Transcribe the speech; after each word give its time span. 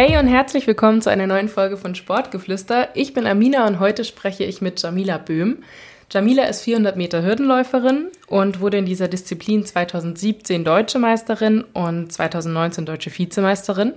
Hey 0.00 0.16
und 0.16 0.28
herzlich 0.28 0.68
willkommen 0.68 1.02
zu 1.02 1.10
einer 1.10 1.26
neuen 1.26 1.48
Folge 1.48 1.76
von 1.76 1.96
Sportgeflüster. 1.96 2.90
Ich 2.94 3.14
bin 3.14 3.26
Amina 3.26 3.66
und 3.66 3.80
heute 3.80 4.04
spreche 4.04 4.44
ich 4.44 4.60
mit 4.60 4.80
Jamila 4.80 5.18
Böhm. 5.18 5.64
Jamila 6.08 6.44
ist 6.44 6.62
400 6.62 6.96
Meter 6.96 7.24
Hürdenläuferin 7.24 8.06
und 8.28 8.60
wurde 8.60 8.78
in 8.78 8.86
dieser 8.86 9.08
Disziplin 9.08 9.66
2017 9.66 10.62
deutsche 10.62 11.00
Meisterin 11.00 11.64
und 11.72 12.12
2019 12.12 12.86
deutsche 12.86 13.10
Vizemeisterin. 13.10 13.92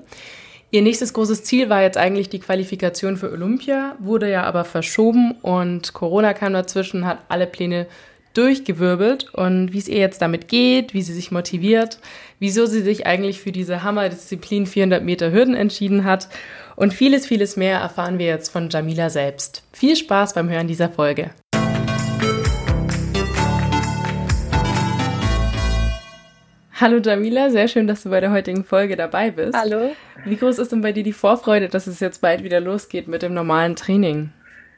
Ihr 0.71 0.81
nächstes 0.81 1.13
großes 1.13 1.43
Ziel 1.43 1.69
war 1.69 1.83
jetzt 1.83 1.97
eigentlich 1.97 2.29
die 2.29 2.39
Qualifikation 2.39 3.15
für 3.15 3.31
Olympia, 3.31 3.95
wurde 3.99 4.27
ja 4.27 4.41
aber 4.41 4.65
verschoben 4.65 5.33
und 5.43 5.93
Corona 5.93 6.33
kam 6.33 6.53
dazwischen, 6.53 7.05
hat 7.05 7.19
alle 7.29 7.45
Pläne 7.45 7.85
durchgewirbelt 8.33 9.33
und 9.33 9.73
wie 9.73 9.77
es 9.77 9.87
ihr 9.87 9.99
jetzt 9.99 10.21
damit 10.21 10.47
geht, 10.47 10.93
wie 10.95 11.01
sie 11.01 11.13
sich 11.13 11.31
motiviert, 11.31 11.99
wieso 12.41 12.65
sie 12.65 12.81
sich 12.81 13.05
eigentlich 13.05 13.39
für 13.39 13.51
diese 13.51 13.83
Hammerdisziplin 13.83 14.65
400 14.65 15.03
Meter 15.03 15.31
Hürden 15.31 15.53
entschieden 15.53 16.05
hat 16.05 16.27
und 16.75 16.91
vieles, 16.91 17.27
vieles 17.27 17.55
mehr 17.55 17.77
erfahren 17.77 18.17
wir 18.17 18.25
jetzt 18.25 18.49
von 18.49 18.67
Jamila 18.67 19.11
selbst. 19.11 19.61
Viel 19.73 19.95
Spaß 19.95 20.33
beim 20.33 20.49
Hören 20.49 20.67
dieser 20.67 20.89
Folge. 20.89 21.29
Hallo 26.73 26.97
Jamila, 26.97 27.51
sehr 27.51 27.67
schön, 27.67 27.85
dass 27.85 28.01
du 28.01 28.09
bei 28.09 28.19
der 28.19 28.31
heutigen 28.31 28.63
Folge 28.63 28.95
dabei 28.95 29.29
bist. 29.29 29.55
Hallo. 29.55 29.91
Wie 30.25 30.35
groß 30.35 30.57
ist 30.57 30.71
denn 30.71 30.81
bei 30.81 30.93
dir 30.93 31.03
die 31.03 31.13
Vorfreude, 31.13 31.69
dass 31.69 31.85
es 31.85 31.99
jetzt 31.99 32.21
bald 32.21 32.43
wieder 32.43 32.59
losgeht 32.59 33.07
mit 33.07 33.21
dem 33.21 33.35
normalen 33.35 33.75
Training? 33.75 34.33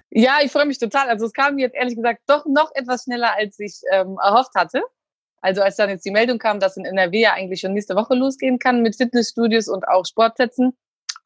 Ja, 0.10 0.40
ich 0.44 0.52
freue 0.52 0.66
mich 0.66 0.80
total. 0.80 1.08
Also 1.08 1.28
es 1.28 1.32
kam 1.32 1.58
jetzt 1.58 1.76
ehrlich 1.76 1.96
gesagt 1.96 2.24
doch 2.28 2.46
noch 2.46 2.72
etwas 2.76 3.04
schneller, 3.04 3.32
als 3.38 3.58
ich 3.58 3.80
ähm, 3.94 4.18
erhofft 4.22 4.52
hatte. 4.54 4.82
Also 5.44 5.62
als 5.62 5.76
dann 5.76 5.90
jetzt 5.90 6.06
die 6.06 6.12
Meldung 6.12 6.40
kam, 6.40 6.62
dass 6.62 6.78
in 6.78 6.86
NRW 6.86 7.20
ja 7.20 7.34
eigentlich 7.34 7.60
schon 7.60 7.74
nächste 7.74 7.98
Woche 7.98 8.16
losgehen 8.16 8.60
kann 8.60 8.82
mit 8.82 8.96
Fitnessstudios 8.96 9.68
und 9.68 9.86
auch 9.86 10.06
Sportplätzen, 10.06 10.72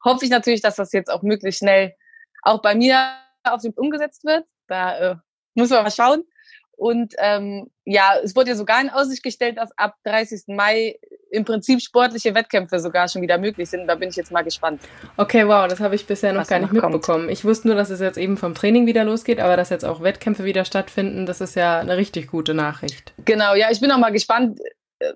hoffe 0.04 0.24
ich 0.24 0.30
natürlich, 0.30 0.60
dass 0.60 0.74
das 0.74 0.92
jetzt 0.92 1.08
auch 1.08 1.22
möglichst 1.22 1.60
schnell 1.60 1.94
auch 2.42 2.60
bei 2.60 2.74
mir 2.74 3.14
auf 3.44 3.62
dem 3.62 3.72
umgesetzt 3.74 4.24
wird. 4.24 4.44
Da 4.66 4.98
äh, 4.98 5.16
muss 5.54 5.70
man 5.70 5.84
mal 5.84 5.92
schauen. 5.92 6.24
Und 6.72 7.14
ähm, 7.18 7.70
ja, 7.84 8.14
es 8.20 8.34
wurde 8.34 8.50
ja 8.50 8.56
sogar 8.56 8.80
in 8.80 8.90
Aussicht 8.90 9.22
gestellt, 9.22 9.56
dass 9.56 9.70
ab 9.78 9.94
30. 10.02 10.48
Mai 10.48 10.98
im 11.30 11.44
Prinzip 11.44 11.80
sportliche 11.80 12.34
Wettkämpfe 12.34 12.80
sogar 12.80 13.08
schon 13.08 13.22
wieder 13.22 13.38
möglich 13.38 13.68
sind. 13.68 13.86
Da 13.86 13.94
bin 13.94 14.08
ich 14.08 14.16
jetzt 14.16 14.30
mal 14.30 14.42
gespannt. 14.42 14.82
Okay, 15.16 15.46
wow, 15.46 15.68
das 15.68 15.80
habe 15.80 15.94
ich 15.94 16.06
bisher 16.06 16.32
noch 16.32 16.46
gar 16.46 16.58
nicht 16.58 16.72
noch 16.72 16.82
mitbekommen. 16.82 17.26
Kommt. 17.26 17.30
Ich 17.30 17.44
wusste 17.44 17.68
nur, 17.68 17.76
dass 17.76 17.90
es 17.90 18.00
jetzt 18.00 18.18
eben 18.18 18.36
vom 18.36 18.54
Training 18.54 18.86
wieder 18.86 19.04
losgeht, 19.04 19.40
aber 19.40 19.56
dass 19.56 19.70
jetzt 19.70 19.84
auch 19.84 20.02
Wettkämpfe 20.02 20.44
wieder 20.44 20.64
stattfinden, 20.64 21.26
das 21.26 21.40
ist 21.40 21.54
ja 21.54 21.78
eine 21.80 21.96
richtig 21.96 22.28
gute 22.28 22.54
Nachricht. 22.54 23.12
Genau, 23.24 23.54
ja, 23.54 23.70
ich 23.70 23.80
bin 23.80 23.90
auch 23.92 23.98
mal 23.98 24.12
gespannt. 24.12 24.58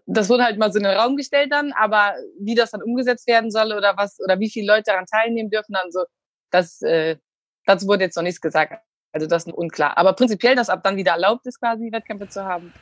Das 0.06 0.28
wurde 0.28 0.44
halt 0.44 0.58
mal 0.58 0.70
so 0.72 0.78
in 0.78 0.84
den 0.84 0.96
Raum 0.96 1.16
gestellt 1.16 1.50
dann, 1.50 1.72
aber 1.72 2.14
wie 2.38 2.54
das 2.54 2.70
dann 2.70 2.82
umgesetzt 2.82 3.26
werden 3.26 3.50
soll 3.50 3.72
oder 3.72 3.96
was 3.96 4.18
oder 4.20 4.38
wie 4.38 4.48
viele 4.48 4.66
Leute 4.66 4.84
daran 4.86 5.06
teilnehmen 5.06 5.50
dürfen, 5.50 5.72
dann 5.72 5.90
so, 5.90 6.04
das, 6.50 6.82
äh, 6.82 7.16
dazu 7.66 7.88
wurde 7.88 8.04
jetzt 8.04 8.16
noch 8.16 8.22
nichts 8.22 8.40
gesagt. 8.40 8.74
Also 9.12 9.26
das 9.26 9.46
ist 9.46 9.52
unklar. 9.52 9.98
Aber 9.98 10.14
prinzipiell, 10.14 10.54
dass 10.54 10.70
ab 10.70 10.82
dann 10.84 10.96
wieder 10.96 11.12
erlaubt 11.12 11.46
ist, 11.46 11.60
quasi 11.60 11.92
Wettkämpfe 11.92 12.28
zu 12.28 12.44
haben. 12.44 12.72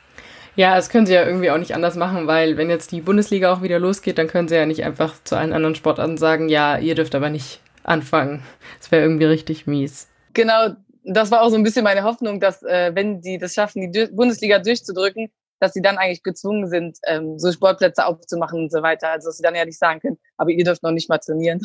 Ja, 0.55 0.75
das 0.75 0.89
können 0.89 1.05
sie 1.05 1.13
ja 1.13 1.25
irgendwie 1.25 1.49
auch 1.49 1.57
nicht 1.57 1.75
anders 1.75 1.95
machen, 1.95 2.27
weil 2.27 2.57
wenn 2.57 2.69
jetzt 2.69 2.91
die 2.91 3.01
Bundesliga 3.01 3.53
auch 3.53 3.61
wieder 3.61 3.79
losgeht, 3.79 4.17
dann 4.17 4.27
können 4.27 4.47
sie 4.47 4.55
ja 4.55 4.65
nicht 4.65 4.83
einfach 4.83 5.15
zu 5.23 5.35
allen 5.37 5.53
anderen 5.53 5.75
Sportarten 5.75 6.17
sagen, 6.17 6.49
ja, 6.49 6.77
ihr 6.77 6.95
dürft 6.95 7.15
aber 7.15 7.29
nicht 7.29 7.61
anfangen. 7.83 8.43
Das 8.79 8.91
wäre 8.91 9.03
irgendwie 9.03 9.25
richtig 9.25 9.65
mies. 9.65 10.09
Genau, 10.33 10.75
das 11.03 11.31
war 11.31 11.41
auch 11.41 11.49
so 11.49 11.55
ein 11.55 11.63
bisschen 11.63 11.83
meine 11.83 12.03
Hoffnung, 12.03 12.39
dass 12.39 12.63
äh, 12.63 12.91
wenn 12.93 13.21
die 13.21 13.37
das 13.37 13.53
schaffen, 13.53 13.91
die 13.91 14.07
Bundesliga 14.07 14.59
durchzudrücken, 14.59 15.31
dass 15.59 15.73
sie 15.73 15.81
dann 15.81 15.97
eigentlich 15.97 16.23
gezwungen 16.23 16.67
sind, 16.67 16.97
ähm, 17.05 17.37
so 17.37 17.51
Sportplätze 17.51 18.05
aufzumachen 18.05 18.63
und 18.63 18.71
so 18.71 18.81
weiter. 18.81 19.09
Also 19.09 19.29
dass 19.29 19.37
sie 19.37 19.43
dann 19.43 19.55
ja 19.55 19.65
nicht 19.65 19.79
sagen 19.79 19.99
können, 19.99 20.17
aber 20.37 20.49
ihr 20.49 20.63
dürft 20.63 20.83
noch 20.83 20.91
nicht 20.91 21.09
mal 21.09 21.19
trainieren. 21.19 21.61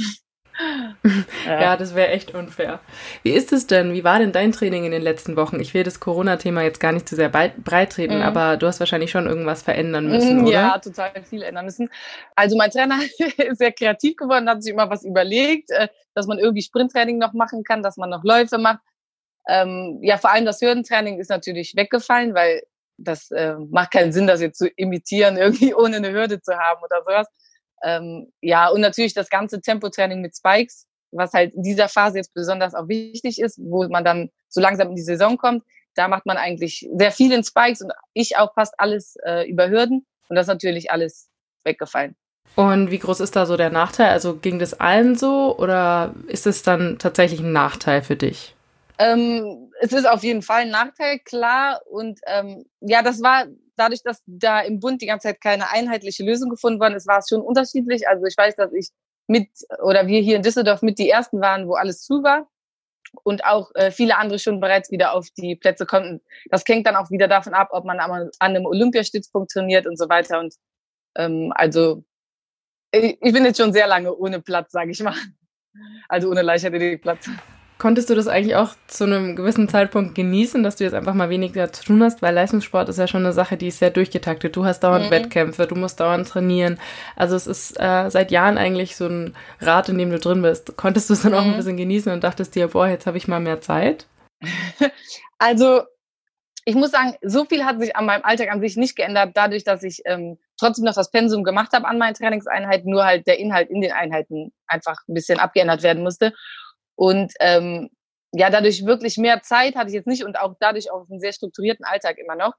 Ja. 1.46 1.60
ja, 1.60 1.76
das 1.76 1.94
wäre 1.94 2.08
echt 2.08 2.34
unfair. 2.34 2.80
Wie 3.22 3.32
ist 3.32 3.52
es 3.52 3.66
denn? 3.66 3.92
Wie 3.92 4.04
war 4.04 4.18
denn 4.18 4.32
dein 4.32 4.52
Training 4.52 4.84
in 4.84 4.90
den 4.90 5.02
letzten 5.02 5.36
Wochen? 5.36 5.60
Ich 5.60 5.74
will 5.74 5.82
das 5.82 6.00
Corona-Thema 6.00 6.62
jetzt 6.62 6.80
gar 6.80 6.92
nicht 6.92 7.08
zu 7.08 7.14
sehr 7.14 7.28
breit 7.28 7.92
treten, 7.92 8.16
mhm. 8.16 8.22
aber 8.22 8.56
du 8.56 8.66
hast 8.66 8.80
wahrscheinlich 8.80 9.10
schon 9.10 9.26
irgendwas 9.26 9.62
verändern 9.62 10.08
müssen, 10.08 10.42
oder? 10.42 10.50
Ja, 10.50 10.78
total 10.78 11.10
viel 11.24 11.42
ändern 11.42 11.66
müssen. 11.66 11.90
Also 12.34 12.56
mein 12.56 12.70
Trainer 12.70 12.98
ist 13.36 13.58
sehr 13.58 13.72
kreativ 13.72 14.16
geworden, 14.16 14.48
hat 14.48 14.62
sich 14.62 14.72
immer 14.72 14.88
was 14.90 15.04
überlegt, 15.04 15.70
äh, 15.70 15.88
dass 16.14 16.26
man 16.26 16.38
irgendwie 16.38 16.62
Sprinttraining 16.62 17.18
noch 17.18 17.32
machen 17.32 17.62
kann, 17.64 17.82
dass 17.82 17.96
man 17.96 18.10
noch 18.10 18.24
Läufe 18.24 18.58
macht. 18.58 18.80
Ähm, 19.48 19.98
ja, 20.02 20.16
vor 20.16 20.32
allem 20.32 20.44
das 20.44 20.60
Hürdentraining 20.60 21.18
ist 21.20 21.30
natürlich 21.30 21.76
weggefallen, 21.76 22.34
weil 22.34 22.62
das 22.98 23.30
äh, 23.30 23.54
macht 23.70 23.92
keinen 23.92 24.12
Sinn, 24.12 24.26
das 24.26 24.40
jetzt 24.40 24.58
zu 24.58 24.68
imitieren, 24.68 25.36
irgendwie 25.38 25.74
ohne 25.74 25.96
eine 25.96 26.12
Hürde 26.12 26.40
zu 26.40 26.56
haben 26.56 26.82
oder 26.82 27.02
sowas. 27.04 27.28
Ähm, 27.82 28.32
ja, 28.40 28.68
und 28.68 28.80
natürlich 28.80 29.14
das 29.14 29.28
ganze 29.28 29.60
Tempotraining 29.60 30.20
mit 30.20 30.36
Spikes, 30.36 30.86
was 31.12 31.32
halt 31.32 31.54
in 31.54 31.62
dieser 31.62 31.88
Phase 31.88 32.18
jetzt 32.18 32.34
besonders 32.34 32.74
auch 32.74 32.88
wichtig 32.88 33.40
ist, 33.40 33.58
wo 33.58 33.86
man 33.88 34.04
dann 34.04 34.30
so 34.48 34.60
langsam 34.60 34.88
in 34.88 34.96
die 34.96 35.02
Saison 35.02 35.36
kommt. 35.36 35.64
Da 35.94 36.08
macht 36.08 36.26
man 36.26 36.36
eigentlich 36.36 36.88
sehr 36.94 37.10
viel 37.10 37.32
in 37.32 37.44
Spikes 37.44 37.80
und 37.80 37.92
ich 38.12 38.36
auch 38.36 38.52
fast 38.54 38.74
alles 38.78 39.16
äh, 39.24 39.48
über 39.48 39.68
Hürden. 39.68 40.06
Und 40.28 40.36
das 40.36 40.44
ist 40.44 40.52
natürlich 40.52 40.90
alles 40.90 41.28
weggefallen. 41.64 42.16
Und 42.54 42.90
wie 42.90 42.98
groß 42.98 43.20
ist 43.20 43.36
da 43.36 43.44
so 43.46 43.56
der 43.56 43.70
Nachteil? 43.70 44.10
Also 44.10 44.36
ging 44.36 44.58
das 44.58 44.74
allen 44.74 45.16
so 45.16 45.56
oder 45.58 46.14
ist 46.26 46.46
es 46.46 46.62
dann 46.62 46.98
tatsächlich 46.98 47.40
ein 47.40 47.52
Nachteil 47.52 48.02
für 48.02 48.16
dich? 48.16 48.54
Ähm, 48.98 49.70
es 49.80 49.92
ist 49.92 50.08
auf 50.08 50.22
jeden 50.22 50.42
Fall 50.42 50.62
ein 50.62 50.70
Nachteil, 50.70 51.18
klar. 51.18 51.80
Und 51.86 52.20
ähm, 52.26 52.64
ja, 52.80 53.02
das 53.02 53.22
war 53.22 53.44
dadurch, 53.76 54.02
dass 54.02 54.22
da 54.26 54.60
im 54.60 54.80
Bund 54.80 55.02
die 55.02 55.06
ganze 55.06 55.28
Zeit 55.28 55.40
keine 55.40 55.70
einheitliche 55.70 56.24
Lösung 56.24 56.50
gefunden 56.50 56.80
worden 56.80 56.94
ist, 56.94 57.06
war 57.06 57.18
es 57.18 57.28
schon 57.28 57.40
unterschiedlich. 57.40 58.08
Also 58.08 58.24
ich 58.26 58.36
weiß, 58.36 58.56
dass 58.56 58.72
ich 58.72 58.90
mit 59.26 59.48
oder 59.82 60.06
wir 60.06 60.20
hier 60.20 60.36
in 60.36 60.42
Düsseldorf 60.42 60.82
mit 60.82 60.98
die 60.98 61.10
ersten 61.10 61.40
waren, 61.40 61.68
wo 61.68 61.74
alles 61.74 62.02
zu 62.02 62.22
war 62.22 62.48
und 63.22 63.44
auch 63.44 63.74
äh, 63.74 63.90
viele 63.90 64.16
andere 64.16 64.38
schon 64.38 64.60
bereits 64.60 64.90
wieder 64.90 65.12
auf 65.12 65.28
die 65.36 65.56
Plätze 65.56 65.86
konnten. 65.86 66.20
Das 66.50 66.64
hängt 66.66 66.86
dann 66.86 66.96
auch 66.96 67.10
wieder 67.10 67.28
davon 67.28 67.54
ab, 67.54 67.68
ob 67.72 67.84
man 67.84 67.98
an 67.98 68.30
einem 68.38 68.66
Olympiastützpunkt 68.66 69.50
trainiert 69.50 69.86
und 69.86 69.96
so 69.98 70.08
weiter. 70.08 70.38
Und 70.40 70.54
ähm, 71.16 71.52
also 71.54 72.04
ich, 72.92 73.18
bin 73.20 73.44
jetzt 73.44 73.58
schon 73.60 73.72
sehr 73.72 73.86
lange 73.86 74.14
ohne 74.14 74.40
Platz, 74.40 74.72
sage 74.72 74.90
ich 74.90 75.02
mal. 75.02 75.16
Also 76.08 76.30
ohne 76.30 76.42
Leichtathletikplatz. 76.42 77.28
Konntest 77.78 78.08
du 78.08 78.14
das 78.14 78.26
eigentlich 78.26 78.56
auch 78.56 78.74
zu 78.86 79.04
einem 79.04 79.36
gewissen 79.36 79.68
Zeitpunkt 79.68 80.14
genießen, 80.14 80.62
dass 80.62 80.76
du 80.76 80.84
jetzt 80.84 80.94
einfach 80.94 81.12
mal 81.12 81.28
weniger 81.28 81.72
zu 81.72 81.84
tun 81.84 82.02
hast? 82.02 82.22
Weil 82.22 82.34
Leistungssport 82.34 82.88
ist 82.88 82.98
ja 82.98 83.06
schon 83.06 83.24
eine 83.24 83.34
Sache, 83.34 83.58
die 83.58 83.68
ist 83.68 83.80
sehr 83.80 83.90
durchgetaktet. 83.90 84.56
Du 84.56 84.64
hast 84.64 84.80
dauernd 84.80 85.06
mhm. 85.06 85.10
Wettkämpfe, 85.10 85.66
du 85.66 85.74
musst 85.74 86.00
dauernd 86.00 86.26
trainieren. 86.26 86.78
Also 87.16 87.36
es 87.36 87.46
ist 87.46 87.78
äh, 87.78 88.08
seit 88.10 88.30
Jahren 88.30 88.56
eigentlich 88.56 88.96
so 88.96 89.06
ein 89.06 89.36
Rad, 89.60 89.90
in 89.90 89.98
dem 89.98 90.10
du 90.10 90.18
drin 90.18 90.40
bist. 90.40 90.76
Konntest 90.76 91.10
du 91.10 91.14
es 91.14 91.22
dann 91.22 91.32
mhm. 91.32 91.38
auch 91.38 91.44
ein 91.44 91.50
mhm. 91.52 91.56
bisschen 91.56 91.76
genießen 91.76 92.12
und 92.12 92.24
dachtest 92.24 92.54
dir, 92.54 92.68
boah, 92.68 92.88
jetzt 92.88 93.06
habe 93.06 93.18
ich 93.18 93.28
mal 93.28 93.40
mehr 93.40 93.60
Zeit? 93.60 94.06
Also 95.38 95.82
ich 96.64 96.74
muss 96.74 96.90
sagen, 96.90 97.14
so 97.22 97.44
viel 97.44 97.64
hat 97.64 97.78
sich 97.78 97.94
an 97.94 98.06
meinem 98.06 98.24
Alltag 98.24 98.50
an 98.50 98.60
sich 98.60 98.76
nicht 98.76 98.96
geändert, 98.96 99.32
dadurch, 99.34 99.62
dass 99.62 99.84
ich 99.84 100.00
ähm, 100.04 100.36
trotzdem 100.58 100.84
noch 100.84 100.94
das 100.94 101.12
Pensum 101.12 101.44
gemacht 101.44 101.72
habe 101.72 101.86
an 101.86 101.96
meinen 101.96 102.14
Trainingseinheiten, 102.14 102.90
nur 102.90 103.04
halt 103.04 103.26
der 103.26 103.38
Inhalt 103.38 103.70
in 103.70 103.80
den 103.80 103.92
Einheiten 103.92 104.52
einfach 104.66 104.96
ein 105.08 105.14
bisschen 105.14 105.38
abgeändert 105.38 105.84
werden 105.84 106.02
musste. 106.02 106.32
Und 106.96 107.32
ähm, 107.40 107.90
ja, 108.32 108.50
dadurch 108.50 108.84
wirklich 108.84 109.16
mehr 109.16 109.42
Zeit 109.42 109.76
hatte 109.76 109.88
ich 109.88 109.94
jetzt 109.94 110.06
nicht 110.06 110.24
und 110.24 110.38
auch 110.38 110.54
dadurch 110.60 110.90
auch 110.90 111.08
einen 111.08 111.20
sehr 111.20 111.32
strukturierten 111.32 111.84
Alltag 111.84 112.18
immer 112.18 112.34
noch. 112.34 112.54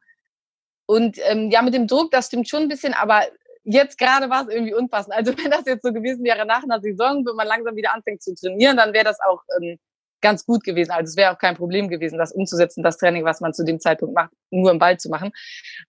Und 0.88 1.18
ähm, 1.26 1.52
ja, 1.52 1.62
mit 1.62 1.74
dem 1.74 1.88
Druck, 1.88 2.12
das 2.12 2.28
stimmt 2.28 2.48
schon 2.48 2.64
ein 2.64 2.70
bisschen, 2.70 2.94
aber 2.94 3.24
jetzt 3.64 3.98
gerade 3.98 4.30
war 4.30 4.44
es 4.48 4.54
irgendwie 4.54 4.74
unpassend. 4.74 5.14
Also 5.14 5.34
wenn 5.38 5.52
das 5.52 5.66
jetzt 5.66 5.84
so 5.84 5.92
gewesen 5.92 6.24
wäre 6.24 6.46
nach 6.46 6.64
einer 6.64 6.80
Saison, 6.82 7.26
wenn 7.26 7.36
man 7.36 7.48
langsam 7.48 7.76
wieder 7.76 7.94
anfängt 7.94 8.24
zu 8.24 8.34
trainieren, 8.34 8.78
dann 8.78 8.94
wäre 8.94 9.04
das 9.04 9.20
auch 9.20 9.42
ähm, 9.60 9.78
ganz 10.22 10.46
gut 10.46 10.64
gewesen. 10.64 10.92
Also 10.92 11.10
es 11.10 11.18
wäre 11.18 11.34
auch 11.34 11.38
kein 11.38 11.56
Problem 11.56 11.90
gewesen, 11.90 12.18
das 12.18 12.32
umzusetzen, 12.32 12.84
das 12.84 12.98
Training, 12.98 13.24
was 13.26 13.42
man 13.42 13.54
zu 13.54 13.64
dem 13.64 13.80
Zeitpunkt 13.80 14.16
macht, 14.16 14.32
nur 14.50 14.72
im 14.72 14.80
Ball 14.80 14.98
zu 14.98 15.10
machen. 15.10 15.32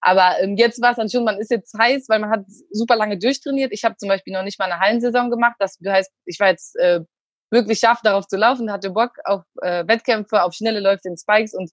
Aber 0.01 0.35
ähm, 0.41 0.57
jetzt 0.57 0.83
war 0.83 0.91
es 0.91 0.97
dann 0.97 1.09
schon, 1.09 1.25
man 1.25 1.39
ist 1.39 1.51
jetzt 1.51 1.73
heiß, 1.79 2.09
weil 2.09 2.19
man 2.19 2.31
hat 2.31 2.45
super 2.71 2.97
lange 2.97 3.19
durchtrainiert. 3.19 3.73
Ich 3.73 3.85
habe 3.85 3.97
zum 3.97 4.09
Beispiel 4.09 4.35
noch 4.35 4.43
nicht 4.43 4.59
mal 4.59 4.71
eine 4.71 4.81
Hallensaison 4.81 5.31
gemacht. 5.31 5.57
Das 5.59 5.79
heißt, 5.85 6.13
ich 6.27 6.39
war 6.41 6.49
jetzt 6.49 6.77
äh, 6.77 7.01
wirklich 7.51 7.79
scharf 7.79 8.01
darauf 8.03 8.27
zu 8.27 8.37
laufen, 8.37 8.71
hatte 8.71 8.91
Bock 8.91 9.13
auf 9.25 9.43
äh, 9.63 9.87
Wettkämpfe, 9.87 10.43
auf 10.43 10.55
schnelle 10.55 10.81
Läufe 10.81 11.09
in 11.09 11.17
Spikes 11.17 11.55
und 11.55 11.71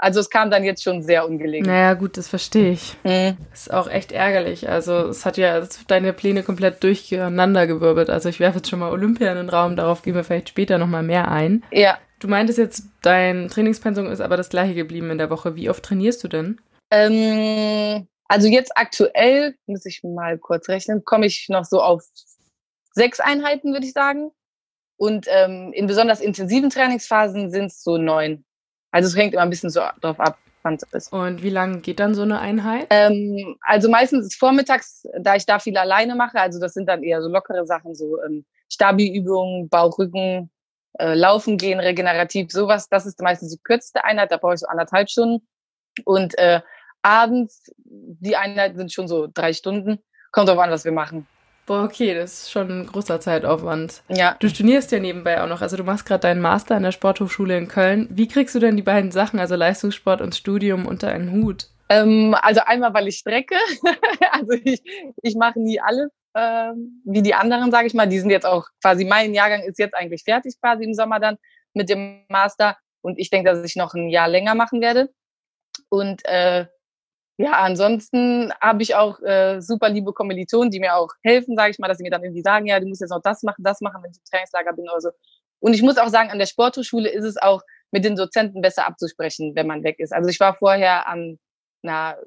also 0.00 0.20
es 0.20 0.30
kam 0.30 0.50
dann 0.50 0.62
jetzt 0.62 0.84
schon 0.84 1.02
sehr 1.02 1.26
ungelegen. 1.26 1.66
Naja, 1.66 1.94
gut, 1.94 2.16
das 2.16 2.28
verstehe 2.28 2.70
ich. 2.70 2.96
Mhm. 3.02 3.36
Ist 3.52 3.72
auch 3.72 3.88
echt 3.88 4.12
ärgerlich. 4.12 4.68
Also 4.68 5.08
es 5.08 5.26
hat 5.26 5.36
ja 5.36 5.66
deine 5.88 6.12
Pläne 6.12 6.44
komplett 6.44 6.84
durcheinandergewirbelt. 6.84 8.08
Also 8.08 8.28
ich 8.28 8.38
werfe 8.38 8.58
jetzt 8.58 8.70
schon 8.70 8.78
mal 8.78 8.92
Olympia 8.92 9.30
in 9.32 9.36
den 9.36 9.48
Raum, 9.48 9.74
darauf 9.74 10.02
gehen 10.02 10.14
wir 10.14 10.22
vielleicht 10.22 10.50
später 10.50 10.78
nochmal 10.78 11.02
mehr 11.02 11.28
ein. 11.28 11.64
Ja. 11.72 11.98
Du 12.20 12.28
meintest 12.28 12.58
jetzt, 12.58 12.84
dein 13.02 13.48
Trainingspensum 13.48 14.06
ist 14.06 14.20
aber 14.20 14.36
das 14.36 14.50
gleiche 14.50 14.74
geblieben 14.74 15.10
in 15.10 15.18
der 15.18 15.30
Woche. 15.30 15.56
Wie 15.56 15.68
oft 15.68 15.84
trainierst 15.84 16.22
du 16.22 16.28
denn? 16.28 16.60
Ähm, 16.90 18.06
also 18.28 18.46
jetzt 18.46 18.72
aktuell, 18.76 19.56
muss 19.66 19.84
ich 19.84 20.02
mal 20.04 20.38
kurz 20.38 20.68
rechnen, 20.68 21.04
komme 21.04 21.26
ich 21.26 21.48
noch 21.48 21.64
so 21.64 21.82
auf 21.82 22.04
sechs 22.92 23.20
Einheiten, 23.20 23.72
würde 23.72 23.86
ich 23.86 23.92
sagen. 23.92 24.30
Und 24.98 25.26
ähm, 25.30 25.72
in 25.72 25.86
besonders 25.86 26.20
intensiven 26.20 26.70
Trainingsphasen 26.70 27.50
sind 27.50 27.66
es 27.66 27.82
so 27.82 27.96
neun. 27.96 28.44
Also 28.90 29.08
es 29.08 29.16
hängt 29.16 29.32
immer 29.32 29.42
ein 29.42 29.50
bisschen 29.50 29.70
so 29.70 29.80
drauf 30.00 30.18
ab, 30.18 30.38
wann 30.62 30.74
es 30.74 30.82
ist. 30.92 31.12
Und 31.12 31.42
wie 31.42 31.50
lange 31.50 31.78
geht 31.80 32.00
dann 32.00 32.14
so 32.14 32.22
eine 32.22 32.40
Einheit? 32.40 32.88
Ähm, 32.90 33.56
also 33.60 33.88
meistens 33.88 34.26
ist 34.26 34.34
vormittags, 34.34 35.06
da 35.20 35.36
ich 35.36 35.46
da 35.46 35.60
viel 35.60 35.76
alleine 35.78 36.16
mache, 36.16 36.40
also 36.40 36.58
das 36.58 36.74
sind 36.74 36.88
dann 36.88 37.04
eher 37.04 37.22
so 37.22 37.28
lockere 37.28 37.64
Sachen, 37.64 37.94
so 37.94 38.20
ähm, 38.24 38.44
Stabi-Übungen, 38.70 39.68
Bauchrücken, 39.68 40.50
äh, 40.98 41.14
Laufen 41.14 41.58
gehen, 41.58 41.78
regenerativ, 41.78 42.50
sowas. 42.50 42.88
Das 42.88 43.06
ist 43.06 43.20
meistens 43.20 43.52
die 43.52 43.62
kürzeste 43.62 44.04
Einheit, 44.04 44.32
da 44.32 44.36
brauche 44.36 44.54
ich 44.54 44.60
so 44.60 44.66
anderthalb 44.66 45.08
Stunden. 45.08 45.46
Und 46.04 46.36
äh, 46.38 46.60
abends, 47.02 47.72
die 47.76 48.36
Einheiten 48.36 48.76
sind 48.76 48.92
schon 48.92 49.06
so 49.06 49.28
drei 49.32 49.52
Stunden. 49.52 50.00
Kommt 50.32 50.48
drauf 50.48 50.58
an, 50.58 50.70
was 50.70 50.84
wir 50.84 50.92
machen. 50.92 51.26
Boah, 51.68 51.84
okay, 51.84 52.14
das 52.14 52.44
ist 52.44 52.50
schon 52.50 52.70
ein 52.70 52.86
großer 52.86 53.20
Zeitaufwand. 53.20 54.02
Ja. 54.08 54.36
Du 54.40 54.48
studierst 54.48 54.90
ja 54.90 55.00
nebenbei 55.00 55.42
auch 55.42 55.48
noch. 55.48 55.60
Also 55.60 55.76
du 55.76 55.84
machst 55.84 56.06
gerade 56.06 56.22
deinen 56.22 56.40
Master 56.40 56.74
an 56.76 56.82
der 56.82 56.92
Sporthochschule 56.92 57.58
in 57.58 57.68
Köln. 57.68 58.08
Wie 58.10 58.26
kriegst 58.26 58.54
du 58.54 58.58
denn 58.58 58.78
die 58.78 58.82
beiden 58.82 59.10
Sachen, 59.10 59.38
also 59.38 59.54
Leistungssport 59.54 60.22
und 60.22 60.34
Studium, 60.34 60.86
unter 60.86 61.08
einen 61.08 61.30
Hut? 61.30 61.68
Ähm, 61.90 62.34
also 62.40 62.62
einmal, 62.64 62.94
weil 62.94 63.08
ich 63.08 63.18
strecke. 63.18 63.54
also 64.32 64.52
ich, 64.64 64.80
ich 65.22 65.36
mache 65.36 65.60
nie 65.60 65.78
alles 65.78 66.08
ähm, 66.34 67.02
wie 67.04 67.20
die 67.20 67.34
anderen, 67.34 67.70
sage 67.70 67.86
ich 67.86 67.92
mal. 67.92 68.08
Die 68.08 68.18
sind 68.18 68.30
jetzt 68.30 68.46
auch 68.46 68.66
quasi, 68.80 69.04
mein 69.04 69.34
Jahrgang 69.34 69.60
ist 69.60 69.78
jetzt 69.78 69.94
eigentlich 69.94 70.24
fertig 70.24 70.54
quasi 70.62 70.84
im 70.84 70.94
Sommer 70.94 71.20
dann 71.20 71.36
mit 71.74 71.90
dem 71.90 72.24
Master. 72.30 72.78
Und 73.02 73.18
ich 73.18 73.28
denke, 73.28 73.50
dass 73.50 73.62
ich 73.62 73.76
noch 73.76 73.92
ein 73.92 74.08
Jahr 74.08 74.28
länger 74.28 74.54
machen 74.54 74.80
werde. 74.80 75.10
Und 75.90 76.24
äh, 76.24 76.64
ja, 77.40 77.52
ansonsten 77.52 78.52
habe 78.60 78.82
ich 78.82 78.96
auch 78.96 79.20
äh, 79.22 79.60
super 79.60 79.88
liebe 79.88 80.12
Kommilitonen, 80.12 80.72
die 80.72 80.80
mir 80.80 80.96
auch 80.96 81.10
helfen, 81.22 81.56
sage 81.56 81.70
ich 81.70 81.78
mal, 81.78 81.86
dass 81.86 81.98
sie 81.98 82.02
mir 82.02 82.10
dann 82.10 82.24
irgendwie 82.24 82.42
sagen, 82.42 82.66
ja, 82.66 82.80
du 82.80 82.86
musst 82.88 83.00
jetzt 83.00 83.10
noch 83.10 83.22
das 83.22 83.44
machen, 83.44 83.62
das 83.62 83.80
machen, 83.80 84.02
wenn 84.02 84.10
ich 84.10 84.18
im 84.18 84.24
Trainingslager 84.28 84.72
bin 84.72 84.88
oder 84.88 85.00
so. 85.00 85.10
Und 85.60 85.72
ich 85.72 85.82
muss 85.82 85.98
auch 85.98 86.08
sagen, 86.08 86.30
an 86.30 86.40
der 86.40 86.46
Sporthochschule 86.46 87.08
ist 87.08 87.24
es 87.24 87.36
auch 87.36 87.62
mit 87.92 88.04
den 88.04 88.16
Dozenten 88.16 88.60
besser 88.60 88.88
abzusprechen, 88.88 89.54
wenn 89.54 89.68
man 89.68 89.84
weg 89.84 90.00
ist. 90.00 90.12
Also 90.12 90.28
ich 90.28 90.40
war 90.40 90.54
vorher 90.56 91.06
an 91.06 91.38
einer 91.84 92.18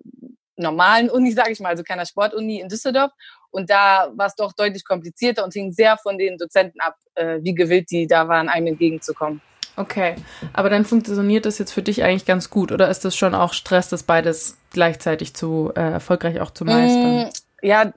normalen 0.56 1.10
Uni, 1.10 1.34
sage 1.34 1.52
ich 1.52 1.60
mal, 1.60 1.70
also 1.70 1.84
keiner 1.84 2.06
Sportuni 2.06 2.62
in 2.62 2.70
Düsseldorf. 2.70 3.12
Und 3.50 3.70
da 3.70 4.14
war 4.16 4.28
es 4.28 4.36
doch 4.36 4.54
deutlich 4.54 4.86
komplizierter 4.86 5.44
und 5.44 5.52
hing 5.54 5.74
sehr 5.74 5.98
von 5.98 6.18
den 6.18 6.38
Dozenten 6.38 6.80
ab, 6.80 6.96
äh, 7.16 7.40
wie 7.42 7.54
gewillt 7.54 7.92
die 7.92 8.08
da 8.08 8.30
waren, 8.30 8.48
einem 8.48 8.68
entgegenzukommen. 8.68 9.42
Okay, 9.78 10.16
aber 10.54 10.70
dann 10.70 10.86
funktioniert 10.86 11.46
das 11.46 11.58
jetzt 11.58 11.72
für 11.72 11.82
dich 11.82 12.04
eigentlich 12.04 12.26
ganz 12.26 12.50
gut 12.50 12.72
oder 12.72 12.90
ist 12.90 13.06
das 13.06 13.16
schon 13.16 13.34
auch 13.34 13.54
Stress, 13.54 13.90
das 13.90 14.04
beides 14.04 14.58
gleichzeitig 14.72 15.34
zu 15.34 15.72
äh, 15.76 15.94
erfolgreich 15.94 16.42
auch 16.42 16.52
zu 16.52 16.66
meistern? 16.66 17.26
Mm, 17.26 17.30
ja, 17.62 17.94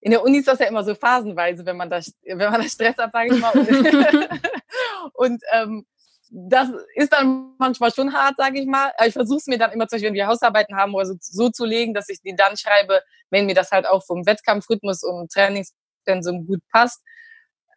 in 0.00 0.12
der 0.12 0.22
Uni 0.22 0.38
ist 0.38 0.48
das 0.48 0.58
ja 0.58 0.66
immer 0.66 0.84
so 0.84 0.94
phasenweise, 0.94 1.66
wenn 1.66 1.76
man 1.76 1.90
da, 1.90 2.00
wenn 2.24 2.38
man 2.38 2.62
da 2.62 2.68
Stress 2.68 2.96
hat, 2.96 3.12
sage 3.12 3.34
ich 3.34 3.40
mal. 3.40 3.52
und 5.14 5.42
ähm, 5.52 5.86
das 6.30 6.68
ist 6.94 7.12
dann 7.12 7.54
manchmal 7.58 7.92
schon 7.92 8.12
hart, 8.12 8.36
sage 8.36 8.60
ich 8.60 8.66
mal. 8.66 8.92
Ich 9.06 9.12
versuche 9.12 9.38
es 9.38 9.46
mir 9.46 9.58
dann 9.58 9.72
immer, 9.72 9.88
zum 9.88 9.96
Beispiel, 9.96 10.08
wenn 10.08 10.14
wir 10.14 10.26
Hausarbeiten 10.26 10.76
haben 10.76 10.94
oder 10.94 11.06
so, 11.06 11.14
so 11.20 11.48
zu 11.50 11.64
legen, 11.64 11.94
dass 11.94 12.08
ich 12.08 12.20
die 12.20 12.36
dann 12.36 12.56
schreibe, 12.56 13.02
wenn 13.30 13.46
mir 13.46 13.54
das 13.54 13.70
halt 13.70 13.86
auch 13.86 14.04
vom 14.04 14.26
Wettkampfrhythmus 14.26 15.02
und 15.02 15.32
Trainingspensum 15.32 16.46
gut 16.46 16.60
passt. 16.70 17.02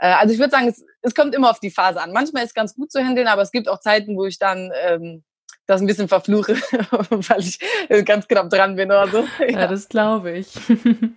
Äh, 0.01 0.13
also 0.13 0.33
ich 0.33 0.39
würde 0.39 0.51
sagen, 0.51 0.68
es, 0.68 0.83
es 1.01 1.15
kommt 1.15 1.33
immer 1.33 1.50
auf 1.50 1.59
die 1.59 1.71
Phase 1.71 2.01
an. 2.01 2.12
Manchmal 2.12 2.44
ist 2.44 2.50
es 2.50 2.56
ganz 2.56 2.75
gut 2.75 2.92
zu 2.92 3.00
handeln, 3.00 3.27
aber 3.27 3.44
es 3.44 3.51
gibt 3.51 3.69
auch 3.69 3.80
Zeiten, 3.80 4.18
wo 4.18 4.25
ich 4.25 4.39
dann 4.39 4.71
ähm, 4.83 5.24
das 5.68 5.80
ein 5.80 5.88
bisschen 5.88 6.07
verfluche, 6.07 6.56
weil 7.09 7.39
ich 7.39 7.59
ganz 8.06 8.27
knapp 8.27 8.50
dran 8.50 8.75
bin 8.75 8.89
oder 8.89 9.07
so. 9.07 9.24
Ja, 9.39 9.62
ja 9.62 9.68
das 9.68 9.88
glaube 9.88 10.31
ich. 10.31 10.53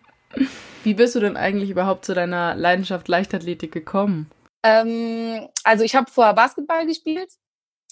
Wie 0.84 0.94
bist 0.94 1.14
du 1.14 1.20
denn 1.20 1.36
eigentlich 1.36 1.70
überhaupt 1.70 2.04
zu 2.04 2.14
deiner 2.14 2.54
Leidenschaft 2.54 3.08
Leichtathletik 3.08 3.72
gekommen? 3.72 4.30
Ähm, 4.62 5.48
also 5.64 5.82
ich 5.82 5.94
habe 5.94 6.10
vorher 6.10 6.34
Basketball 6.34 6.86
gespielt. 6.86 7.30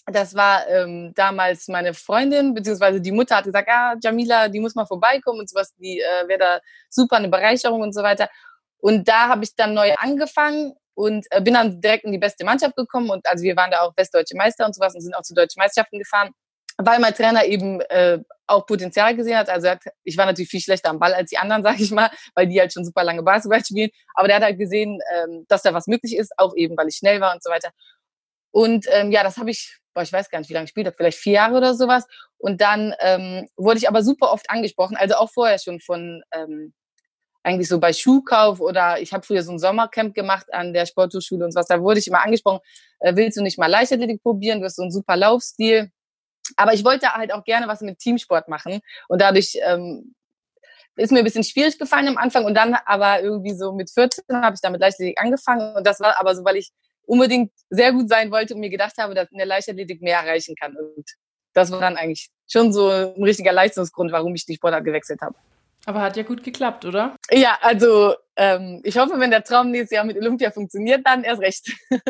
Das 0.06 0.34
war 0.34 0.68
ähm, 0.68 1.12
damals 1.14 1.68
meine 1.68 1.94
Freundin, 1.94 2.54
beziehungsweise 2.54 3.00
die 3.00 3.12
Mutter 3.12 3.36
hat 3.36 3.44
gesagt, 3.44 3.68
ah, 3.70 3.94
Jamila, 4.02 4.48
die 4.48 4.60
muss 4.60 4.74
mal 4.74 4.84
vorbeikommen 4.84 5.40
und 5.40 5.48
sowas, 5.48 5.72
die 5.76 6.00
äh, 6.00 6.28
wäre 6.28 6.38
da 6.38 6.60
super 6.90 7.16
eine 7.16 7.28
Bereicherung 7.28 7.80
und 7.80 7.94
so 7.94 8.02
weiter. 8.02 8.28
Und 8.78 9.06
da 9.08 9.28
habe 9.28 9.44
ich 9.44 9.54
dann 9.54 9.74
neu 9.74 9.94
angefangen 9.94 10.74
und 10.94 11.26
äh, 11.30 11.40
bin 11.40 11.54
dann 11.54 11.80
direkt 11.80 12.04
in 12.04 12.12
die 12.12 12.18
beste 12.18 12.44
Mannschaft 12.44 12.76
gekommen. 12.76 13.10
Und 13.10 13.26
also 13.26 13.44
wir 13.44 13.56
waren 13.56 13.70
da 13.70 13.80
auch 13.80 13.92
westdeutsche 13.96 14.36
Meister 14.36 14.66
und 14.66 14.74
sowas 14.74 14.94
und 14.94 15.00
sind 15.00 15.14
auch 15.14 15.22
zu 15.22 15.34
deutschen 15.34 15.60
Meisterschaften 15.60 15.98
gefahren, 15.98 16.30
weil 16.78 16.98
mein 17.00 17.14
Trainer 17.14 17.44
eben 17.44 17.80
äh, 17.82 18.18
auch 18.46 18.66
Potenzial 18.66 19.16
gesehen 19.16 19.36
hat. 19.36 19.48
Also 19.48 19.68
hat, 19.68 19.82
ich 20.04 20.16
war 20.16 20.26
natürlich 20.26 20.50
viel 20.50 20.60
schlechter 20.60 20.90
am 20.90 20.98
Ball 20.98 21.14
als 21.14 21.30
die 21.30 21.38
anderen, 21.38 21.62
sage 21.62 21.82
ich 21.82 21.90
mal, 21.90 22.10
weil 22.34 22.46
die 22.46 22.60
halt 22.60 22.72
schon 22.72 22.84
super 22.84 23.04
lange 23.04 23.22
Basketball 23.22 23.64
spielen. 23.64 23.90
Aber 24.14 24.28
der 24.28 24.36
hat 24.36 24.44
halt 24.44 24.58
gesehen, 24.58 25.00
ähm, 25.14 25.44
dass 25.48 25.62
da 25.62 25.74
was 25.74 25.86
möglich 25.86 26.16
ist, 26.16 26.32
auch 26.36 26.54
eben, 26.56 26.76
weil 26.76 26.88
ich 26.88 26.96
schnell 26.96 27.20
war 27.20 27.34
und 27.34 27.42
so 27.42 27.50
weiter. 27.50 27.70
Und 28.50 28.86
ähm, 28.90 29.10
ja, 29.10 29.22
das 29.22 29.38
habe 29.38 29.50
ich, 29.50 29.78
boah, 29.94 30.02
ich 30.02 30.12
weiß 30.12 30.28
gar 30.28 30.38
nicht, 30.38 30.50
wie 30.50 30.54
lange 30.54 30.64
ich 30.64 30.70
gespielt 30.70 30.86
habe, 30.86 30.96
vielleicht 30.96 31.18
vier 31.18 31.34
Jahre 31.34 31.56
oder 31.56 31.74
sowas. 31.74 32.06
Und 32.36 32.60
dann 32.60 32.94
ähm, 33.00 33.48
wurde 33.56 33.78
ich 33.78 33.88
aber 33.88 34.02
super 34.02 34.30
oft 34.30 34.50
angesprochen, 34.50 34.96
also 34.96 35.14
auch 35.14 35.30
vorher 35.30 35.58
schon 35.58 35.80
von 35.80 36.22
ähm, 36.34 36.74
eigentlich 37.42 37.68
so 37.68 37.80
bei 37.80 37.92
Schuhkauf 37.92 38.60
oder 38.60 39.00
ich 39.00 39.12
habe 39.12 39.24
früher 39.24 39.42
so 39.42 39.52
ein 39.52 39.58
Sommercamp 39.58 40.14
gemacht 40.14 40.52
an 40.52 40.72
der 40.72 40.86
Sporthochschule 40.86 41.44
und 41.44 41.54
was, 41.54 41.66
da 41.66 41.80
wurde 41.80 41.98
ich 41.98 42.06
immer 42.06 42.24
angesprochen, 42.24 42.60
äh, 43.00 43.14
willst 43.16 43.36
du 43.36 43.42
nicht 43.42 43.58
mal 43.58 43.66
Leichtathletik 43.66 44.22
probieren, 44.22 44.60
du 44.60 44.66
hast 44.66 44.76
so 44.76 44.82
einen 44.82 44.92
super 44.92 45.16
Laufstil. 45.16 45.90
Aber 46.56 46.74
ich 46.74 46.84
wollte 46.84 47.12
halt 47.12 47.32
auch 47.32 47.44
gerne 47.44 47.68
was 47.68 47.80
mit 47.80 47.98
Teamsport 47.98 48.48
machen 48.48 48.80
und 49.08 49.20
dadurch 49.20 49.56
ähm, 49.64 50.14
ist 50.96 51.12
mir 51.12 51.18
ein 51.18 51.24
bisschen 51.24 51.44
schwierig 51.44 51.78
gefallen 51.78 52.08
am 52.08 52.18
Anfang 52.18 52.44
und 52.44 52.54
dann 52.54 52.74
aber 52.84 53.22
irgendwie 53.22 53.54
so 53.54 53.72
mit 53.72 53.90
14 53.90 54.24
habe 54.30 54.54
ich 54.54 54.60
damit 54.60 54.80
Leichtathletik 54.80 55.20
angefangen 55.20 55.76
und 55.76 55.86
das 55.86 56.00
war 56.00 56.20
aber 56.20 56.34
so, 56.34 56.44
weil 56.44 56.56
ich 56.56 56.70
unbedingt 57.04 57.52
sehr 57.70 57.92
gut 57.92 58.08
sein 58.08 58.30
wollte 58.30 58.54
und 58.54 58.60
mir 58.60 58.70
gedacht 58.70 58.98
habe, 58.98 59.14
dass 59.14 59.30
in 59.30 59.38
der 59.38 59.46
Leichtathletik 59.46 60.02
mehr 60.02 60.18
erreichen 60.18 60.54
kann 60.60 60.76
und 60.76 61.08
das 61.54 61.70
war 61.70 61.80
dann 61.80 61.96
eigentlich 61.96 62.30
schon 62.50 62.72
so 62.72 62.88
ein 62.88 63.22
richtiger 63.22 63.52
Leistungsgrund, 63.52 64.12
warum 64.12 64.34
ich 64.34 64.46
die 64.46 64.54
Sportart 64.54 64.84
gewechselt 64.84 65.20
habe. 65.20 65.34
Aber 65.86 66.00
hat 66.00 66.16
ja 66.16 66.22
gut 66.22 66.44
geklappt, 66.44 66.84
oder? 66.84 67.16
Ja, 67.30 67.58
also 67.60 68.14
ähm, 68.36 68.80
ich 68.84 68.96
hoffe, 68.98 69.18
wenn 69.18 69.30
der 69.30 69.44
Traum 69.44 69.70
nächstes 69.70 69.96
Jahr 69.96 70.04
mit 70.04 70.16
Olympia 70.16 70.50
funktioniert, 70.50 71.06
dann 71.06 71.24
erst 71.24 71.42
recht. 71.42 71.72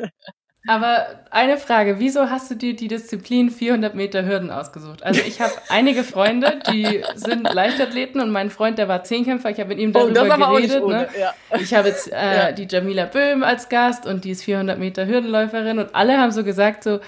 Aber 0.69 1.25
eine 1.31 1.59
Frage, 1.59 1.99
wieso 1.99 2.31
hast 2.31 2.49
du 2.51 2.55
dir 2.55 2.77
die 2.77 2.87
Disziplin 2.87 3.51
400 3.51 3.97
Meter 3.97 4.25
Hürden 4.25 4.51
ausgesucht? 4.51 5.03
Also 5.03 5.21
ich 5.27 5.41
habe 5.41 5.53
einige 5.69 6.05
Freunde, 6.05 6.61
die 6.71 7.03
sind 7.17 7.53
Leichtathleten 7.53 8.21
und 8.21 8.31
mein 8.31 8.49
Freund, 8.49 8.79
der 8.79 8.87
war 8.87 9.03
Zehnkämpfer, 9.03 9.51
ich 9.51 9.59
habe 9.59 9.71
mit 9.71 9.79
ihm 9.81 9.93
darüber 9.93 10.37
oh, 10.37 10.55
geredet. 10.55 10.87
Ne? 10.87 11.09
Ja. 11.19 11.35
Ich 11.59 11.75
habe 11.75 11.89
jetzt 11.89 12.13
äh, 12.13 12.37
ja. 12.37 12.53
die 12.53 12.69
Jamila 12.71 13.07
Böhm 13.07 13.43
als 13.43 13.69
Gast 13.69 14.07
und 14.07 14.25
die 14.25 14.31
ist 14.31 14.45
400 14.45 14.79
Meter 14.79 15.07
Hürdenläuferin 15.07 15.81
und 15.81 15.97
alle 15.97 16.19
haben 16.19 16.31
so 16.31 16.45
gesagt 16.45 16.85
so, 16.85 17.01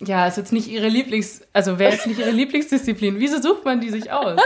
ja, 0.00 0.26
ist 0.26 0.36
jetzt 0.36 0.52
nicht 0.52 0.68
ihre 0.68 0.88
Lieblings, 0.88 1.42
also 1.52 1.78
wäre 1.78 1.92
jetzt 1.92 2.06
nicht 2.06 2.20
ihre 2.20 2.30
Lieblingsdisziplin. 2.32 3.18
Wieso 3.18 3.40
sucht 3.40 3.64
man 3.64 3.80
die 3.80 3.90
sich 3.90 4.12
aus? 4.12 4.40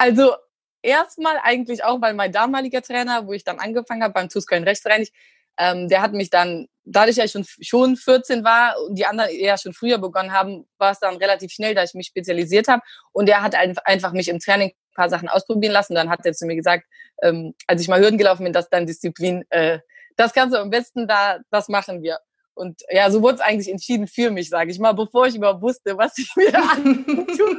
Also 0.00 0.34
erstmal 0.80 1.38
eigentlich 1.42 1.84
auch, 1.84 2.00
weil 2.00 2.14
mein 2.14 2.32
damaliger 2.32 2.80
Trainer, 2.80 3.26
wo 3.26 3.34
ich 3.34 3.44
dann 3.44 3.58
angefangen 3.58 4.02
habe 4.02 4.14
beim 4.14 4.30
TuS 4.30 4.46
Köln 4.46 4.64
Rechtsreinig, 4.64 5.12
ähm, 5.58 5.88
der 5.88 6.00
hat 6.00 6.14
mich 6.14 6.30
dann, 6.30 6.68
dadurch, 6.84 7.16
dass 7.16 7.26
ich 7.26 7.32
schon, 7.32 7.44
schon 7.60 7.96
14 7.98 8.42
war 8.42 8.76
und 8.86 8.98
die 8.98 9.04
anderen 9.04 9.30
eher 9.30 9.58
schon 9.58 9.74
früher 9.74 9.98
begonnen 9.98 10.32
haben, 10.32 10.66
war 10.78 10.92
es 10.92 11.00
dann 11.00 11.16
relativ 11.18 11.52
schnell, 11.52 11.74
dass 11.74 11.90
ich 11.90 11.96
mich 11.96 12.06
spezialisiert 12.06 12.66
habe. 12.66 12.80
Und 13.12 13.26
der 13.26 13.42
hat 13.42 13.54
einfach 13.54 14.12
mich 14.14 14.28
im 14.28 14.38
Training 14.38 14.70
ein 14.70 14.94
paar 14.94 15.10
Sachen 15.10 15.28
ausprobieren 15.28 15.74
lassen. 15.74 15.94
dann 15.94 16.08
hat 16.08 16.24
er 16.24 16.32
zu 16.32 16.46
mir 16.46 16.56
gesagt, 16.56 16.86
ähm, 17.22 17.52
als 17.66 17.82
ich 17.82 17.88
mal 17.88 18.00
Hürden 18.00 18.16
gelaufen 18.16 18.44
bin, 18.44 18.54
dass 18.54 18.70
dann 18.70 18.86
Disziplin, 18.86 19.44
äh, 19.50 19.80
das 20.16 20.32
kannst 20.32 20.54
du 20.54 20.58
am 20.58 20.70
besten 20.70 21.06
da, 21.06 21.40
das 21.50 21.68
machen 21.68 22.02
wir. 22.02 22.20
Und 22.54 22.80
ja, 22.90 23.10
so 23.10 23.20
wurde 23.20 23.36
es 23.36 23.40
eigentlich 23.40 23.70
entschieden 23.70 24.06
für 24.06 24.30
mich, 24.30 24.48
sage 24.48 24.70
ich 24.70 24.78
mal, 24.78 24.92
bevor 24.92 25.26
ich 25.26 25.36
überhaupt 25.36 25.60
wusste, 25.60 25.98
was 25.98 26.16
ich 26.16 26.34
mir 26.36 26.54
antue. 26.72 27.58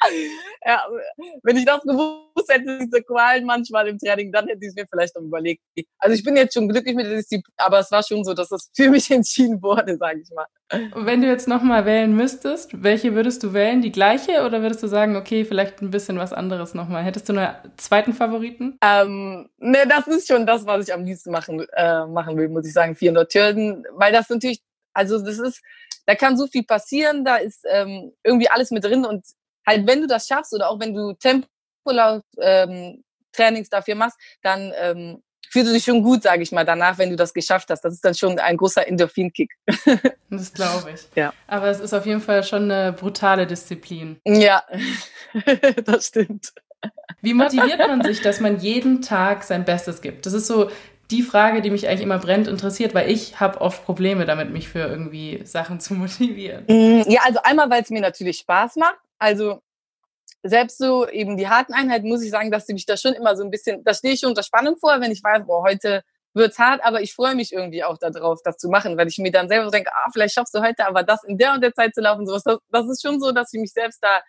ja, 0.66 0.82
wenn 1.42 1.56
ich 1.56 1.64
das 1.64 1.82
gewusst 1.82 2.48
hätte, 2.48 2.78
diese 2.78 3.02
Qualen 3.02 3.44
manchmal 3.44 3.88
im 3.88 3.98
Training, 3.98 4.32
dann 4.32 4.46
hätte 4.46 4.60
ich 4.62 4.68
es 4.68 4.74
mir 4.74 4.86
vielleicht 4.90 5.14
noch 5.14 5.22
überlegt. 5.22 5.62
Also 5.98 6.14
ich 6.14 6.24
bin 6.24 6.36
jetzt 6.36 6.54
schon 6.54 6.68
glücklich 6.68 6.94
mit 6.94 7.06
der 7.06 7.16
Disziplin, 7.16 7.52
aber 7.56 7.80
es 7.80 7.90
war 7.90 8.02
schon 8.02 8.24
so, 8.24 8.34
dass 8.34 8.50
es 8.50 8.70
für 8.74 8.90
mich 8.90 9.10
entschieden 9.10 9.62
wurde, 9.62 9.96
sage 9.96 10.20
ich 10.20 10.30
mal. 10.30 10.46
Und 10.94 11.06
wenn 11.06 11.20
du 11.20 11.26
jetzt 11.26 11.48
nochmal 11.48 11.84
wählen 11.84 12.14
müsstest, 12.14 12.82
welche 12.82 13.14
würdest 13.14 13.42
du 13.42 13.52
wählen? 13.52 13.82
Die 13.82 13.92
gleiche 13.92 14.44
oder 14.44 14.62
würdest 14.62 14.82
du 14.82 14.86
sagen, 14.86 15.16
okay, 15.16 15.44
vielleicht 15.44 15.82
ein 15.82 15.90
bisschen 15.90 16.18
was 16.18 16.32
anderes 16.32 16.74
nochmal? 16.74 17.02
Hättest 17.02 17.28
du 17.28 17.32
einen 17.32 17.54
zweiten 17.76 18.14
Favoriten? 18.14 18.78
Ähm, 18.82 19.50
ne, 19.58 19.78
das 19.88 20.06
ist 20.06 20.28
schon 20.28 20.46
das, 20.46 20.66
was 20.66 20.88
ich 20.88 20.94
am 20.94 21.04
liebsten 21.04 21.32
machen, 21.32 21.66
äh, 21.72 22.06
machen 22.06 22.36
will, 22.36 22.48
muss 22.48 22.66
ich 22.66 22.72
sagen, 22.72 22.94
400 22.94 23.34
Hürden, 23.34 23.84
weil 23.92 24.12
das 24.12 24.28
natürlich, 24.30 24.60
also 24.94 25.18
das 25.18 25.38
ist, 25.38 25.60
da 26.06 26.14
kann 26.14 26.36
so 26.36 26.46
viel 26.46 26.64
passieren, 26.64 27.24
da 27.24 27.36
ist 27.36 27.64
ähm, 27.68 28.12
irgendwie 28.22 28.48
alles 28.48 28.70
mit 28.70 28.84
drin 28.84 29.04
und 29.04 29.24
halt, 29.66 29.86
wenn 29.86 30.00
du 30.00 30.06
das 30.06 30.26
schaffst 30.26 30.54
oder 30.54 30.70
auch 30.70 30.80
wenn 30.80 30.94
du 30.94 31.12
Tempolauf 31.14 32.22
ähm, 32.38 33.04
Trainings 33.32 33.68
dafür 33.68 33.94
machst, 33.94 34.18
dann 34.42 34.72
ähm, 34.76 35.22
fühlst 35.50 35.70
du 35.70 35.74
dich 35.74 35.84
schon 35.84 36.02
gut, 36.02 36.22
sage 36.22 36.42
ich 36.42 36.52
mal, 36.52 36.64
danach, 36.64 36.98
wenn 36.98 37.10
du 37.10 37.16
das 37.16 37.34
geschafft 37.34 37.70
hast. 37.70 37.82
Das 37.82 37.94
ist 37.94 38.04
dann 38.04 38.14
schon 38.14 38.38
ein 38.38 38.56
großer 38.56 38.86
Endorphin-Kick. 38.86 39.52
das 40.30 40.52
glaube 40.52 40.92
ich. 40.94 41.00
Ja. 41.16 41.32
Aber 41.46 41.68
es 41.68 41.80
ist 41.80 41.92
auf 41.92 42.06
jeden 42.06 42.20
Fall 42.20 42.44
schon 42.44 42.70
eine 42.70 42.92
brutale 42.92 43.46
Disziplin. 43.46 44.20
Ja, 44.24 44.62
das 45.84 46.06
stimmt. 46.06 46.52
Wie 47.20 47.34
motiviert 47.34 47.78
man 47.78 48.02
sich, 48.02 48.22
dass 48.22 48.40
man 48.40 48.58
jeden 48.60 49.02
Tag 49.02 49.42
sein 49.42 49.64
Bestes 49.64 50.00
gibt? 50.00 50.24
Das 50.24 50.32
ist 50.32 50.46
so 50.46 50.70
die 51.10 51.22
Frage, 51.22 51.60
die 51.60 51.70
mich 51.70 51.88
eigentlich 51.88 52.02
immer 52.02 52.18
brennt 52.18 52.46
interessiert, 52.46 52.94
weil 52.94 53.10
ich 53.10 53.40
habe 53.40 53.60
oft 53.60 53.84
Probleme 53.84 54.24
damit, 54.24 54.50
mich 54.50 54.68
für 54.68 54.78
irgendwie 54.78 55.42
Sachen 55.44 55.80
zu 55.80 55.94
motivieren. 55.94 56.64
Mm, 56.68 57.10
ja, 57.10 57.22
also 57.24 57.40
einmal, 57.42 57.68
weil 57.68 57.82
es 57.82 57.90
mir 57.90 58.00
natürlich 58.00 58.38
Spaß 58.38 58.76
macht. 58.76 58.98
Also 59.20 59.62
selbst 60.42 60.78
so 60.78 61.06
eben 61.08 61.36
die 61.36 61.48
harten 61.48 61.74
Einheiten 61.74 62.08
muss 62.08 62.22
ich 62.22 62.30
sagen, 62.30 62.50
dass 62.50 62.66
sie 62.66 62.72
mich 62.72 62.86
da 62.86 62.96
schon 62.96 63.12
immer 63.12 63.36
so 63.36 63.44
ein 63.44 63.50
bisschen, 63.50 63.84
da 63.84 63.94
stehe 63.94 64.14
ich 64.14 64.24
unter 64.24 64.42
Spannung 64.42 64.76
vor, 64.78 65.00
wenn 65.00 65.12
ich 65.12 65.22
weiß, 65.22 65.46
boah, 65.46 65.62
heute 65.62 66.02
wird's 66.32 66.58
hart, 66.58 66.82
aber 66.82 67.02
ich 67.02 67.14
freue 67.14 67.34
mich 67.34 67.52
irgendwie 67.52 67.84
auch 67.84 67.98
darauf, 67.98 68.40
das 68.42 68.56
zu 68.56 68.68
machen, 68.68 68.96
weil 68.96 69.08
ich 69.08 69.18
mir 69.18 69.30
dann 69.30 69.48
selber 69.48 69.70
denke, 69.70 69.90
ah, 69.92 70.08
vielleicht 70.12 70.34
schaffst 70.34 70.54
du 70.54 70.60
heute 70.60 70.86
aber 70.86 71.02
das 71.02 71.22
in 71.24 71.36
der 71.36 71.52
und 71.52 71.60
der 71.60 71.74
Zeit 71.74 71.94
zu 71.94 72.00
laufen, 72.00 72.26
sowas. 72.26 72.42
Das, 72.44 72.58
das 72.70 72.88
ist 72.88 73.02
schon 73.02 73.20
so, 73.20 73.32
dass 73.32 73.52
ich 73.52 73.60
mich 73.60 73.72
selbst 73.72 74.02
da, 74.02 74.22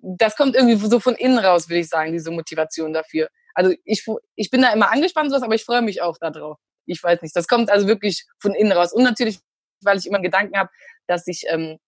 das 0.00 0.36
kommt 0.36 0.56
irgendwie 0.56 0.76
so 0.76 0.98
von 0.98 1.14
innen 1.14 1.38
raus, 1.38 1.68
würde 1.68 1.80
ich 1.80 1.88
sagen, 1.88 2.12
diese 2.12 2.30
Motivation 2.30 2.92
dafür. 2.92 3.28
Also 3.54 3.72
ich, 3.84 4.04
ich 4.34 4.50
bin 4.50 4.62
da 4.62 4.72
immer 4.72 4.90
angespannt, 4.90 5.30
sowas, 5.30 5.42
aber 5.42 5.54
ich 5.54 5.64
freue 5.64 5.82
mich 5.82 6.02
auch 6.02 6.18
darauf. 6.18 6.58
Ich 6.86 7.02
weiß 7.02 7.22
nicht, 7.22 7.36
das 7.36 7.46
kommt 7.46 7.70
also 7.70 7.86
wirklich 7.86 8.26
von 8.38 8.54
innen 8.54 8.72
raus. 8.72 8.92
Und 8.92 9.02
natürlich, 9.02 9.38
weil 9.82 9.98
ich 9.98 10.06
immer 10.06 10.16
einen 10.16 10.24
Gedanken 10.24 10.58
habe, 10.58 10.70
dass 11.06 11.26
ich, 11.26 11.44
ähm, 11.48 11.78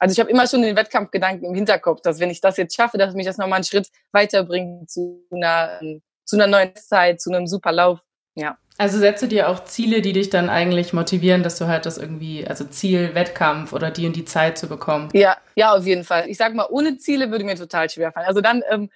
also 0.00 0.14
ich 0.14 0.18
habe 0.18 0.30
immer 0.30 0.46
schon 0.48 0.62
den 0.62 0.76
Wettkampfgedanken 0.76 1.46
im 1.46 1.54
Hinterkopf, 1.54 2.00
dass 2.00 2.18
wenn 2.18 2.30
ich 2.30 2.40
das 2.40 2.56
jetzt 2.56 2.74
schaffe, 2.74 2.96
dass 2.98 3.14
mich 3.14 3.26
das 3.26 3.36
nochmal 3.36 3.58
einen 3.58 3.64
Schritt 3.64 3.88
weiterbringt 4.12 4.90
zu 4.90 5.26
einer, 5.30 5.78
ähm, 5.82 6.02
zu 6.24 6.36
einer 6.36 6.46
neuen 6.46 6.74
Zeit, 6.74 7.20
zu 7.20 7.30
einem 7.30 7.46
super 7.46 7.70
Lauf. 7.70 8.00
Ja. 8.34 8.56
Also 8.78 8.98
setze 8.98 9.28
dir 9.28 9.50
auch 9.50 9.64
Ziele, 9.64 10.00
die 10.00 10.14
dich 10.14 10.30
dann 10.30 10.48
eigentlich 10.48 10.94
motivieren, 10.94 11.42
dass 11.42 11.58
du 11.58 11.66
halt 11.66 11.84
das 11.84 11.98
irgendwie, 11.98 12.46
also 12.46 12.64
Ziel, 12.64 13.14
Wettkampf 13.14 13.74
oder 13.74 13.90
die 13.90 14.06
und 14.06 14.16
die 14.16 14.24
Zeit 14.24 14.56
zu 14.56 14.68
bekommen. 14.68 15.10
Ja, 15.12 15.36
ja, 15.54 15.74
auf 15.74 15.84
jeden 15.84 16.04
Fall. 16.04 16.30
Ich 16.30 16.38
sag 16.38 16.54
mal, 16.54 16.66
ohne 16.70 16.96
Ziele 16.96 17.30
würde 17.30 17.44
mir 17.44 17.56
total 17.56 17.90
schwer 17.90 18.10
fallen. 18.10 18.26
Also 18.26 18.40
dann 18.40 18.62
ähm, 18.70 18.88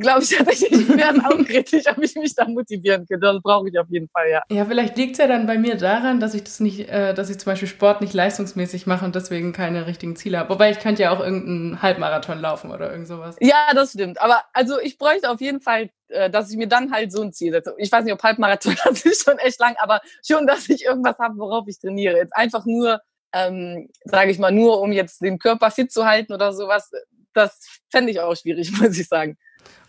glaube 0.00 0.22
ich 0.22 0.36
tatsächlich, 0.36 0.88
wäre 0.88 1.16
es 1.16 1.24
auch 1.24 1.44
kritisch, 1.44 1.84
ob 1.86 2.02
ich 2.02 2.14
mich 2.14 2.34
da 2.34 2.46
motivieren 2.46 3.06
könnte. 3.06 3.26
Das 3.26 3.42
brauche 3.42 3.68
ich 3.68 3.78
auf 3.78 3.88
jeden 3.88 4.08
Fall, 4.08 4.30
ja. 4.30 4.42
Ja, 4.50 4.64
vielleicht 4.64 4.96
liegt 4.96 5.12
es 5.12 5.18
ja 5.18 5.26
dann 5.26 5.46
bei 5.46 5.58
mir 5.58 5.76
daran, 5.76 6.20
dass 6.20 6.34
ich 6.34 6.44
das 6.44 6.60
nicht, 6.60 6.88
äh, 6.88 7.14
dass 7.14 7.30
ich 7.30 7.38
zum 7.38 7.52
Beispiel 7.52 7.68
Sport 7.68 8.00
nicht 8.00 8.14
leistungsmäßig 8.14 8.86
mache 8.86 9.04
und 9.04 9.14
deswegen 9.14 9.52
keine 9.52 9.86
richtigen 9.86 10.16
Ziele 10.16 10.38
habe. 10.38 10.50
Wobei 10.50 10.70
ich 10.70 10.78
könnte 10.78 11.02
ja 11.02 11.10
auch 11.10 11.20
irgendeinen 11.20 11.82
Halbmarathon 11.82 12.40
laufen 12.40 12.70
oder 12.70 12.90
irgend 12.90 13.08
sowas. 13.08 13.36
Ja, 13.40 13.72
das 13.74 13.90
stimmt. 13.92 14.20
Aber 14.20 14.42
also 14.52 14.78
ich 14.80 14.98
bräuchte 14.98 15.30
auf 15.30 15.40
jeden 15.40 15.60
Fall, 15.60 15.90
äh, 16.08 16.30
dass 16.30 16.50
ich 16.50 16.56
mir 16.56 16.68
dann 16.68 16.92
halt 16.92 17.12
so 17.12 17.22
ein 17.22 17.32
Ziel 17.32 17.52
setze. 17.52 17.74
Ich 17.78 17.90
weiß 17.90 18.04
nicht, 18.04 18.14
ob 18.14 18.22
Halbmarathon, 18.22 18.76
das 18.84 19.04
ist 19.04 19.24
schon 19.24 19.38
echt 19.38 19.60
lang, 19.60 19.74
aber 19.78 20.00
schon, 20.26 20.46
dass 20.46 20.68
ich 20.68 20.84
irgendwas 20.84 21.18
habe, 21.18 21.36
worauf 21.38 21.66
ich 21.68 21.78
trainiere. 21.78 22.16
Jetzt 22.16 22.36
einfach 22.36 22.64
nur, 22.64 23.00
ähm, 23.32 23.88
sage 24.04 24.30
ich 24.30 24.38
mal, 24.38 24.52
nur 24.52 24.80
um 24.80 24.92
jetzt 24.92 25.20
den 25.22 25.38
Körper 25.38 25.70
fit 25.70 25.92
zu 25.92 26.06
halten 26.06 26.32
oder 26.32 26.52
sowas, 26.52 26.90
das 27.34 27.80
fände 27.90 28.10
ich 28.10 28.20
auch 28.20 28.34
schwierig, 28.36 28.72
muss 28.80 28.98
ich 28.98 29.08
sagen. 29.08 29.36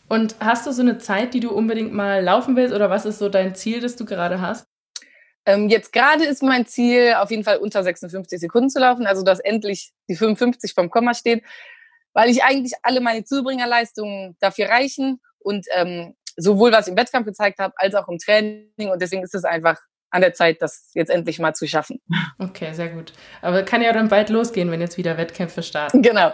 Und 0.08 0.36
hast 0.40 0.68
du 0.68 0.72
so 0.72 0.82
eine 0.82 0.98
Zeit, 0.98 1.34
die 1.34 1.40
du 1.40 1.52
unbedingt 1.52 1.94
mal 1.94 2.24
laufen 2.24 2.56
willst 2.56 2.74
oder 2.74 2.90
was 2.90 3.06
ist 3.06 3.20
so 3.20 3.30
dein 3.30 3.56
Ziel, 3.56 3.82
das 3.82 3.96
du 3.96 4.06
gerade 4.06 4.40
hast? 4.40 4.68
Ähm, 5.46 5.70
jetzt 5.70 5.94
gerade 5.94 6.26
ist 6.26 6.42
mein 6.44 6.66
Ziel, 6.66 7.16
auf 7.18 7.32
jeden 7.32 7.44
Fall 7.44 7.58
unter 7.58 7.84
56 7.84 8.40
Sekunden 8.40 8.70
zu 8.70 8.80
laufen, 8.80 9.06
also 9.06 9.24
dass 9.24 9.40
endlich 9.40 9.92
die 10.10 10.16
55 10.16 10.74
vom 10.74 10.90
Komma 10.90 11.14
steht, 11.14 11.44
weil 12.14 12.30
ich 12.30 12.44
eigentlich 12.44 12.74
alle 12.82 13.00
meine 13.00 13.24
Zubringerleistungen 13.24 14.36
dafür 14.40 14.70
reichen 14.70 15.20
und 15.40 15.66
ähm, 15.76 16.16
sowohl 16.36 16.72
was 16.72 16.88
ich 16.88 16.92
im 16.92 16.98
Wettkampf 16.98 17.28
gezeigt 17.28 17.60
habe, 17.60 17.74
als 17.78 17.94
auch 17.94 18.08
im 18.08 18.18
Training 18.18 18.90
und 18.92 19.02
deswegen 19.02 19.24
ist 19.24 19.36
es 19.36 19.44
einfach 19.44 19.80
an 20.10 20.22
der 20.22 20.34
Zeit, 20.34 20.62
das 20.62 20.92
jetzt 20.94 21.10
endlich 21.10 21.40
mal 21.40 21.54
zu 21.54 21.68
schaffen. 21.68 22.00
Okay, 22.40 22.72
sehr 22.74 22.90
gut. 22.90 23.12
Aber 23.42 23.64
kann 23.64 23.82
ja 23.82 23.92
dann 23.92 24.08
bald 24.08 24.30
losgehen, 24.30 24.72
wenn 24.72 24.80
jetzt 24.80 24.98
wieder 24.98 25.18
Wettkämpfe 25.18 25.62
starten. 25.62 26.02
Genau. 26.02 26.32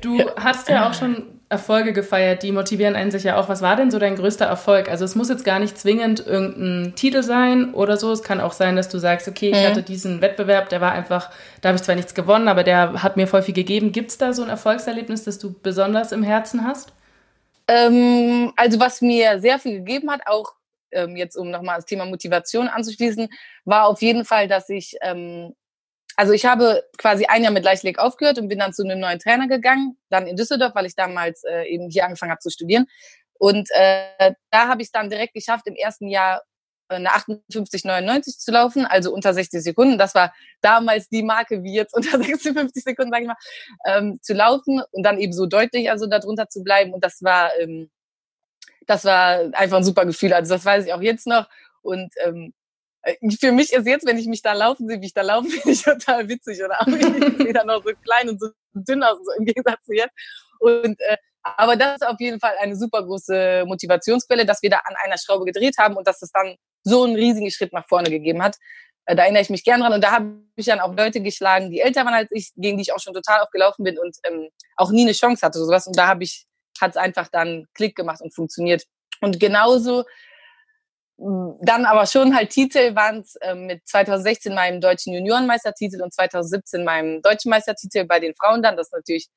Du 0.00 0.18
hast 0.36 0.68
ja 0.68 0.88
auch 0.88 0.94
schon 0.94 1.35
Erfolge 1.48 1.92
gefeiert, 1.92 2.42
die 2.42 2.50
motivieren 2.50 2.96
einen 2.96 3.12
sich 3.12 3.22
ja 3.22 3.38
auch. 3.38 3.48
Was 3.48 3.62
war 3.62 3.76
denn 3.76 3.92
so 3.92 4.00
dein 4.00 4.16
größter 4.16 4.46
Erfolg? 4.46 4.88
Also 4.88 5.04
es 5.04 5.14
muss 5.14 5.28
jetzt 5.28 5.44
gar 5.44 5.60
nicht 5.60 5.78
zwingend 5.78 6.26
irgendein 6.26 6.96
Titel 6.96 7.22
sein 7.22 7.72
oder 7.72 7.96
so. 7.96 8.10
Es 8.10 8.24
kann 8.24 8.40
auch 8.40 8.52
sein, 8.52 8.74
dass 8.74 8.88
du 8.88 8.98
sagst, 8.98 9.28
okay, 9.28 9.50
ich 9.50 9.62
mhm. 9.62 9.66
hatte 9.66 9.82
diesen 9.84 10.20
Wettbewerb, 10.20 10.70
der 10.70 10.80
war 10.80 10.90
einfach, 10.90 11.30
da 11.60 11.68
habe 11.68 11.76
ich 11.76 11.84
zwar 11.84 11.94
nichts 11.94 12.14
gewonnen, 12.14 12.48
aber 12.48 12.64
der 12.64 13.00
hat 13.02 13.16
mir 13.16 13.28
voll 13.28 13.42
viel 13.42 13.54
gegeben. 13.54 13.92
Gibt 13.92 14.10
es 14.10 14.18
da 14.18 14.32
so 14.32 14.42
ein 14.42 14.48
Erfolgserlebnis, 14.48 15.22
das 15.22 15.38
du 15.38 15.54
besonders 15.62 16.10
im 16.10 16.24
Herzen 16.24 16.66
hast? 16.66 16.92
Ähm, 17.68 18.52
also 18.56 18.80
was 18.80 19.00
mir 19.00 19.38
sehr 19.40 19.60
viel 19.60 19.78
gegeben 19.78 20.10
hat, 20.10 20.22
auch 20.26 20.52
ähm, 20.90 21.14
jetzt 21.14 21.36
um 21.36 21.50
nochmal 21.50 21.76
das 21.76 21.86
Thema 21.86 22.06
Motivation 22.06 22.66
anzuschließen, 22.66 23.28
war 23.64 23.86
auf 23.86 24.02
jeden 24.02 24.24
Fall, 24.24 24.48
dass 24.48 24.68
ich 24.68 24.96
ähm, 25.00 25.54
also 26.16 26.32
ich 26.32 26.46
habe 26.46 26.82
quasi 26.96 27.26
ein 27.26 27.44
Jahr 27.44 27.52
mit 27.52 27.64
Leichtathletik 27.64 27.98
aufgehört 27.98 28.38
und 28.38 28.48
bin 28.48 28.58
dann 28.58 28.72
zu 28.72 28.82
einem 28.82 28.98
neuen 28.98 29.18
Trainer 29.18 29.48
gegangen, 29.48 29.98
dann 30.08 30.26
in 30.26 30.36
Düsseldorf, 30.36 30.74
weil 30.74 30.86
ich 30.86 30.94
damals 30.94 31.44
äh, 31.44 31.64
eben 31.64 31.90
hier 31.90 32.06
angefangen 32.06 32.32
habe 32.32 32.40
zu 32.40 32.50
studieren. 32.50 32.86
Und 33.38 33.68
äh, 33.72 34.32
da 34.50 34.68
habe 34.68 34.80
ich 34.80 34.88
es 34.88 34.92
dann 34.92 35.10
direkt 35.10 35.34
geschafft, 35.34 35.66
im 35.66 35.74
ersten 35.74 36.08
Jahr 36.08 36.42
äh, 36.88 36.94
eine 36.94 37.10
58,99 37.10 38.38
zu 38.38 38.50
laufen, 38.50 38.86
also 38.86 39.12
unter 39.12 39.34
60 39.34 39.62
Sekunden. 39.62 39.98
Das 39.98 40.14
war 40.14 40.32
damals 40.62 41.08
die 41.10 41.22
Marke, 41.22 41.62
wie 41.62 41.74
jetzt 41.74 41.94
unter 41.94 42.18
56 42.22 42.82
Sekunden, 42.82 43.12
sage 43.12 43.24
ich 43.24 43.28
mal, 43.28 43.36
ähm, 43.86 44.18
zu 44.22 44.32
laufen 44.32 44.82
und 44.92 45.02
dann 45.02 45.18
eben 45.18 45.34
so 45.34 45.44
deutlich 45.44 45.90
also 45.90 46.06
darunter 46.06 46.48
zu 46.48 46.62
bleiben. 46.62 46.94
Und 46.94 47.04
das 47.04 47.22
war, 47.22 47.50
ähm, 47.60 47.90
das 48.86 49.04
war 49.04 49.50
einfach 49.52 49.78
ein 49.78 49.84
super 49.84 50.06
Gefühl. 50.06 50.32
Also 50.32 50.54
das 50.54 50.64
weiß 50.64 50.86
ich 50.86 50.94
auch 50.94 51.02
jetzt 51.02 51.26
noch. 51.26 51.46
Und 51.82 52.10
ähm, 52.24 52.46
äh, 52.46 52.65
für 53.40 53.52
mich 53.52 53.72
ist 53.72 53.86
jetzt, 53.86 54.06
wenn 54.06 54.18
ich 54.18 54.26
mich 54.26 54.42
da 54.42 54.52
laufen 54.52 54.88
sehe, 54.88 55.00
wie 55.00 55.06
ich 55.06 55.14
da 55.14 55.22
laufe, 55.22 55.48
finde 55.50 55.70
ich 55.70 55.82
total 55.82 56.28
witzig. 56.28 56.62
Oder 56.62 56.80
auch, 56.80 56.86
ich 56.86 56.94
sehe 57.38 57.52
dann 57.52 57.66
noch 57.66 57.82
so 57.82 57.92
klein 58.04 58.28
und 58.28 58.40
so 58.40 58.48
dünn 58.74 59.02
aus, 59.02 59.18
so 59.24 59.32
im 59.38 59.44
Gegensatz 59.44 59.84
zu 59.84 59.94
jetzt. 59.94 60.14
Und, 60.58 61.00
äh, 61.00 61.16
aber 61.42 61.76
das 61.76 61.96
ist 61.96 62.06
auf 62.06 62.18
jeden 62.18 62.40
Fall 62.40 62.54
eine 62.60 62.74
super 62.74 63.04
große 63.04 63.64
Motivationsquelle, 63.66 64.44
dass 64.44 64.62
wir 64.62 64.70
da 64.70 64.78
an 64.78 64.94
einer 65.04 65.16
Schraube 65.18 65.44
gedreht 65.44 65.76
haben 65.78 65.96
und 65.96 66.06
dass 66.06 66.20
es 66.22 66.32
dann 66.32 66.56
so 66.82 67.04
einen 67.04 67.14
riesigen 67.14 67.50
Schritt 67.50 67.72
nach 67.72 67.86
vorne 67.86 68.10
gegeben 68.10 68.42
hat. 68.42 68.56
Äh, 69.06 69.14
da 69.14 69.22
erinnere 69.22 69.42
ich 69.42 69.50
mich 69.50 69.64
gern 69.64 69.80
dran. 69.80 69.92
Und 69.92 70.02
da 70.02 70.12
habe 70.12 70.40
ich 70.56 70.66
dann 70.66 70.80
auch 70.80 70.94
Leute 70.94 71.20
geschlagen, 71.20 71.70
die 71.70 71.80
älter 71.80 72.04
waren 72.04 72.14
als 72.14 72.30
ich, 72.32 72.52
gegen 72.56 72.76
die 72.76 72.82
ich 72.82 72.92
auch 72.92 73.00
schon 73.00 73.14
total 73.14 73.40
aufgelaufen 73.40 73.84
bin 73.84 73.98
und 73.98 74.16
ähm, 74.24 74.48
auch 74.76 74.90
nie 74.90 75.02
eine 75.02 75.12
Chance 75.12 75.46
hatte. 75.46 75.58
Sowas. 75.58 75.86
Und 75.86 75.96
da 75.96 76.08
habe 76.08 76.24
ich, 76.24 76.46
hat 76.80 76.90
es 76.90 76.96
einfach 76.96 77.28
dann 77.28 77.66
Klick 77.74 77.94
gemacht 77.96 78.20
und 78.20 78.34
funktioniert. 78.34 78.84
Und 79.20 79.38
genauso 79.40 80.04
dann 81.18 81.86
aber 81.86 82.06
schon 82.06 82.36
halt 82.36 82.50
Titel 82.50 82.94
waren 82.94 83.20
es 83.20 83.36
äh, 83.36 83.54
mit 83.54 83.86
2016 83.88 84.54
meinem 84.54 84.80
deutschen 84.80 85.14
Juniorenmeistertitel 85.14 86.02
und 86.02 86.12
2017 86.12 86.84
meinem 86.84 87.22
deutschen 87.22 87.50
Meistertitel 87.50 88.04
bei 88.04 88.20
den 88.20 88.34
Frauen 88.34 88.62
dann. 88.62 88.76
Das 88.76 88.88
ist 88.88 88.92
natürlich 88.92 89.28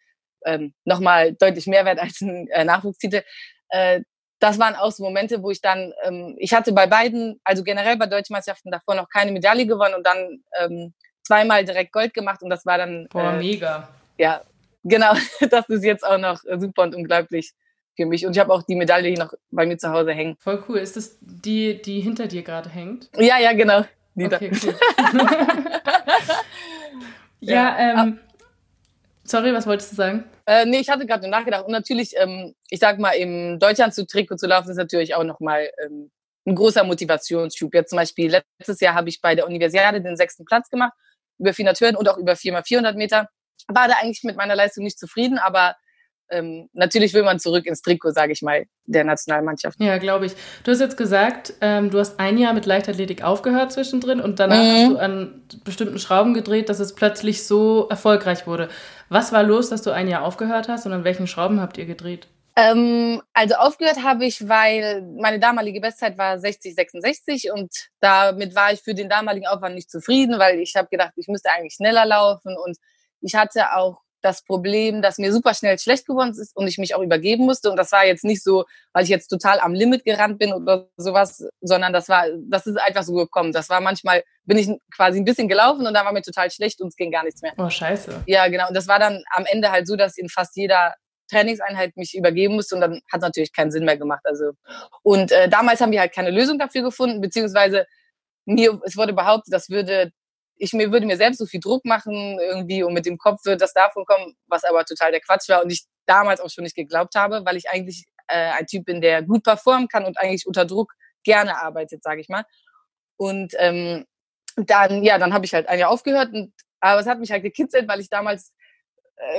ähm, 0.45 0.73
nochmal 0.83 1.33
deutlich 1.33 1.67
mehr 1.67 1.85
wert 1.85 1.99
als 1.99 2.19
ein 2.21 2.47
äh, 2.49 2.65
Nachwuchstitel. 2.65 3.23
Äh, 3.69 4.01
das 4.39 4.59
waren 4.59 4.75
auch 4.75 4.91
so 4.91 5.03
Momente, 5.03 5.41
wo 5.41 5.51
ich 5.51 5.61
dann, 5.61 5.93
ähm, 6.03 6.35
ich 6.37 6.53
hatte 6.53 6.73
bei 6.73 6.87
beiden, 6.87 7.39
also 7.43 7.63
generell 7.63 7.97
bei 7.97 8.07
deutschen 8.07 8.33
Meisterschaften 8.33 8.71
davor 8.71 8.95
noch 8.95 9.09
keine 9.09 9.31
Medaille 9.31 9.65
gewonnen 9.65 9.95
und 9.95 10.05
dann 10.05 10.43
ähm, 10.59 10.93
zweimal 11.23 11.63
direkt 11.63 11.93
Gold 11.93 12.13
gemacht 12.13 12.41
und 12.41 12.49
das 12.49 12.65
war 12.65 12.77
dann. 12.77 13.07
Boah, 13.09 13.33
äh, 13.33 13.37
mega. 13.37 13.89
Ja, 14.17 14.41
genau. 14.83 15.13
Das 15.49 15.67
ist 15.69 15.83
jetzt 15.83 16.05
auch 16.05 16.17
noch 16.17 16.41
super 16.57 16.83
und 16.83 16.95
unglaublich 16.95 17.53
für 17.99 18.05
mich. 18.05 18.25
Und 18.25 18.31
ich 18.31 18.39
habe 18.39 18.53
auch 18.53 18.63
die 18.63 18.75
Medaille 18.75 19.09
hier 19.09 19.19
noch 19.19 19.33
bei 19.51 19.65
mir 19.65 19.77
zu 19.77 19.91
Hause 19.91 20.13
hängen. 20.13 20.37
Voll 20.39 20.63
cool. 20.69 20.77
Ist 20.77 20.95
das 20.95 21.17
die, 21.19 21.81
die 21.81 21.99
hinter 21.99 22.27
dir 22.27 22.43
gerade 22.43 22.69
hängt? 22.69 23.09
Ja, 23.17 23.37
ja, 23.37 23.51
genau. 23.51 23.83
Die 24.15 24.25
okay, 24.25 24.51
cool. 24.63 24.73
ja, 27.41 27.53
ja, 27.53 28.03
ähm, 28.03 28.19
sorry, 29.25 29.53
was 29.53 29.67
wolltest 29.67 29.91
du 29.91 29.97
sagen? 29.97 30.23
Äh, 30.45 30.65
nee, 30.65 30.79
ich 30.79 30.89
hatte 30.89 31.05
gerade 31.05 31.27
nachgedacht. 31.27 31.65
Und 31.65 31.73
natürlich, 31.73 32.13
ähm, 32.17 32.55
ich 32.69 32.79
sag 32.79 32.99
mal, 32.99 33.11
im 33.11 33.59
Deutschland 33.59 33.93
zu 33.93 34.07
Trikot 34.07 34.37
zu 34.37 34.47
laufen, 34.47 34.69
ist 34.69 34.77
natürlich 34.77 35.13
auch 35.13 35.25
nochmal 35.25 35.69
ähm, 35.85 36.09
ein 36.47 36.55
großer 36.55 36.85
Motivationsschub. 36.85 37.73
Jetzt 37.73 37.89
zum 37.89 37.97
Beispiel 37.97 38.31
letztes 38.31 38.79
Jahr 38.79 38.95
habe 38.95 39.09
ich 39.09 39.19
bei 39.19 39.35
der 39.35 39.45
Universiade 39.45 40.01
den 40.01 40.15
sechsten 40.15 40.45
Platz 40.45 40.69
gemacht, 40.69 40.93
über 41.37 41.53
400 41.53 41.81
Hürden 41.81 41.97
und 41.97 42.07
auch 42.07 42.17
über 42.17 42.33
4x400 42.33 42.93
Meter. 42.93 43.27
War 43.67 43.89
da 43.89 43.95
eigentlich 44.01 44.23
mit 44.23 44.37
meiner 44.37 44.55
Leistung 44.55 44.85
nicht 44.85 44.97
zufrieden, 44.97 45.37
aber 45.37 45.75
ähm, 46.31 46.69
natürlich 46.73 47.13
will 47.13 47.23
man 47.23 47.39
zurück 47.39 47.65
ins 47.65 47.81
Trikot, 47.81 48.11
sage 48.11 48.33
ich 48.33 48.41
mal, 48.41 48.65
der 48.85 49.03
Nationalmannschaft. 49.03 49.79
Ja, 49.79 49.97
glaube 49.97 50.25
ich. 50.25 50.33
Du 50.63 50.71
hast 50.71 50.79
jetzt 50.79 50.97
gesagt, 50.97 51.53
ähm, 51.61 51.89
du 51.89 51.99
hast 51.99 52.19
ein 52.19 52.37
Jahr 52.37 52.53
mit 52.53 52.65
Leichtathletik 52.65 53.23
aufgehört 53.23 53.71
zwischendrin 53.71 54.19
und 54.19 54.39
danach 54.39 54.57
mhm. 54.57 54.71
hast 54.71 54.91
du 54.91 54.97
an 54.97 55.41
bestimmten 55.63 55.99
Schrauben 55.99 56.33
gedreht, 56.33 56.69
dass 56.69 56.79
es 56.79 56.95
plötzlich 56.95 57.45
so 57.45 57.87
erfolgreich 57.89 58.47
wurde. 58.47 58.69
Was 59.09 59.31
war 59.31 59.43
los, 59.43 59.69
dass 59.69 59.81
du 59.81 59.91
ein 59.91 60.07
Jahr 60.07 60.23
aufgehört 60.23 60.69
hast 60.69 60.85
und 60.85 60.93
an 60.93 61.03
welchen 61.03 61.27
Schrauben 61.27 61.59
habt 61.59 61.77
ihr 61.77 61.85
gedreht? 61.85 62.27
Ähm, 62.55 63.21
also 63.33 63.55
aufgehört 63.55 64.03
habe 64.03 64.25
ich, 64.25 64.47
weil 64.49 65.01
meine 65.17 65.39
damalige 65.39 65.79
Bestzeit 65.79 66.17
war 66.17 66.39
60, 66.39 66.75
66 66.75 67.51
und 67.51 67.71
damit 68.01 68.53
war 68.53 68.73
ich 68.73 68.81
für 68.81 68.93
den 68.93 69.07
damaligen 69.07 69.47
Aufwand 69.47 69.75
nicht 69.75 69.89
zufrieden, 69.89 70.39
weil 70.39 70.59
ich 70.59 70.75
habe 70.75 70.89
gedacht, 70.89 71.13
ich 71.15 71.27
müsste 71.27 71.51
eigentlich 71.51 71.75
schneller 71.75 72.05
laufen 72.05 72.55
und 72.65 72.77
ich 73.21 73.35
hatte 73.35 73.75
auch 73.75 74.01
das 74.21 74.43
Problem, 74.43 75.01
dass 75.01 75.17
mir 75.17 75.31
super 75.31 75.53
schnell 75.53 75.79
schlecht 75.79 76.05
geworden 76.05 76.31
ist 76.31 76.55
und 76.55 76.67
ich 76.67 76.77
mich 76.77 76.95
auch 76.95 77.01
übergeben 77.01 77.45
musste. 77.45 77.69
Und 77.71 77.77
das 77.77 77.91
war 77.91 78.05
jetzt 78.05 78.23
nicht 78.23 78.43
so, 78.43 78.65
weil 78.93 79.03
ich 79.03 79.09
jetzt 79.09 79.27
total 79.27 79.59
am 79.59 79.73
Limit 79.73 80.03
gerannt 80.03 80.39
bin 80.39 80.53
oder 80.53 80.89
sowas, 80.97 81.45
sondern 81.61 81.93
das 81.93 82.09
war, 82.09 82.25
das 82.49 82.67
ist 82.67 82.77
einfach 82.77 83.03
so 83.03 83.13
gekommen. 83.13 83.51
Das 83.51 83.69
war 83.69 83.81
manchmal, 83.81 84.23
bin 84.43 84.57
ich 84.57 84.69
quasi 84.95 85.19
ein 85.19 85.25
bisschen 85.25 85.47
gelaufen 85.47 85.87
und 85.87 85.93
dann 85.93 86.05
war 86.05 86.13
mir 86.13 86.21
total 86.21 86.51
schlecht 86.51 86.81
und 86.81 86.89
es 86.89 86.95
ging 86.95 87.11
gar 87.11 87.23
nichts 87.23 87.41
mehr. 87.41 87.53
Oh, 87.57 87.69
scheiße. 87.69 88.23
Ja, 88.27 88.47
genau. 88.47 88.67
Und 88.67 88.75
das 88.75 88.87
war 88.87 88.99
dann 88.99 89.23
am 89.33 89.45
Ende 89.45 89.71
halt 89.71 89.87
so, 89.87 89.95
dass 89.95 90.17
in 90.17 90.29
fast 90.29 90.55
jeder 90.55 90.95
Trainingseinheit 91.29 91.95
mich 91.95 92.15
übergeben 92.15 92.55
musste 92.55 92.75
und 92.75 92.81
dann 92.81 93.01
hat 93.11 93.21
natürlich 93.21 93.53
keinen 93.53 93.71
Sinn 93.71 93.85
mehr 93.85 93.97
gemacht. 93.97 94.21
Also 94.23 94.51
und 95.03 95.31
äh, 95.31 95.47
damals 95.47 95.79
haben 95.79 95.91
wir 95.91 95.99
halt 95.99 96.13
keine 96.13 96.31
Lösung 96.31 96.57
dafür 96.59 96.81
gefunden, 96.81 97.21
beziehungsweise 97.21 97.85
mir 98.45 98.81
es 98.83 98.97
wurde 98.97 99.13
behauptet, 99.13 99.53
das 99.53 99.69
würde 99.69 100.11
ich 100.59 100.73
mir 100.73 100.91
würde 100.91 101.07
mir 101.07 101.17
selbst 101.17 101.39
so 101.39 101.45
viel 101.45 101.61
Druck 101.61 101.85
machen 101.85 102.37
irgendwie 102.39 102.83
und 102.83 102.93
mit 102.93 103.05
dem 103.05 103.17
Kopf 103.17 103.45
wird 103.45 103.61
das 103.61 103.73
davon 103.73 104.05
kommen, 104.05 104.35
was 104.47 104.63
aber 104.63 104.85
total 104.85 105.11
der 105.11 105.21
Quatsch 105.21 105.49
war 105.49 105.63
und 105.63 105.71
ich 105.71 105.85
damals 106.05 106.41
auch 106.41 106.49
schon 106.49 106.65
nicht 106.65 106.75
geglaubt 106.75 107.15
habe, 107.15 107.43
weil 107.45 107.55
ich 107.55 107.69
eigentlich 107.69 108.05
äh, 108.27 108.51
ein 108.51 108.67
Typ 108.67 108.85
bin, 108.85 109.01
der 109.01 109.23
gut 109.23 109.43
performen 109.43 109.87
kann 109.87 110.05
und 110.05 110.19
eigentlich 110.19 110.45
unter 110.45 110.65
Druck 110.65 110.93
gerne 111.23 111.61
arbeitet, 111.61 112.03
sage 112.03 112.21
ich 112.21 112.29
mal. 112.29 112.43
Und 113.17 113.53
ähm, 113.57 114.05
dann, 114.55 115.03
ja, 115.03 115.17
dann 115.17 115.33
habe 115.33 115.45
ich 115.45 115.53
halt 115.53 115.67
ein 115.67 115.79
Jahr 115.79 115.89
aufgehört. 115.89 116.33
Und, 116.33 116.53
aber 116.81 116.99
es 116.99 117.07
hat 117.07 117.19
mich 117.19 117.31
halt 117.31 117.43
gekitzelt, 117.43 117.87
weil 117.87 117.99
ich 117.99 118.09
damals 118.09 118.53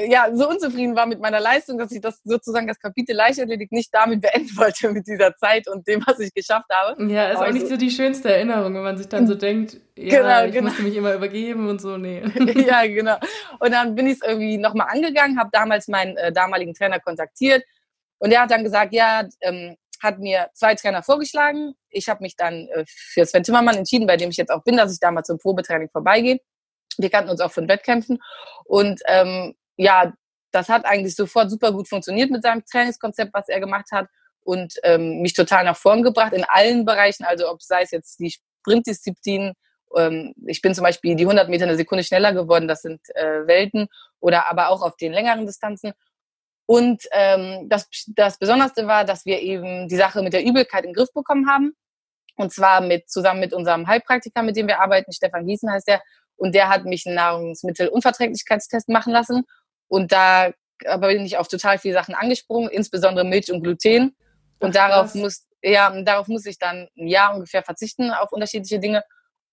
ja, 0.09 0.29
so 0.35 0.49
unzufrieden 0.49 0.95
war 0.95 1.07
mit 1.07 1.21
meiner 1.21 1.41
Leistung, 1.41 1.79
dass 1.79 1.91
ich 1.91 2.01
das 2.01 2.21
sozusagen 2.25 2.67
das 2.67 2.79
Kapitel 2.79 3.15
Leichtathletik 3.15 3.73
nicht 3.73 3.93
damit 3.93 4.21
beenden 4.21 4.51
wollte 4.57 4.91
mit 4.91 5.07
dieser 5.07 5.35
Zeit 5.37 5.69
und 5.69 5.87
dem, 5.89 6.03
was 6.07 6.19
ich 6.21 6.35
geschafft 6.35 6.69
habe. 6.71 7.03
Ja, 7.11 7.31
ist 7.31 7.37
Aber 7.37 7.49
auch 7.49 7.53
nicht 7.53 7.67
so 7.67 7.77
die 7.77 7.91
schönste 7.91 8.33
Erinnerung, 8.33 8.75
wenn 8.75 8.83
man 8.83 8.99
sich 8.99 9.09
dann 9.09 9.27
so 9.27 9.35
denkt, 9.37 9.79
ja, 9.97 10.21
genau, 10.21 10.45
ich 10.45 10.53
genau. 10.53 10.69
musste 10.69 10.83
mich 10.83 10.97
immer 10.97 11.15
übergeben 11.15 11.69
und 11.69 11.81
so, 11.81 11.97
nee. 11.97 12.23
ja, 12.67 12.87
genau. 12.87 13.17
Und 13.59 13.73
dann 13.73 13.95
bin 13.95 14.07
ich 14.07 14.15
es 14.15 14.23
irgendwie 14.23 14.59
nochmal 14.59 14.89
angegangen, 14.91 15.39
habe 15.39 15.51
damals 15.53 15.89
meinen 15.89 16.17
äh, 16.17 16.33
damaligen 16.33 16.75
Trainer 16.75 17.01
kontaktiert 17.01 17.65
und 18.19 18.31
der 18.31 18.43
hat 18.43 18.51
dann 18.51 18.65
gesagt, 18.65 18.93
ja, 18.93 19.27
ähm, 19.41 19.77
hat 20.03 20.19
mir 20.19 20.49
zwei 20.55 20.75
Trainer 20.75 21.03
vorgeschlagen. 21.03 21.75
Ich 21.91 22.09
habe 22.09 22.23
mich 22.23 22.37
dann 22.37 22.69
äh, 22.69 22.85
für 22.87 23.25
Sven 23.25 23.43
Timmermann 23.43 23.77
entschieden, 23.77 24.07
bei 24.07 24.17
dem 24.17 24.31
ich 24.31 24.37
jetzt 24.37 24.51
auch 24.51 24.63
bin, 24.63 24.77
dass 24.77 24.93
ich 24.93 25.01
da 25.01 25.11
mal 25.11 25.25
zum 25.25 25.39
Probetraining 25.39 25.91
vorbeigehe. 25.91 26.39
Wir 26.99 27.11
kannten 27.11 27.31
uns 27.31 27.41
auch 27.41 27.53
von 27.53 27.69
Wettkämpfen. 27.69 28.19
Und 28.65 29.01
ähm, 29.07 29.55
ja, 29.81 30.13
das 30.53 30.69
hat 30.69 30.85
eigentlich 30.85 31.15
sofort 31.15 31.51
super 31.51 31.73
gut 31.73 31.89
funktioniert 31.89 32.31
mit 32.31 32.43
seinem 32.43 32.65
Trainingskonzept, 32.65 33.33
was 33.33 33.49
er 33.49 33.61
gemacht 33.61 33.87
hat 33.93 34.09
und 34.43 34.75
ähm, 34.83 35.21
mich 35.21 35.35
total 35.35 35.65
nach 35.65 35.77
vorn 35.77 36.03
gebracht 36.03 36.33
in 36.33 36.45
allen 36.45 36.85
Bereichen, 36.85 37.25
also 37.25 37.49
ob 37.51 37.63
sei 37.63 37.83
es 37.83 37.91
jetzt 37.91 38.19
die 38.19 38.33
Sprintdisziplinen, 38.33 39.55
ähm, 39.97 40.35
ich 40.47 40.61
bin 40.61 40.75
zum 40.75 40.85
Beispiel 40.85 41.15
die 41.17 41.25
100 41.25 41.49
Meter 41.49 41.65
eine 41.65 41.77
Sekunde 41.77 42.05
schneller 42.05 42.33
geworden, 42.33 42.69
das 42.69 42.83
sind 42.83 43.01
äh, 43.15 43.47
Welten, 43.47 43.89
oder 44.21 44.51
aber 44.51 44.69
auch 44.69 44.83
auf 44.83 44.97
den 44.97 45.13
längeren 45.13 45.47
Distanzen. 45.47 45.93
Und 46.67 47.03
ähm, 47.13 47.69
das, 47.69 47.89
das 48.09 48.39
Besonderste 48.39 48.87
war, 48.87 49.05
dass 49.05 49.25
wir 49.25 49.41
eben 49.41 49.89
die 49.89 49.97
Sache 49.97 50.23
mit 50.23 50.33
der 50.33 50.45
Übelkeit 50.45 50.85
in 50.85 50.91
den 50.91 50.95
Griff 50.95 51.13
bekommen 51.13 51.49
haben. 51.49 51.73
Und 52.37 52.53
zwar 52.53 52.81
mit, 52.81 53.11
zusammen 53.11 53.41
mit 53.41 53.53
unserem 53.53 53.87
Heilpraktiker, 53.87 54.43
mit 54.43 54.57
dem 54.57 54.69
wir 54.69 54.81
arbeiten, 54.81 55.13
Stefan 55.13 55.47
Gießen 55.47 55.71
heißt 55.71 55.89
der. 55.89 56.01
Und 56.37 56.55
der 56.55 56.69
hat 56.69 56.85
mich 56.85 57.07
einen 57.07 57.17
Nahrungsmittelunverträglichkeitstest 57.17 58.89
machen 58.89 59.13
lassen. 59.13 59.45
Und 59.91 60.13
da 60.13 60.53
aber 60.87 61.09
bin 61.09 61.27
ich 61.27 61.37
auf 61.37 61.49
total 61.49 61.79
viele 61.79 61.95
Sachen 61.95 62.15
angesprungen, 62.15 62.71
insbesondere 62.71 63.25
Milch 63.27 63.53
und 63.53 63.63
Gluten. 63.63 64.17
Und 64.61 64.77
Ach, 64.77 64.89
darauf 64.89 65.15
muss, 65.15 65.47
ja, 65.63 65.91
darauf 66.03 66.29
muss 66.29 66.47
ich 66.47 66.59
dann 66.59 66.89
ein 66.97 67.07
Jahr 67.07 67.35
ungefähr 67.35 67.63
verzichten 67.63 68.11
auf 68.11 68.33
unterschiedliche 68.33 68.79
Dinge. 68.79 69.05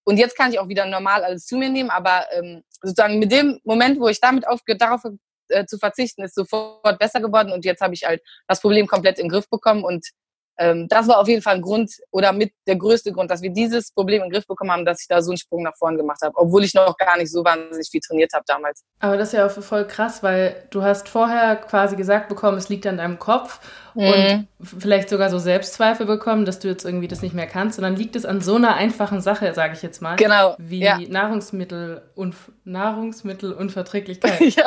Und 0.06 0.17
jetzt 0.17 0.38
kann 0.38 0.51
ich 0.51 0.60
auch 0.60 0.70
wieder 0.70 0.86
normal 0.86 1.24
alles 1.25 1.46
zu 1.46 1.58
mir 1.58 1.70
nehmen, 1.70 1.89
aber 1.89 2.25
ähm, 2.32 2.63
sozusagen 2.82 3.20
mit 3.20 3.32
dem 3.32 3.60
Moment, 3.65 4.00
wo 4.00 4.08
ich 4.08 4.22
damit 4.22 4.48
aufgehört, 4.48 4.82
darauf 4.82 5.01
äh, 5.50 5.65
zu 5.65 5.77
verzichten, 5.77 6.24
ist 6.24 6.36
sofort 6.36 6.98
besser 6.98 7.20
geworden 7.20 7.51
und 7.51 7.65
jetzt 7.65 7.82
habe 7.82 7.94
ich 7.94 8.06
halt 8.06 8.22
das 8.48 8.62
Problem 8.62 8.88
komplett 8.88 9.20
in 9.20 9.25
den 9.25 9.32
Griff 9.32 9.50
bekommen 9.50 9.84
und 9.84 10.08
ähm, 10.57 10.87
das 10.87 11.07
war 11.07 11.19
auf 11.19 11.27
jeden 11.27 11.41
Fall 11.41 11.55
ein 11.55 11.61
Grund 11.61 11.91
oder 12.11 12.31
mit 12.33 12.51
der 12.65 12.75
größte 12.75 13.11
Grund, 13.11 13.29
dass 13.29 13.41
wir 13.41 13.51
dieses 13.51 13.91
Problem 13.91 14.23
in 14.23 14.29
den 14.29 14.33
Griff 14.33 14.47
bekommen 14.47 14.71
haben, 14.71 14.85
dass 14.85 15.01
ich 15.01 15.07
da 15.07 15.21
so 15.21 15.31
einen 15.31 15.37
Sprung 15.37 15.63
nach 15.63 15.75
vorn 15.77 15.97
gemacht 15.97 16.21
habe, 16.23 16.33
obwohl 16.35 16.63
ich 16.63 16.73
noch 16.73 16.97
gar 16.97 17.17
nicht 17.17 17.31
so 17.31 17.43
wahnsinnig 17.43 17.87
viel 17.89 18.01
trainiert 18.01 18.33
habe 18.33 18.43
damals. 18.47 18.83
Aber 18.99 19.17
das 19.17 19.29
ist 19.29 19.33
ja 19.33 19.45
auch 19.45 19.51
voll 19.51 19.85
krass, 19.85 20.23
weil 20.23 20.67
du 20.71 20.81
hast 20.81 21.09
vorher 21.09 21.55
quasi 21.57 21.95
gesagt 21.95 22.27
bekommen, 22.29 22.57
es 22.57 22.69
liegt 22.69 22.87
an 22.87 22.97
deinem 22.97 23.19
Kopf 23.19 23.59
mhm. 23.93 24.03
und 24.03 24.47
vielleicht 24.79 25.09
sogar 25.09 25.29
so 25.29 25.37
Selbstzweifel 25.37 26.05
bekommen, 26.05 26.45
dass 26.45 26.59
du 26.59 26.67
jetzt 26.67 26.85
irgendwie 26.85 27.07
das 27.07 27.21
nicht 27.21 27.35
mehr 27.35 27.47
kannst, 27.47 27.75
sondern 27.75 27.95
liegt 27.95 28.15
es 28.15 28.25
an 28.25 28.41
so 28.41 28.55
einer 28.55 28.75
einfachen 28.75 29.21
Sache, 29.21 29.53
sage 29.53 29.73
ich 29.73 29.83
jetzt 29.83 30.01
mal, 30.01 30.15
genau. 30.15 30.55
wie 30.57 30.79
ja. 30.79 30.99
Nahrungsmittel 31.07 32.01
und 32.15 32.35
Nahrungsmittelunverträglichkeit. 32.63 34.39
ja. 34.55 34.65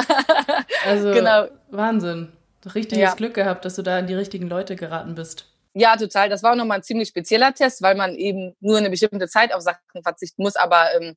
Also 0.86 1.10
genau. 1.10 1.46
Wahnsinn. 1.70 2.32
Richtiges 2.74 2.98
ja. 2.98 3.14
Glück 3.14 3.34
gehabt, 3.34 3.64
dass 3.64 3.76
du 3.76 3.82
da 3.82 3.98
an 3.98 4.06
die 4.06 4.14
richtigen 4.14 4.48
Leute 4.48 4.76
geraten 4.76 5.14
bist. 5.14 5.49
Ja, 5.74 5.96
total. 5.96 6.28
Das 6.28 6.42
war 6.42 6.52
auch 6.52 6.56
nochmal 6.56 6.78
ein 6.78 6.82
ziemlich 6.82 7.08
spezieller 7.08 7.54
Test, 7.54 7.82
weil 7.82 7.94
man 7.94 8.14
eben 8.14 8.56
nur 8.60 8.78
eine 8.78 8.90
bestimmte 8.90 9.28
Zeit 9.28 9.54
auf 9.54 9.62
Sachen 9.62 10.02
verzichten 10.02 10.42
muss. 10.42 10.56
Aber 10.56 10.88
ähm, 10.94 11.16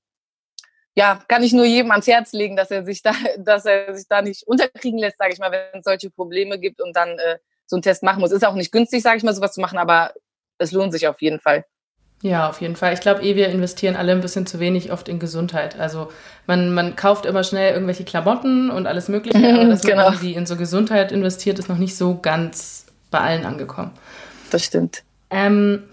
ja, 0.95 1.19
kann 1.27 1.41
ich 1.41 1.53
nur 1.53 1.65
jedem 1.65 1.91
ans 1.91 2.07
Herz 2.07 2.33
legen, 2.33 2.55
dass 2.55 2.69
er 2.69 2.83
sich 2.83 3.01
da, 3.01 3.13
dass 3.37 3.65
er 3.65 3.95
sich 3.95 4.07
da 4.07 4.21
nicht 4.21 4.43
unterkriegen 4.45 4.99
lässt, 4.99 5.17
sage 5.17 5.33
ich 5.33 5.39
mal, 5.39 5.51
wenn 5.51 5.79
es 5.79 5.85
solche 5.85 6.09
Probleme 6.09 6.59
gibt 6.59 6.81
und 6.81 6.95
dann 6.95 7.09
äh, 7.17 7.37
so 7.65 7.77
einen 7.77 7.83
Test 7.83 8.03
machen 8.03 8.19
muss. 8.19 8.31
Ist 8.31 8.45
auch 8.45 8.53
nicht 8.53 8.71
günstig, 8.71 9.01
sage 9.01 9.17
ich 9.17 9.23
mal, 9.23 9.33
sowas 9.33 9.53
zu 9.53 9.61
machen, 9.61 9.79
aber 9.79 10.13
es 10.59 10.71
lohnt 10.71 10.93
sich 10.93 11.07
auf 11.07 11.21
jeden 11.21 11.39
Fall. 11.39 11.65
Ja, 12.21 12.47
auf 12.47 12.61
jeden 12.61 12.77
Fall. 12.77 12.93
Ich 12.93 13.01
glaube, 13.01 13.21
eh, 13.21 13.35
wir 13.35 13.49
investieren 13.49 13.97
alle 13.97 14.13
ein 14.13 14.21
bisschen 14.21 14.45
zu 14.45 14.59
wenig 14.59 14.93
oft 14.93 15.09
in 15.09 15.19
Gesundheit. 15.19 15.77
Also 15.77 16.09
man, 16.45 16.73
man 16.73 16.95
kauft 16.95 17.25
immer 17.25 17.43
schnell 17.43 17.73
irgendwelche 17.73 18.05
Klamotten 18.05 18.69
und 18.69 18.85
alles 18.85 19.09
Mögliche, 19.09 19.55
aber 19.55 19.65
dass 19.69 19.81
genau. 19.81 20.03
man 20.03 20.13
irgendwie 20.13 20.35
in 20.35 20.45
so 20.45 20.55
Gesundheit 20.55 21.11
investiert, 21.11 21.59
ist 21.59 21.67
noch 21.67 21.77
nicht 21.77 21.97
so 21.97 22.19
ganz 22.21 22.85
bei 23.09 23.19
allen 23.19 23.45
angekommen 23.45 23.91
das 24.53 24.63
stimmt. 24.63 25.03
Ähm, 25.29 25.83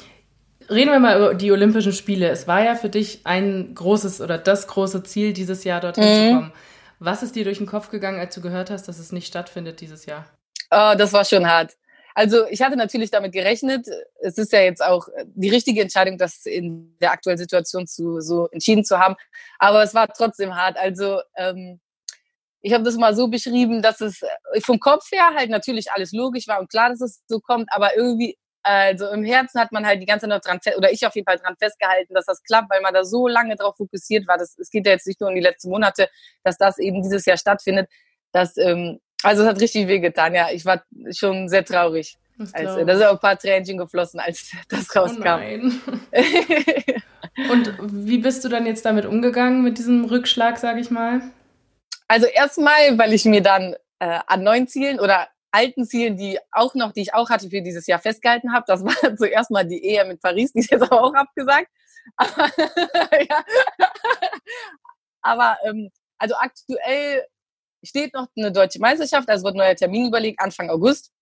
reden 0.68 0.90
wir 0.90 1.00
mal 1.00 1.16
über 1.16 1.34
die 1.34 1.50
Olympischen 1.52 1.92
Spiele. 1.92 2.28
Es 2.28 2.46
war 2.46 2.62
ja 2.62 2.74
für 2.74 2.88
dich 2.88 3.20
ein 3.24 3.74
großes 3.74 4.20
oder 4.20 4.38
das 4.38 4.66
große 4.66 5.02
Ziel, 5.02 5.32
dieses 5.32 5.64
Jahr 5.64 5.80
dorthin 5.80 6.04
mhm. 6.04 6.28
zu 6.28 6.34
kommen. 6.34 6.52
Was 6.98 7.22
ist 7.22 7.34
dir 7.34 7.44
durch 7.44 7.58
den 7.58 7.66
Kopf 7.66 7.90
gegangen, 7.90 8.20
als 8.20 8.34
du 8.34 8.42
gehört 8.42 8.70
hast, 8.70 8.86
dass 8.86 8.98
es 8.98 9.12
nicht 9.12 9.26
stattfindet 9.26 9.80
dieses 9.80 10.04
Jahr? 10.06 10.26
Oh, 10.70 10.92
das 10.96 11.12
war 11.12 11.24
schon 11.24 11.48
hart. 11.48 11.76
Also 12.14 12.46
ich 12.48 12.60
hatte 12.60 12.76
natürlich 12.76 13.10
damit 13.10 13.32
gerechnet. 13.32 13.86
Es 14.20 14.36
ist 14.36 14.52
ja 14.52 14.60
jetzt 14.60 14.84
auch 14.84 15.08
die 15.24 15.48
richtige 15.48 15.80
Entscheidung, 15.80 16.18
das 16.18 16.44
in 16.44 16.96
der 17.00 17.12
aktuellen 17.12 17.38
Situation 17.38 17.86
zu, 17.86 18.20
so 18.20 18.48
entschieden 18.48 18.84
zu 18.84 18.98
haben. 18.98 19.16
Aber 19.58 19.82
es 19.82 19.94
war 19.94 20.08
trotzdem 20.08 20.54
hart. 20.54 20.76
Also 20.76 21.20
ähm, 21.36 21.80
ich 22.60 22.74
habe 22.74 22.84
das 22.84 22.96
mal 22.96 23.14
so 23.14 23.28
beschrieben, 23.28 23.80
dass 23.80 24.00
es 24.00 24.20
vom 24.62 24.78
Kopf 24.78 25.10
her 25.12 25.32
halt 25.34 25.50
natürlich 25.50 25.92
alles 25.92 26.12
logisch 26.12 26.46
war 26.46 26.60
und 26.60 26.68
klar, 26.70 26.90
dass 26.90 27.00
es 27.00 27.22
so 27.26 27.40
kommt, 27.40 27.68
aber 27.72 27.96
irgendwie 27.96 28.36
also 28.62 29.08
im 29.08 29.24
Herzen 29.24 29.60
hat 29.60 29.72
man 29.72 29.86
halt 29.86 30.02
die 30.02 30.06
ganze 30.06 30.28
Zeit 30.28 30.30
noch 30.30 30.40
dran, 30.40 30.60
oder 30.76 30.92
ich 30.92 31.06
auf 31.06 31.14
jeden 31.14 31.24
Fall 31.24 31.38
dran 31.38 31.56
festgehalten, 31.58 32.14
dass 32.14 32.26
das 32.26 32.42
klappt, 32.42 32.70
weil 32.70 32.82
man 32.82 32.92
da 32.92 33.04
so 33.04 33.26
lange 33.26 33.56
drauf 33.56 33.76
fokussiert 33.76 34.26
war. 34.28 34.38
Das, 34.38 34.58
es 34.58 34.70
geht 34.70 34.86
ja 34.86 34.92
jetzt 34.92 35.06
nicht 35.06 35.20
nur 35.20 35.30
um 35.30 35.34
die 35.34 35.40
letzten 35.40 35.70
Monate, 35.70 36.08
dass 36.44 36.58
das 36.58 36.78
eben 36.78 37.02
dieses 37.02 37.24
Jahr 37.24 37.36
stattfindet. 37.36 37.88
Dass, 38.32 38.56
ähm, 38.56 39.00
also 39.22 39.42
es 39.42 39.48
hat 39.48 39.60
richtig 39.60 39.88
wehgetan, 39.88 40.34
ja. 40.34 40.50
Ich 40.50 40.64
war 40.64 40.82
schon 41.10 41.48
sehr 41.48 41.64
traurig. 41.64 42.16
Als, 42.52 42.86
da 42.86 42.96
sind 42.96 43.06
auch 43.06 43.12
ein 43.12 43.18
paar 43.18 43.38
Tränchen 43.38 43.76
geflossen, 43.76 44.20
als 44.20 44.50
das 44.68 44.88
oh 44.94 45.00
rauskam. 45.00 45.80
Oh 46.12 47.52
Und 47.52 47.74
wie 48.06 48.18
bist 48.18 48.44
du 48.44 48.48
dann 48.48 48.66
jetzt 48.66 48.84
damit 48.84 49.04
umgegangen, 49.04 49.62
mit 49.62 49.78
diesem 49.78 50.04
Rückschlag, 50.04 50.58
sage 50.58 50.80
ich 50.80 50.90
mal? 50.90 51.22
Also 52.08 52.26
erstmal, 52.26 52.98
weil 52.98 53.12
ich 53.12 53.24
mir 53.24 53.42
dann 53.42 53.74
äh, 54.00 54.18
an 54.26 54.42
neuen 54.42 54.66
Zielen 54.66 54.98
oder 54.98 55.28
alten 55.50 55.84
Zielen, 55.84 56.16
die 56.16 56.38
auch 56.52 56.74
noch, 56.74 56.92
die 56.92 57.02
ich 57.02 57.14
auch 57.14 57.30
hatte 57.30 57.50
für 57.50 57.62
dieses 57.62 57.86
Jahr 57.86 57.98
festgehalten 57.98 58.52
habe. 58.52 58.64
Das 58.66 58.84
war 58.84 58.94
zuerst 59.16 59.50
mal 59.50 59.66
die 59.66 59.84
Ehe 59.84 60.04
mit 60.04 60.20
Paris, 60.20 60.52
die 60.52 60.60
ist 60.60 60.70
jetzt 60.70 60.82
aber 60.82 61.02
auch 61.02 61.14
abgesagt. 61.14 61.68
Aber, 62.16 62.50
ja. 63.28 63.44
aber 65.22 65.56
ähm, 65.64 65.90
also 66.18 66.34
aktuell 66.36 67.24
steht 67.82 68.14
noch 68.14 68.28
eine 68.36 68.52
deutsche 68.52 68.78
Meisterschaft, 68.78 69.28
also 69.28 69.44
wird 69.44 69.54
ein 69.54 69.58
neuer 69.58 69.74
Termin 69.74 70.08
überlegt, 70.08 70.40
Anfang 70.40 70.70
August. 70.70 71.12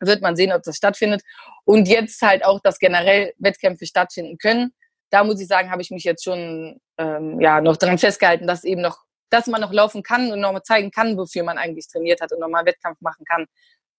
Wird 0.00 0.22
man 0.22 0.36
sehen, 0.36 0.52
ob 0.52 0.62
das 0.62 0.76
stattfindet. 0.76 1.22
Und 1.64 1.88
jetzt 1.88 2.20
halt 2.20 2.44
auch, 2.44 2.60
dass 2.60 2.78
generell 2.78 3.32
Wettkämpfe 3.38 3.86
stattfinden 3.86 4.38
können. 4.38 4.74
Da 5.10 5.22
muss 5.22 5.40
ich 5.40 5.46
sagen, 5.46 5.70
habe 5.70 5.82
ich 5.82 5.90
mich 5.90 6.02
jetzt 6.02 6.24
schon 6.24 6.80
ähm, 6.98 7.40
ja 7.40 7.60
noch 7.60 7.76
dran 7.76 7.98
festgehalten, 7.98 8.46
dass 8.46 8.64
eben 8.64 8.82
noch 8.82 9.04
dass 9.30 9.46
man 9.46 9.60
noch 9.60 9.72
laufen 9.72 10.02
kann 10.02 10.32
und 10.32 10.40
noch 10.40 10.52
mal 10.52 10.62
zeigen 10.62 10.90
kann, 10.90 11.16
wofür 11.16 11.42
man 11.42 11.58
eigentlich 11.58 11.88
trainiert 11.88 12.20
hat 12.20 12.32
und 12.32 12.40
nochmal 12.40 12.66
Wettkampf 12.66 13.00
machen 13.00 13.24
kann. 13.24 13.46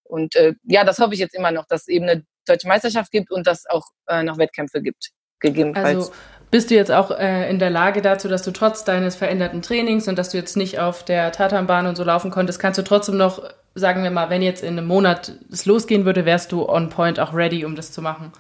Und 0.04 0.36
äh, 0.36 0.54
ja, 0.64 0.84
das 0.84 1.00
hoffe 1.00 1.14
ich 1.14 1.20
jetzt 1.20 1.36
immer 1.36 1.52
noch, 1.52 1.66
dass 1.66 1.82
es 1.82 1.88
eben 1.88 2.08
eine 2.08 2.24
deutsche 2.46 2.68
Meisterschaft 2.68 3.12
gibt 3.12 3.32
und 3.32 3.48
dass 3.48 3.66
auch 3.68 3.88
äh, 4.08 4.24
noch 4.24 4.38
Wettkämpfe 4.38 4.82
gibt, 4.82 5.12
gegebenenfalls. 5.40 5.88
Also 5.88 6.12
bist 6.52 6.70
du 6.70 6.76
jetzt 6.76 6.92
auch 6.92 7.12
äh, 7.12 7.50
in 7.50 7.60
der 7.60 7.70
Lage 7.70 8.02
dazu, 8.02 8.28
dass 8.28 8.44
du 8.44 8.52
trotz 8.52 8.84
deines 8.84 9.16
veränderten 9.16 9.62
Trainings 9.62 10.08
und 10.08 10.18
dass 10.18 10.30
du 10.30 10.38
jetzt 10.38 10.56
nicht 10.56 10.80
auf 10.80 11.04
der 11.04 11.32
Tatanbahn 11.32 11.88
und 11.88 11.96
so 11.96 12.04
laufen 12.04 12.32
konntest, 12.32 12.60
kannst 12.60 12.78
du 12.78 12.84
trotzdem 12.84 13.18
noch, 13.18 13.44
sagen 13.74 14.04
wir 14.04 14.12
mal, 14.12 14.30
wenn 14.30 14.42
jetzt 14.42 14.64
in 14.64 14.78
einem 14.78 14.88
Monat 14.88 15.34
es 15.52 15.66
losgehen 15.66 16.06
würde, 16.06 16.26
wärst 16.26 16.52
du 16.52 16.68
on 16.70 16.90
point 16.90 17.20
auch 17.20 17.34
ready, 17.34 17.66
um 17.66 17.76
das 17.76 17.92
zu 17.92 18.02
machen? 18.02 18.32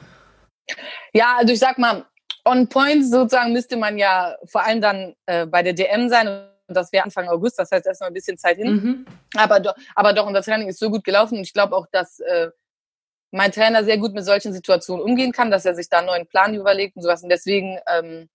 Ja, 1.14 1.36
also 1.38 1.52
ich 1.52 1.60
sag 1.60 1.78
mal, 1.78 2.06
on 2.46 2.70
point 2.70 3.04
sozusagen 3.06 3.54
müsste 3.54 3.76
man 3.76 3.98
ja 3.98 4.36
vor 4.46 4.64
allem 4.64 4.82
dann 4.82 5.16
äh, 5.26 5.46
bei 5.46 5.64
der 5.64 5.74
DM 5.74 6.10
sein 6.10 6.28
das 6.68 6.92
wäre 6.92 7.04
Anfang 7.04 7.28
August, 7.28 7.60
das 7.60 7.72
heißt 7.72 7.86
erst 7.86 8.02
noch 8.02 8.08
ein 8.08 8.14
bisschen 8.14 8.38
Zeit 8.38 8.58
hin. 8.58 8.74
Mhm. 8.74 9.06
Aber, 9.36 9.60
do, 9.60 9.72
aber 9.96 10.14
doch, 10.14 10.26
unser 10.26 10.42
Training 10.42 10.68
ist 10.68 10.80
so 10.80 10.90
gut 10.90 11.04
gelaufen 11.04 11.38
und 11.38 11.44
ich 11.44 11.54
glaube 11.54 11.76
auch, 11.76 11.88
dass 11.92 12.20
äh, 12.20 12.50
mein 13.32 13.52
Trainer 13.52 13.84
sehr 13.84 13.98
gut 13.98 14.14
mit 14.14 14.26
solchen 14.26 14.54
Situationen 14.54 15.04
umgehen 15.04 15.32
kann, 15.32 15.52
dass 15.52 15.66
er 15.66 15.76
sich 15.76 15.90
da 15.90 16.00
einen 16.00 16.08
neuen 16.08 16.28
Plan 16.28 16.54
überlegt 16.54 16.96
und 16.96 17.02
sowas. 17.02 17.22
Und 17.22 17.30
deswegen, 17.30 17.80
ähm, 17.88 18.30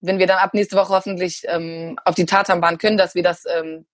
wenn 0.00 0.18
wir 0.18 0.26
dann 0.26 0.38
ab 0.38 0.54
nächste 0.54 0.76
Woche 0.76 0.94
hoffentlich 0.94 1.42
ähm, 1.46 1.98
auf 2.04 2.14
die 2.14 2.24
Tatanbahn 2.24 2.78
können, 2.78 2.96
dass 2.96 3.14
wir 3.14 3.22
das, 3.22 3.44
ähm, 3.46 3.86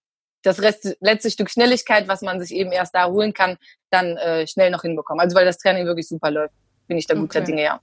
das 0.42 0.62
Rest, 0.62 0.96
letzte 1.00 1.30
Stück 1.30 1.50
Schnelligkeit, 1.50 2.06
was 2.06 2.22
man 2.22 2.40
sich 2.40 2.52
eben 2.52 2.70
erst 2.70 2.94
da 2.94 3.06
holen 3.06 3.32
kann, 3.32 3.56
dann 3.90 4.16
äh, 4.16 4.46
schnell 4.46 4.70
noch 4.70 4.82
hinbekommen. 4.82 5.20
Also 5.20 5.36
weil 5.36 5.44
das 5.44 5.58
Training 5.58 5.86
wirklich 5.86 6.06
super 6.06 6.30
läuft, 6.30 6.54
bin 6.86 6.98
ich 6.98 7.06
da 7.06 7.14
guter 7.14 7.40
okay. 7.40 7.46
Dinge, 7.46 7.64
ja. 7.64 7.80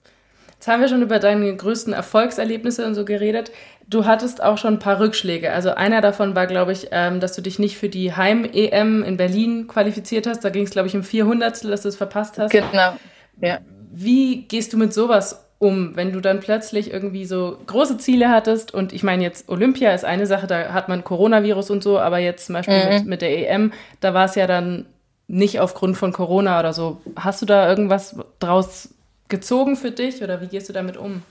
Jetzt 0.64 0.70
haben 0.70 0.80
wir 0.80 0.88
schon 0.88 1.02
über 1.02 1.20
deine 1.20 1.54
größten 1.54 1.92
Erfolgserlebnisse 1.92 2.88
und 2.88 2.96
so 2.96 3.04
geredet. 3.04 3.52
Du 3.86 4.06
hattest 4.06 4.42
auch 4.42 4.58
schon 4.58 4.76
ein 4.76 4.80
paar 4.80 4.98
Rückschläge. 4.98 5.52
Also 5.52 5.72
einer 5.72 6.00
davon 6.00 6.38
war, 6.38 6.48
glaube 6.48 6.72
ich, 6.72 6.88
ähm, 6.92 7.20
dass 7.20 7.34
du 7.34 7.42
dich 7.42 7.60
nicht 7.60 7.78
für 7.78 7.90
die 7.90 8.16
Heim-EM 8.16 9.04
in 9.04 9.18
Berlin 9.18 9.68
qualifiziert 9.68 10.26
hast. 10.26 10.40
Da 10.46 10.52
ging 10.52 10.64
es, 10.64 10.70
glaube 10.70 10.88
ich, 10.88 10.96
um 10.96 11.04
400, 11.04 11.66
dass 11.66 11.82
du 11.82 11.90
es 11.90 11.98
verpasst 11.98 12.40
hast. 12.40 12.52
Genau, 12.52 12.94
ja. 13.42 13.60
Wie 13.92 14.44
gehst 14.44 14.72
du 14.72 14.78
mit 14.78 14.94
sowas 14.94 15.50
um, 15.58 15.98
wenn 15.98 16.14
du 16.14 16.22
dann 16.22 16.40
plötzlich 16.40 16.94
irgendwie 16.94 17.26
so 17.26 17.58
große 17.68 17.98
Ziele 17.98 18.30
hattest 18.30 18.74
und 18.74 18.94
ich 18.94 19.04
meine 19.04 19.22
jetzt 19.22 19.50
Olympia 19.50 19.94
ist 19.94 20.06
eine 20.06 20.28
Sache, 20.28 20.48
da 20.48 20.72
hat 20.72 20.88
man 20.88 21.04
Coronavirus 21.04 21.72
und 21.72 21.84
so, 21.84 22.00
aber 22.00 22.20
jetzt 22.20 22.46
zum 22.46 22.54
Beispiel 22.54 22.86
mhm. 22.86 22.94
mit, 22.94 23.06
mit 23.06 23.22
der 23.22 23.52
EM, 23.52 23.74
da 24.00 24.14
war 24.14 24.24
es 24.24 24.36
ja 24.36 24.48
dann 24.48 24.86
nicht 25.28 25.60
aufgrund 25.60 25.98
von 25.98 26.14
Corona 26.14 26.58
oder 26.60 26.72
so. 26.72 27.02
Hast 27.18 27.42
du 27.42 27.46
da 27.46 27.68
irgendwas 27.68 28.16
draus 28.40 28.93
gezogen 29.34 29.76
für 29.76 29.90
dich 29.90 30.22
oder 30.22 30.42
wie 30.42 30.48
gehst 30.48 30.70
du 30.70 30.74
damit 30.74 30.96
um? 30.96 31.24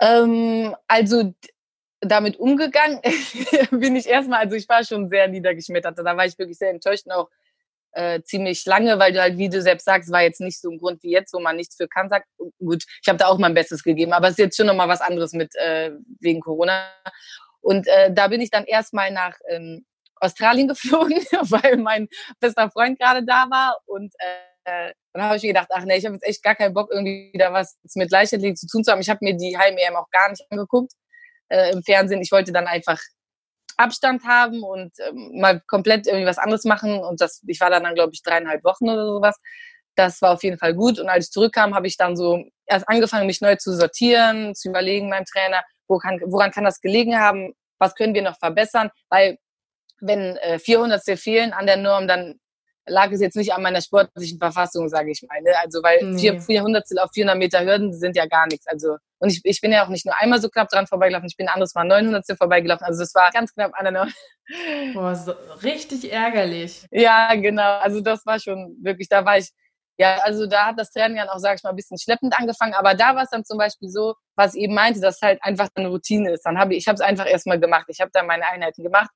Ähm, 0.00 0.74
also 0.88 1.34
damit 2.00 2.38
umgegangen 2.38 3.00
bin 3.70 3.96
ich 3.96 4.06
erstmal, 4.06 4.38
also 4.40 4.56
ich 4.56 4.66
war 4.66 4.82
schon 4.82 5.10
sehr 5.10 5.28
niedergeschmettert. 5.28 5.98
Da 5.98 6.16
war 6.16 6.24
ich 6.24 6.38
wirklich 6.38 6.56
sehr 6.56 6.70
enttäuscht 6.70 7.04
und 7.04 7.12
auch 7.12 7.28
äh, 7.92 8.22
ziemlich 8.22 8.64
lange, 8.64 8.98
weil 8.98 9.12
du 9.12 9.20
halt, 9.20 9.36
wie 9.36 9.50
du 9.50 9.60
selbst 9.60 9.84
sagst, 9.84 10.10
war 10.10 10.22
jetzt 10.22 10.40
nicht 10.40 10.58
so 10.58 10.70
ein 10.70 10.78
Grund 10.78 11.02
wie 11.02 11.10
jetzt, 11.10 11.34
wo 11.34 11.40
man 11.40 11.56
nichts 11.56 11.76
für 11.76 11.86
kann, 11.86 12.08
sagt, 12.08 12.28
gut, 12.58 12.84
ich 13.02 13.08
habe 13.08 13.18
da 13.18 13.26
auch 13.26 13.36
mein 13.36 13.52
Bestes 13.52 13.82
gegeben, 13.82 14.14
aber 14.14 14.28
es 14.28 14.32
ist 14.32 14.38
jetzt 14.38 14.56
schon 14.56 14.66
nochmal 14.66 14.88
was 14.88 15.02
anderes 15.02 15.34
mit 15.34 15.54
äh, 15.56 15.90
wegen 16.20 16.40
Corona. 16.40 16.88
Und 17.60 17.86
äh, 17.88 18.10
da 18.10 18.28
bin 18.28 18.40
ich 18.40 18.50
dann 18.50 18.64
erstmal 18.64 19.10
nach 19.10 19.36
ähm, 19.50 19.84
Australien 20.16 20.68
geflogen, 20.68 21.18
weil 21.50 21.76
mein 21.76 22.08
bester 22.38 22.70
Freund 22.70 22.98
gerade 22.98 23.22
da 23.22 23.50
war 23.50 23.76
und 23.84 24.14
äh, 24.18 24.49
dann 24.64 25.22
habe 25.22 25.36
ich 25.36 25.42
mir 25.42 25.48
gedacht, 25.48 25.68
ach 25.70 25.84
nee, 25.84 25.96
ich 25.96 26.04
habe 26.04 26.14
jetzt 26.14 26.26
echt 26.26 26.42
gar 26.42 26.54
keinen 26.54 26.74
Bock, 26.74 26.90
irgendwie 26.90 27.30
wieder 27.32 27.52
was 27.52 27.78
mit 27.94 28.10
Leichtathletik 28.10 28.58
zu 28.58 28.66
tun 28.66 28.84
zu 28.84 28.92
haben. 28.92 29.00
Ich 29.00 29.10
habe 29.10 29.20
mir 29.22 29.36
die 29.36 29.56
Heim-EM 29.56 29.96
auch 29.96 30.10
gar 30.10 30.30
nicht 30.30 30.44
angeguckt 30.50 30.92
äh, 31.48 31.72
im 31.72 31.82
Fernsehen. 31.82 32.22
Ich 32.22 32.32
wollte 32.32 32.52
dann 32.52 32.66
einfach 32.66 33.00
Abstand 33.76 34.24
haben 34.24 34.62
und 34.62 34.92
ähm, 35.00 35.40
mal 35.40 35.60
komplett 35.66 36.06
irgendwie 36.06 36.26
was 36.26 36.38
anderes 36.38 36.64
machen. 36.64 37.02
Und 37.02 37.20
das, 37.20 37.42
ich 37.46 37.60
war 37.60 37.70
dann, 37.70 37.84
dann 37.84 37.94
glaube 37.94 38.12
ich, 38.12 38.22
dreieinhalb 38.22 38.62
Wochen 38.64 38.88
oder 38.88 39.06
sowas. 39.06 39.36
Das 39.96 40.22
war 40.22 40.32
auf 40.32 40.42
jeden 40.42 40.58
Fall 40.58 40.74
gut. 40.74 40.98
Und 40.98 41.08
als 41.08 41.26
ich 41.26 41.32
zurückkam, 41.32 41.74
habe 41.74 41.86
ich 41.86 41.96
dann 41.96 42.16
so 42.16 42.44
erst 42.66 42.88
angefangen, 42.88 43.26
mich 43.26 43.40
neu 43.40 43.56
zu 43.56 43.74
sortieren, 43.74 44.54
zu 44.54 44.68
überlegen 44.68 45.08
meinem 45.08 45.24
Trainer, 45.24 45.62
wo 45.88 45.98
kann, 45.98 46.20
woran 46.26 46.52
kann 46.52 46.64
das 46.64 46.80
gelegen 46.80 47.18
haben, 47.18 47.54
was 47.78 47.94
können 47.94 48.14
wir 48.14 48.22
noch 48.22 48.38
verbessern, 48.38 48.90
weil 49.08 49.38
wenn 50.00 50.36
äh, 50.36 50.58
400 50.58 51.02
fehlen 51.18 51.52
an 51.52 51.66
der 51.66 51.76
Norm, 51.76 52.06
dann 52.08 52.38
lag 52.90 53.10
es 53.12 53.20
jetzt 53.20 53.36
nicht 53.36 53.52
an 53.54 53.62
meiner 53.62 53.80
sportlichen 53.80 54.38
Verfassung, 54.38 54.88
sage 54.88 55.10
ich 55.10 55.22
mal. 55.28 55.40
Ne? 55.42 55.52
Also 55.62 55.82
weil 55.82 55.98
nee. 56.02 56.40
400 56.40 56.84
auf 56.98 57.10
400 57.14 57.38
Meter 57.38 57.64
Hürden 57.64 57.92
sind 57.92 58.16
ja 58.16 58.26
gar 58.26 58.46
nichts. 58.46 58.66
Also 58.66 58.96
und 59.18 59.30
ich, 59.30 59.40
ich 59.44 59.60
bin 59.60 59.72
ja 59.72 59.84
auch 59.84 59.88
nicht 59.88 60.06
nur 60.06 60.18
einmal 60.18 60.40
so 60.40 60.48
knapp 60.48 60.68
dran 60.68 60.86
vorbeigelaufen, 60.86 61.28
ich 61.28 61.36
bin 61.36 61.48
ein 61.48 61.54
anderes 61.54 61.74
Mal 61.74 61.84
900 61.84 62.24
vorbeigelaufen. 62.36 62.86
Also 62.86 63.00
das 63.00 63.14
war 63.14 63.30
ganz 63.30 63.54
knapp 63.54 63.72
an 63.74 63.84
der 63.84 63.92
Norm. 63.92 64.12
Boah, 64.94 65.14
so 65.14 65.32
richtig 65.62 66.12
ärgerlich. 66.12 66.86
Ja, 66.90 67.34
genau. 67.34 67.78
Also 67.78 68.00
das 68.00 68.24
war 68.26 68.38
schon 68.40 68.76
wirklich, 68.82 69.08
da 69.08 69.24
war 69.24 69.38
ich 69.38 69.50
ja, 69.98 70.16
also 70.22 70.46
da 70.46 70.64
hat 70.64 70.78
das 70.78 70.92
Training 70.92 71.18
dann 71.18 71.28
auch, 71.28 71.38
sag 71.38 71.58
ich 71.58 71.62
mal, 71.62 71.68
ein 71.68 71.76
bisschen 71.76 71.98
schleppend 71.98 72.32
angefangen. 72.38 72.72
Aber 72.72 72.94
da 72.94 73.14
war 73.14 73.24
es 73.24 73.28
dann 73.28 73.44
zum 73.44 73.58
Beispiel 73.58 73.90
so, 73.90 74.14
was 74.34 74.54
ich 74.54 74.62
eben 74.62 74.72
meinte, 74.72 74.98
dass 74.98 75.20
halt 75.20 75.38
einfach 75.42 75.68
eine 75.74 75.88
Routine 75.88 76.32
ist. 76.32 76.46
Dann 76.46 76.58
habe 76.58 76.72
ich, 76.72 76.78
ich 76.78 76.88
habe 76.88 76.94
es 76.94 77.02
einfach 77.02 77.26
erstmal 77.26 77.60
gemacht. 77.60 77.84
Ich 77.88 78.00
habe 78.00 78.10
da 78.10 78.22
meine 78.22 78.46
Einheiten 78.46 78.82
gemacht 78.82 79.10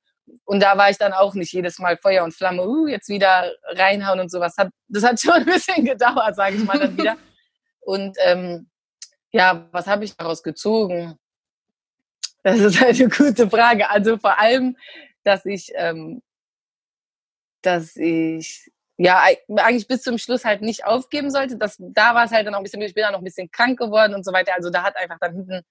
und 0.44 0.60
da 0.60 0.76
war 0.76 0.90
ich 0.90 0.98
dann 0.98 1.12
auch 1.12 1.34
nicht 1.34 1.52
jedes 1.52 1.78
Mal 1.78 1.96
Feuer 1.96 2.24
und 2.24 2.34
Flamme, 2.34 2.66
uh, 2.66 2.86
jetzt 2.86 3.08
wieder 3.08 3.52
reinhauen 3.66 4.20
und 4.20 4.30
sowas. 4.30 4.56
Hat, 4.56 4.70
das 4.88 5.04
hat 5.04 5.20
schon 5.20 5.32
ein 5.32 5.44
bisschen 5.44 5.84
gedauert, 5.84 6.36
sage 6.36 6.56
ich 6.56 6.64
mal 6.64 6.78
dann 6.78 6.96
wieder. 6.96 7.16
Und 7.80 8.16
ähm, 8.20 8.70
ja, 9.30 9.68
was 9.72 9.86
habe 9.86 10.04
ich 10.04 10.16
daraus 10.16 10.42
gezogen? 10.42 11.18
Das 12.42 12.58
ist 12.58 12.80
halt 12.80 13.00
eine 13.00 13.08
gute 13.10 13.48
Frage. 13.50 13.90
Also 13.90 14.18
vor 14.18 14.38
allem, 14.38 14.76
dass 15.22 15.44
ich, 15.44 15.72
ähm, 15.74 16.22
dass 17.62 17.96
ich 17.96 18.70
ja 18.96 19.24
eigentlich 19.56 19.88
bis 19.88 20.02
zum 20.02 20.18
Schluss 20.18 20.44
halt 20.44 20.62
nicht 20.62 20.84
aufgeben 20.84 21.30
sollte. 21.30 21.56
Das, 21.56 21.76
da 21.78 22.14
war 22.14 22.24
es 22.24 22.30
halt 22.30 22.46
dann 22.46 22.54
auch 22.54 22.58
ein 22.60 22.62
bisschen, 22.62 22.80
ich 22.82 22.94
bin 22.94 23.02
dann 23.02 23.12
noch 23.12 23.20
ein 23.20 23.24
bisschen 23.24 23.50
krank 23.50 23.78
geworden 23.78 24.14
und 24.14 24.24
so 24.24 24.32
weiter. 24.32 24.54
Also 24.54 24.70
da 24.70 24.82
hat 24.82 24.96
einfach 24.96 25.18
dann 25.20 25.34
hinten 25.34 25.62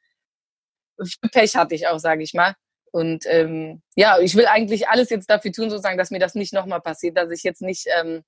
Pech 1.31 1.55
hatte 1.55 1.75
ich 1.75 1.87
auch, 1.87 1.99
sage 1.99 2.23
ich 2.23 2.33
mal. 2.33 2.55
Und 2.93 3.23
ähm, 3.27 3.81
ja, 3.95 4.19
ich 4.19 4.35
will 4.35 4.45
eigentlich 4.45 4.87
alles 4.87 5.09
jetzt 5.09 5.27
dafür 5.27 5.51
tun, 5.51 5.71
sozusagen, 5.71 5.97
dass 5.97 6.11
mir 6.11 6.19
das 6.19 6.35
nicht 6.35 6.53
nochmal 6.53 6.79
passiert, 6.79 7.17
dass 7.17 7.31
ich 7.31 7.41
jetzt 7.41 7.63
nicht 7.63 7.87
ähm, 7.99 8.21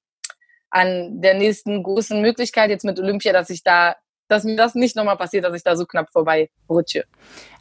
an 0.72 1.22
der 1.22 1.36
nächsten 1.36 1.84
großen 1.84 2.20
Möglichkeit 2.20 2.72
jetzt 2.72 2.84
mit 2.84 3.00
Olympia, 3.00 3.32
dass 3.32 3.52
ich 3.52 3.62
da, 3.62 3.96
dass 4.28 4.44
mir 4.44 4.56
das 4.56 4.74
nicht 4.74 4.96
nochmal 4.96 5.18
passiert, 5.18 5.46
dass 5.46 5.56
ich 5.56 5.62
da 5.62 5.76
so 5.76 5.86
knapp 5.86 6.10
vorbei 6.12 6.50
rutsche. 6.68 7.06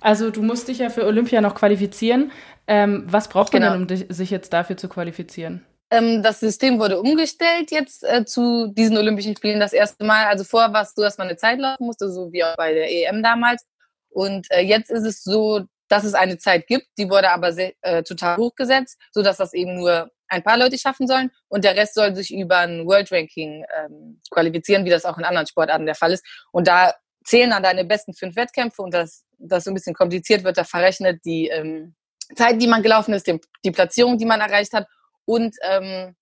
Also 0.00 0.30
du 0.30 0.40
musst 0.40 0.68
dich 0.68 0.78
ja 0.78 0.88
für 0.88 1.04
Olympia 1.04 1.42
noch 1.42 1.54
qualifizieren. 1.54 2.32
Ähm, 2.66 3.04
was 3.06 3.28
braucht 3.28 3.52
man 3.52 3.60
genau. 3.60 3.72
denn, 3.74 3.82
um 3.82 3.86
dich, 3.86 4.06
sich 4.08 4.30
jetzt 4.30 4.54
dafür 4.54 4.78
zu 4.78 4.88
qualifizieren? 4.88 5.62
Ähm, 5.90 6.22
das 6.22 6.40
System 6.40 6.78
wurde 6.78 6.98
umgestellt 6.98 7.70
jetzt 7.70 8.02
äh, 8.02 8.24
zu 8.24 8.68
diesen 8.68 8.96
Olympischen 8.96 9.36
Spielen 9.36 9.60
das 9.60 9.74
erste 9.74 10.04
Mal. 10.04 10.24
Also 10.24 10.42
vorher 10.44 10.72
war 10.72 10.80
es 10.80 10.94
so, 10.94 11.02
dass 11.02 11.18
man 11.18 11.28
eine 11.28 11.36
Zeit 11.36 11.58
laufen 11.58 11.84
musste, 11.84 12.10
so 12.10 12.32
wie 12.32 12.42
auch 12.44 12.56
bei 12.56 12.72
der 12.72 12.90
EM 12.90 13.22
damals. 13.22 13.66
Und 14.08 14.50
äh, 14.50 14.62
jetzt 14.62 14.90
ist 14.90 15.04
es 15.04 15.22
so, 15.22 15.66
dass 15.88 16.04
es 16.04 16.14
eine 16.14 16.38
Zeit 16.38 16.66
gibt, 16.66 16.86
die 16.98 17.10
wurde 17.10 17.30
aber 17.30 17.52
sehr, 17.52 17.72
äh, 17.82 18.02
total 18.02 18.36
hochgesetzt, 18.36 18.98
so 19.12 19.22
dass 19.22 19.36
das 19.36 19.52
eben 19.52 19.76
nur 19.76 20.10
ein 20.28 20.42
paar 20.42 20.58
Leute 20.58 20.78
schaffen 20.78 21.06
sollen 21.06 21.30
und 21.48 21.64
der 21.64 21.76
Rest 21.76 21.94
soll 21.94 22.14
sich 22.14 22.32
über 22.32 22.58
ein 22.58 22.86
World 22.86 23.12
Ranking 23.12 23.64
ähm, 23.78 24.20
qualifizieren, 24.30 24.84
wie 24.84 24.90
das 24.90 25.04
auch 25.04 25.18
in 25.18 25.24
anderen 25.24 25.46
Sportarten 25.46 25.86
der 25.86 25.94
Fall 25.94 26.12
ist. 26.12 26.24
Und 26.50 26.66
da 26.66 26.94
zählen 27.24 27.50
dann 27.50 27.62
deine 27.62 27.84
besten 27.84 28.14
fünf 28.14 28.36
Wettkämpfe 28.36 28.82
und 28.82 28.92
das, 28.92 29.24
das 29.38 29.64
so 29.64 29.70
ein 29.70 29.74
bisschen 29.74 29.94
kompliziert 29.94 30.44
wird, 30.44 30.56
da 30.56 30.64
verrechnet 30.64 31.24
die 31.24 31.48
ähm, 31.48 31.94
Zeit, 32.34 32.60
die 32.60 32.66
man 32.66 32.82
gelaufen 32.82 33.14
ist, 33.14 33.26
die, 33.26 33.40
die 33.64 33.70
Platzierung, 33.70 34.18
die 34.18 34.26
man 34.26 34.40
erreicht 34.40 34.72
hat 34.72 34.86
und 35.24 35.54
ähm, 35.62 36.16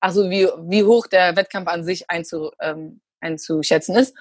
also 0.00 0.30
wie, 0.30 0.48
wie 0.68 0.84
hoch 0.84 1.06
der 1.06 1.36
Wettkampf 1.36 1.68
an 1.68 1.84
sich 1.84 2.10
einzu, 2.10 2.50
ähm, 2.60 3.00
einzuschätzen 3.20 3.96
ist. 3.96 4.16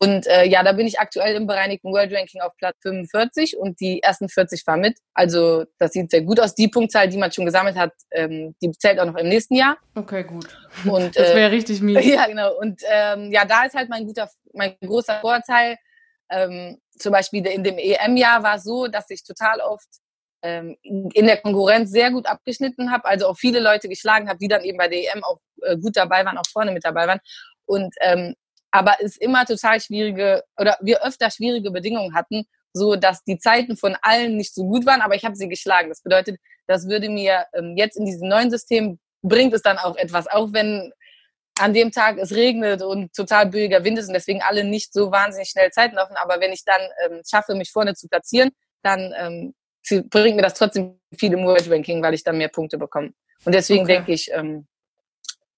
Und 0.00 0.28
äh, 0.28 0.44
ja, 0.44 0.62
da 0.62 0.72
bin 0.72 0.86
ich 0.86 1.00
aktuell 1.00 1.34
im 1.34 1.46
bereinigten 1.46 1.92
World 1.92 2.12
Ranking 2.12 2.40
auf 2.40 2.56
Platz 2.56 2.76
45 2.82 3.56
und 3.56 3.80
die 3.80 4.00
ersten 4.00 4.28
40 4.28 4.62
fahren 4.62 4.80
mit. 4.80 4.98
Also 5.12 5.64
das 5.78 5.92
sieht 5.92 6.10
sehr 6.12 6.22
gut 6.22 6.38
aus. 6.38 6.54
Die 6.54 6.68
Punktzahl, 6.68 7.08
die 7.08 7.16
man 7.16 7.32
schon 7.32 7.44
gesammelt 7.44 7.76
hat, 7.76 7.92
ähm, 8.12 8.54
die 8.62 8.70
zählt 8.72 9.00
auch 9.00 9.06
noch 9.06 9.16
im 9.16 9.28
nächsten 9.28 9.56
Jahr. 9.56 9.76
Okay, 9.96 10.22
gut. 10.22 10.46
Und, 10.84 11.16
das 11.16 11.34
wäre 11.34 11.40
äh, 11.40 11.46
richtig 11.46 11.80
mies. 11.80 12.04
Ja, 12.04 12.26
genau. 12.26 12.56
Und 12.58 12.80
ähm, 12.88 13.32
ja, 13.32 13.44
da 13.44 13.64
ist 13.64 13.74
halt 13.74 13.88
mein 13.88 14.06
guter, 14.06 14.30
mein 14.52 14.76
großer 14.80 15.20
Vorteil. 15.20 15.76
Ähm, 16.30 16.78
zum 16.96 17.12
Beispiel 17.12 17.44
in 17.46 17.64
dem 17.64 17.78
EM-Jahr 17.78 18.42
war 18.42 18.56
es 18.56 18.64
so, 18.64 18.86
dass 18.86 19.10
ich 19.10 19.24
total 19.24 19.60
oft 19.60 19.88
ähm, 20.42 20.76
in 20.82 21.26
der 21.26 21.38
Konkurrenz 21.38 21.90
sehr 21.90 22.10
gut 22.12 22.26
abgeschnitten 22.26 22.92
habe, 22.92 23.04
also 23.06 23.26
auch 23.26 23.36
viele 23.36 23.60
Leute 23.60 23.88
geschlagen 23.88 24.28
habe, 24.28 24.38
die 24.38 24.48
dann 24.48 24.62
eben 24.62 24.78
bei 24.78 24.88
der 24.88 24.98
EM 24.98 25.24
auch 25.24 25.38
äh, 25.62 25.76
gut 25.76 25.96
dabei 25.96 26.24
waren, 26.24 26.38
auch 26.38 26.46
vorne 26.52 26.70
mit 26.70 26.84
dabei 26.84 27.08
waren. 27.08 27.20
Und 27.66 27.94
ähm, 28.00 28.34
aber 28.70 28.96
es 29.00 29.16
immer 29.16 29.44
total 29.44 29.80
schwierige 29.80 30.44
oder 30.58 30.76
wir 30.80 31.04
öfter 31.04 31.30
schwierige 31.30 31.70
Bedingungen 31.70 32.14
hatten, 32.14 32.44
so 32.72 32.96
dass 32.96 33.24
die 33.24 33.38
Zeiten 33.38 33.76
von 33.76 33.96
allen 34.02 34.36
nicht 34.36 34.54
so 34.54 34.64
gut 34.64 34.86
waren, 34.86 35.00
aber 35.00 35.14
ich 35.14 35.24
habe 35.24 35.36
sie 35.36 35.48
geschlagen. 35.48 35.88
Das 35.88 36.02
bedeutet, 36.02 36.38
das 36.66 36.86
würde 36.88 37.08
mir 37.08 37.46
ähm, 37.54 37.74
jetzt 37.76 37.96
in 37.96 38.04
diesem 38.04 38.28
neuen 38.28 38.50
System 38.50 38.98
bringt 39.22 39.54
es 39.54 39.62
dann 39.62 39.78
auch 39.78 39.96
etwas, 39.96 40.26
auch 40.26 40.52
wenn 40.52 40.92
an 41.58 41.74
dem 41.74 41.90
Tag 41.90 42.18
es 42.18 42.32
regnet 42.34 42.82
und 42.82 43.12
total 43.14 43.46
böiger 43.46 43.82
Wind 43.84 43.98
ist 43.98 44.08
und 44.08 44.14
deswegen 44.14 44.42
alle 44.42 44.64
nicht 44.64 44.92
so 44.92 45.10
wahnsinnig 45.10 45.48
schnell 45.48 45.70
Zeit 45.70 45.92
laufen. 45.92 46.14
Aber 46.16 46.40
wenn 46.40 46.52
ich 46.52 46.64
dann 46.64 46.80
ähm, 47.04 47.22
schaffe, 47.28 47.54
mich 47.54 47.72
vorne 47.72 47.94
zu 47.94 48.08
platzieren, 48.08 48.50
dann 48.82 49.12
ähm, 49.18 49.54
bringt 50.08 50.36
mir 50.36 50.42
das 50.42 50.54
trotzdem 50.54 51.00
viel 51.16 51.32
im 51.32 51.44
World 51.44 51.68
Ranking, 51.70 52.02
weil 52.02 52.14
ich 52.14 52.22
dann 52.22 52.38
mehr 52.38 52.48
Punkte 52.48 52.78
bekomme. 52.78 53.12
Und 53.44 53.54
deswegen 53.54 53.84
okay. 53.84 53.94
denke 53.94 54.12
ich, 54.12 54.30
ähm, 54.32 54.66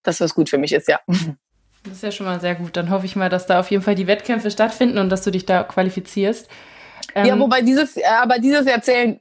dass 0.03 0.18
das 0.18 0.35
gut 0.35 0.49
für 0.49 0.59
mich 0.59 0.73
ist, 0.73 0.88
ja. 0.88 1.01
Das 1.85 1.95
ist 1.95 2.03
ja 2.03 2.12
schon 2.12 2.27
mal 2.27 2.40
sehr 2.40 2.55
gut. 2.55 2.77
Dann 2.77 2.90
hoffe 2.90 3.07
ich 3.07 3.16
mal, 3.16 3.29
dass 3.29 3.47
da 3.47 3.61
auf 3.61 3.71
jeden 3.71 3.83
Fall 3.83 3.95
die 3.95 4.07
Wettkämpfe 4.07 4.51
stattfinden 4.51 4.99
und 4.99 5.09
dass 5.09 5.23
du 5.23 5.31
dich 5.31 5.47
da 5.47 5.62
qualifizierst. 5.62 6.49
Ähm, 7.14 7.27
ja, 7.27 7.38
wobei 7.38 7.62
dieses, 7.62 7.97
äh, 7.97 8.05
aber 8.05 8.38
dieses 8.38 8.66
Jahr 8.66 8.83
zählen 8.83 9.21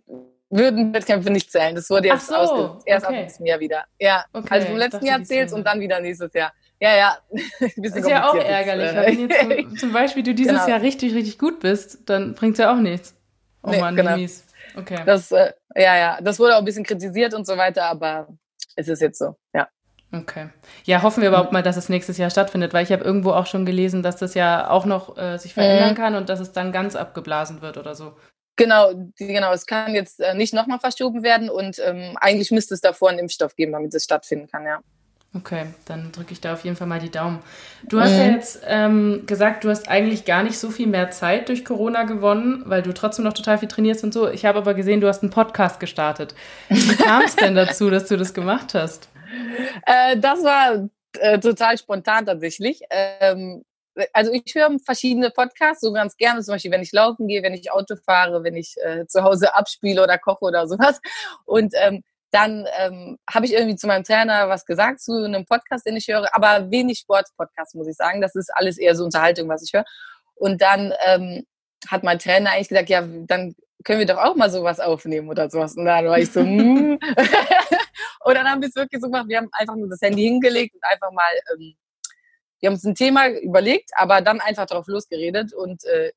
würden 0.50 0.94
Wettkämpfe 0.94 1.30
nicht 1.30 1.52
zählen. 1.52 1.76
Das 1.76 1.90
wurde 1.90 2.08
jetzt 2.08 2.28
so, 2.28 2.36
aus, 2.36 2.84
erst 2.86 3.06
okay. 3.06 3.16
ab 3.16 3.22
nächsten 3.22 3.46
Jahr 3.46 3.60
wieder. 3.60 3.86
Ja, 4.00 4.26
okay, 4.34 4.48
also 4.50 4.68
vom 4.68 4.78
letzten 4.78 5.06
Jahr 5.06 5.24
zählt 5.24 5.54
und 5.54 5.66
dann 5.66 5.80
wieder 5.80 6.00
nächstes 6.00 6.34
Jahr. 6.34 6.52
Ja, 6.80 6.96
ja. 6.96 7.18
das 7.78 7.96
ist 7.96 8.08
ja 8.08 8.30
auch 8.30 8.36
ärgerlich. 8.36 8.94
Wenn 8.94 9.30
jetzt 9.30 9.40
zum, 9.40 9.78
zum, 9.78 9.94
Beispiel 9.94 10.24
du 10.24 10.34
dieses 10.34 10.54
genau. 10.54 10.68
Jahr 10.68 10.82
richtig, 10.82 11.14
richtig 11.14 11.38
gut 11.38 11.60
bist, 11.60 12.10
dann 12.10 12.34
bringt 12.34 12.54
es 12.54 12.60
ja 12.60 12.74
auch 12.74 12.80
nichts. 12.80 13.16
Oh 13.64 13.70
nee, 13.70 13.80
Mann, 13.80 13.96
genau. 13.96 14.16
mies. 14.16 14.46
Okay. 14.76 15.02
Das, 15.06 15.32
äh, 15.32 15.52
ja, 15.76 15.98
ja, 15.98 16.20
das 16.22 16.40
wurde 16.40 16.56
auch 16.56 16.60
ein 16.60 16.66
bisschen 16.66 16.86
kritisiert 16.86 17.34
und 17.34 17.46
so 17.46 17.58
weiter, 17.58 17.86
aber 17.86 18.28
es 18.76 18.88
ist 18.88 19.02
jetzt 19.02 19.20
so, 19.20 19.36
ja. 19.54 19.68
Okay. 20.12 20.50
Ja, 20.86 21.04
hoffen 21.04 21.22
wir 21.22 21.30
überhaupt 21.30 21.52
mal, 21.52 21.62
dass 21.62 21.78
es 21.78 21.88
nächstes 21.88 22.18
Jahr 22.18 22.32
stattfindet, 22.32 22.74
weil 22.74 22.84
ich 22.84 22.92
habe 22.92 23.04
irgendwo 23.04 23.32
auch 23.32 23.46
schon 23.46 23.66
gelesen, 23.66 24.02
dass 24.02 24.18
das 24.18 24.34
ja 24.34 24.70
auch 24.70 24.86
noch 24.86 25.18
äh, 25.18 25.38
sich 25.38 25.54
verändern 25.54 25.92
mhm. 25.92 25.96
kann 25.96 26.16
und 26.16 26.30
dass 26.30 26.40
es 26.40 26.52
dann 26.52 26.72
ganz 26.72 26.96
abgeblasen 26.96 27.62
wird 27.62 27.78
oder 27.78 27.94
so. 27.94 28.16
Genau, 28.56 28.92
genau. 29.18 29.54
Es 29.54 29.66
kann 29.66 29.94
jetzt 29.94 30.20
äh, 30.20 30.34
nicht 30.34 30.54
nochmal 30.54 30.80
verschoben 30.80 31.24
werden 31.24 31.50
und 31.50 31.80
ähm, 31.86 32.18
eigentlich 32.20 32.52
müsste 32.52 32.74
es 32.74 32.82
davor 32.82 33.10
einen 33.10 33.20
Impfstoff 33.20 33.56
geben, 33.56 33.72
damit 33.72 33.94
es 33.94 34.04
stattfinden 34.04 34.48
kann, 34.48 34.66
ja. 34.66 34.80
Okay, 35.36 35.68
dann 35.86 36.12
drücke 36.12 36.34
ich 36.34 36.42
da 36.42 36.54
auf 36.54 36.64
jeden 36.64 36.76
Fall 36.76 36.88
mal 36.88 37.00
die 37.00 37.12
Daumen. 37.12 37.40
Du 37.84 38.02
hast 38.02 38.14
mhm. 38.14 38.18
ja 38.18 38.26
jetzt 38.32 38.62
ähm, 38.66 39.24
gesagt, 39.28 39.64
du 39.64 39.70
hast 39.70 39.88
eigentlich 39.88 40.26
gar 40.26 40.42
nicht 40.42 40.58
so 40.58 40.72
viel 40.72 40.88
mehr 40.88 41.12
Zeit 41.12 41.50
durch 41.50 41.64
Corona 41.64 42.04
gewonnen, 42.04 42.64
weil 42.66 42.82
du 42.82 42.96
trotzdem 42.96 43.26
noch 43.26 43.34
total 43.34 43.60
viel 43.60 43.68
trainierst 43.68 44.04
und 44.04 44.12
so. 44.12 44.28
Ich 44.28 44.46
habe 44.46 44.58
aber 44.58 44.74
gesehen, 44.74 45.02
du 45.02 45.08
hast 45.08 45.22
einen 45.22 45.32
Podcast 45.32 45.80
gestartet. 45.80 46.34
Wie 46.70 46.96
kam 46.98 47.22
es 47.22 47.36
denn 47.36 47.54
dazu, 47.54 47.92
dass 47.92 48.08
du 48.08 48.18
das 48.18 48.34
gemacht 48.34 48.74
hast? 48.74 49.10
Äh, 49.86 50.18
das 50.18 50.44
war 50.44 50.90
äh, 51.20 51.40
total 51.40 51.78
spontan 51.78 52.26
tatsächlich. 52.26 52.82
Ähm, 52.90 53.64
also 54.14 54.32
ich 54.32 54.44
höre 54.54 54.78
verschiedene 54.86 55.30
Podcasts, 55.30 55.82
so 55.82 55.92
ganz 55.92 56.16
gerne, 56.16 56.42
zum 56.42 56.56
Beispiel, 56.56 56.72
wenn 56.72 56.82
ich 56.82 56.92
laufen 56.92 57.28
gehe, 57.28 57.44
wenn 57.44 57.54
ich 57.54 57.72
Auto 57.72 57.96
fahre, 57.96 58.44
wenn 58.44 58.56
ich 58.56 58.76
äh, 58.84 59.06
zu 59.08 59.24
Hause 59.24 59.56
abspiele 59.56 60.02
oder 60.02 60.18
koche 60.18 60.46
oder 60.46 60.68
sowas. 60.68 61.02
Und 61.46 61.74
ähm, 61.76 62.04
dann 62.32 62.68
ähm, 62.78 63.18
habe 63.30 63.46
ich 63.46 63.54
irgendwie 63.54 63.76
zu 63.76 63.88
meinem 63.88 64.04
Trainer 64.04 64.50
was 64.50 64.66
gesagt 64.66 65.02
zu 65.02 65.24
einem 65.24 65.46
Podcast, 65.46 65.86
den 65.86 65.98
ich 65.98 66.08
höre, 66.08 66.34
aber 66.34 66.70
wenig 66.70 67.00
Sportpodcast, 67.00 67.76
muss 67.76 67.88
ich 67.88 67.96
sagen. 67.96 68.22
Das 68.22 68.36
ist 68.36 68.52
alles 68.54 68.78
eher 68.78 68.96
so 68.96 69.04
Unterhaltung, 69.04 69.50
was 69.50 69.64
ich 69.64 69.74
höre. 69.74 69.86
Und 70.36 70.62
dann 70.62 70.94
ähm, 71.06 71.46
hat 71.88 72.04
mein 72.04 72.20
Trainer 72.20 72.52
eigentlich 72.52 72.70
gesagt, 72.70 72.90
ja, 72.90 73.02
dann 73.02 73.56
können 73.84 74.00
wir 74.00 74.06
doch 74.06 74.18
auch 74.18 74.36
mal 74.36 74.50
sowas 74.50 74.80
aufnehmen 74.80 75.30
oder 75.30 75.50
sowas. 75.50 75.76
Und 75.76 75.86
dann 75.86 76.06
war 76.06 76.20
ich 76.20 76.32
so, 76.32 76.44
mm. 76.44 77.00
und 78.30 78.36
dann 78.36 78.48
haben 78.48 78.62
wir 78.62 78.70
es 78.70 78.76
wirklich 78.76 79.02
so 79.02 79.08
gemacht, 79.08 79.28
wir 79.28 79.38
haben 79.38 79.50
einfach 79.52 79.76
nur 79.76 79.90
das 79.90 80.02
Handy 80.02 80.24
hingelegt 80.24 80.76
und 80.76 80.84
einfach 80.84 81.12
mal, 81.12 81.32
ähm, 81.54 81.76
wir 82.60 82.68
haben 82.68 82.76
uns 82.76 82.84
ein 82.84 82.96
Thema 82.96 83.30
überlegt, 83.30 83.92
aber 83.96 84.22
dann 84.22 84.42
einfach 84.42 84.66
drauf 84.66 84.88
losgeredet 84.88 85.54
und 85.54 85.84
äh, 85.86 86.12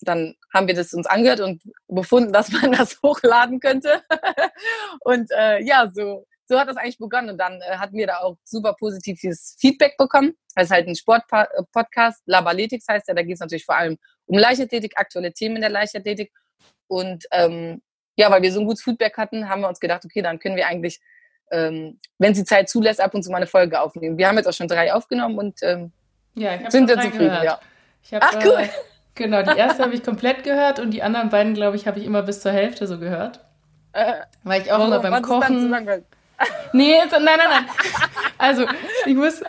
dann 0.00 0.34
haben 0.52 0.66
wir 0.66 0.74
das 0.74 0.94
uns 0.94 1.06
angehört 1.06 1.40
und 1.40 1.62
befunden, 1.88 2.32
dass 2.32 2.50
man 2.52 2.72
das 2.72 3.00
hochladen 3.02 3.60
könnte. 3.60 4.02
und 5.00 5.30
äh, 5.30 5.60
ja, 5.62 5.90
so, 5.92 6.26
so 6.46 6.58
hat 6.58 6.68
das 6.68 6.76
eigentlich 6.76 6.98
begonnen. 6.98 7.30
Und 7.30 7.38
dann 7.38 7.60
äh, 7.60 7.76
hatten 7.76 7.96
wir 7.96 8.06
da 8.06 8.18
auch 8.18 8.36
super 8.44 8.74
positives 8.74 9.56
Feedback 9.58 9.96
bekommen. 9.96 10.34
Das 10.54 10.64
ist 10.64 10.70
halt 10.70 10.86
ein 10.86 10.96
Sportpodcast, 10.96 12.22
Labaletics 12.26 12.86
heißt 12.88 13.08
ja, 13.08 13.14
da 13.14 13.22
geht 13.22 13.34
es 13.34 13.40
natürlich 13.40 13.64
vor 13.64 13.76
allem 13.76 13.98
um 14.26 14.38
Leichtathletik, 14.38 14.92
aktuelle 14.96 15.32
Themen 15.32 15.56
in 15.56 15.62
der 15.62 15.70
Leichtathletik. 15.70 16.32
Und 16.86 17.24
ähm, 17.32 17.82
ja, 18.16 18.30
weil 18.30 18.42
wir 18.42 18.52
so 18.52 18.60
ein 18.60 18.66
gutes 18.66 18.84
Feedback 18.84 19.16
hatten, 19.16 19.48
haben 19.48 19.62
wir 19.62 19.68
uns 19.68 19.80
gedacht, 19.80 20.04
okay, 20.04 20.22
dann 20.22 20.38
können 20.38 20.56
wir 20.56 20.68
eigentlich, 20.68 21.00
ähm, 21.54 21.98
wenn 22.18 22.34
sie 22.34 22.44
Zeit 22.44 22.68
zulässt, 22.68 23.00
ab 23.00 23.14
und 23.14 23.22
zu 23.22 23.30
mal 23.30 23.38
eine 23.38 23.46
Folge 23.46 23.80
aufnehmen. 23.80 24.18
Wir 24.18 24.28
haben 24.28 24.36
jetzt 24.36 24.46
auch 24.46 24.52
schon 24.52 24.68
drei 24.68 24.92
aufgenommen 24.92 25.38
und 25.38 25.62
ähm, 25.62 25.92
ja, 26.34 26.70
sind 26.70 26.90
jetzt 26.90 27.02
zufrieden. 27.02 27.38
Ja. 27.42 27.60
Hab, 28.12 28.22
Ach, 28.22 28.34
cool. 28.44 28.60
Äh, 28.60 28.68
Genau, 29.14 29.42
die 29.42 29.56
erste 29.56 29.84
habe 29.84 29.94
ich 29.94 30.02
komplett 30.02 30.42
gehört 30.42 30.80
und 30.80 30.90
die 30.90 31.02
anderen 31.02 31.30
beiden, 31.30 31.54
glaube 31.54 31.76
ich, 31.76 31.86
habe 31.86 32.00
ich 32.00 32.04
immer 32.04 32.22
bis 32.22 32.40
zur 32.40 32.50
Hälfte 32.50 32.86
so 32.86 32.98
gehört. 32.98 33.40
Äh, 33.92 34.14
Weil 34.42 34.62
ich 34.62 34.72
auch 34.72 34.84
immer 34.84 34.98
beim 34.98 35.22
Kochen. 35.22 35.70
nee, 36.72 36.96
nein, 37.10 37.22
nein, 37.24 37.38
nein. 37.48 37.64
Also, 38.38 38.66
ich 39.06 39.14
muss 39.14 39.40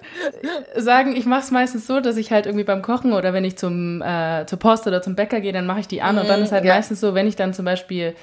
sagen, 0.75 1.15
ich 1.15 1.25
mache 1.25 1.39
es 1.39 1.49
meistens 1.49 1.87
so, 1.87 1.99
dass 1.99 2.15
ich 2.15 2.31
halt 2.31 2.45
irgendwie 2.45 2.63
beim 2.63 2.83
Kochen 2.83 3.13
oder 3.13 3.33
wenn 3.33 3.43
ich 3.43 3.57
zum, 3.57 4.03
äh, 4.03 4.45
zur 4.45 4.59
Post 4.59 4.85
oder 4.85 5.01
zum 5.01 5.15
Bäcker 5.15 5.41
gehe, 5.41 5.51
dann 5.51 5.65
mache 5.65 5.79
ich 5.79 5.87
die 5.87 6.03
an. 6.03 6.19
Und 6.19 6.29
dann 6.29 6.43
ist 6.43 6.51
halt 6.51 6.63
ja. 6.63 6.75
meistens 6.75 6.99
so, 6.99 7.15
wenn 7.15 7.25
ich 7.25 7.35
dann 7.35 7.55
zum 7.55 7.65
Beispiel 7.65 8.15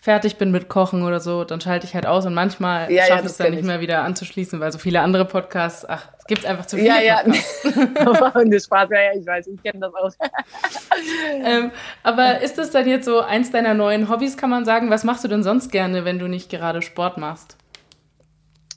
fertig 0.00 0.38
bin 0.38 0.50
mit 0.50 0.68
Kochen 0.68 1.02
oder 1.02 1.20
so, 1.20 1.44
dann 1.44 1.60
schalte 1.60 1.86
ich 1.86 1.94
halt 1.94 2.06
aus 2.06 2.24
und 2.24 2.32
manchmal 2.32 2.90
ja, 2.90 3.02
schaffe 3.02 3.12
ja, 3.12 3.20
ich 3.20 3.26
es 3.26 3.36
dann 3.36 3.50
nicht 3.50 3.64
mehr 3.64 3.80
wieder 3.80 4.02
anzuschließen, 4.02 4.58
weil 4.58 4.72
so 4.72 4.78
viele 4.78 5.00
andere 5.00 5.26
Podcasts, 5.26 5.86
ach, 5.86 6.08
es 6.18 6.24
gibt 6.24 6.46
einfach 6.46 6.64
zu 6.64 6.76
viele 6.76 7.04
ja, 7.04 7.22
Podcasts. 7.22 7.64
Ja, 7.74 8.32
und 8.34 8.50
das 8.50 8.64
Spaß, 8.64 8.88
ja, 8.90 9.00
ja, 9.02 9.20
ich 9.20 9.26
weiß, 9.26 9.46
ich 9.48 9.62
kenne 9.62 9.80
das 9.80 9.94
auch. 9.94 10.10
ähm, 11.44 11.70
aber 12.02 12.40
ist 12.40 12.56
das 12.56 12.70
dann 12.70 12.88
jetzt 12.88 13.04
so 13.04 13.20
eins 13.20 13.50
deiner 13.50 13.74
neuen 13.74 14.08
Hobbys, 14.08 14.38
kann 14.38 14.48
man 14.48 14.64
sagen? 14.64 14.88
Was 14.88 15.04
machst 15.04 15.22
du 15.22 15.28
denn 15.28 15.42
sonst 15.42 15.70
gerne, 15.70 16.06
wenn 16.06 16.18
du 16.18 16.28
nicht 16.28 16.48
gerade 16.48 16.80
Sport 16.80 17.18
machst? 17.18 17.58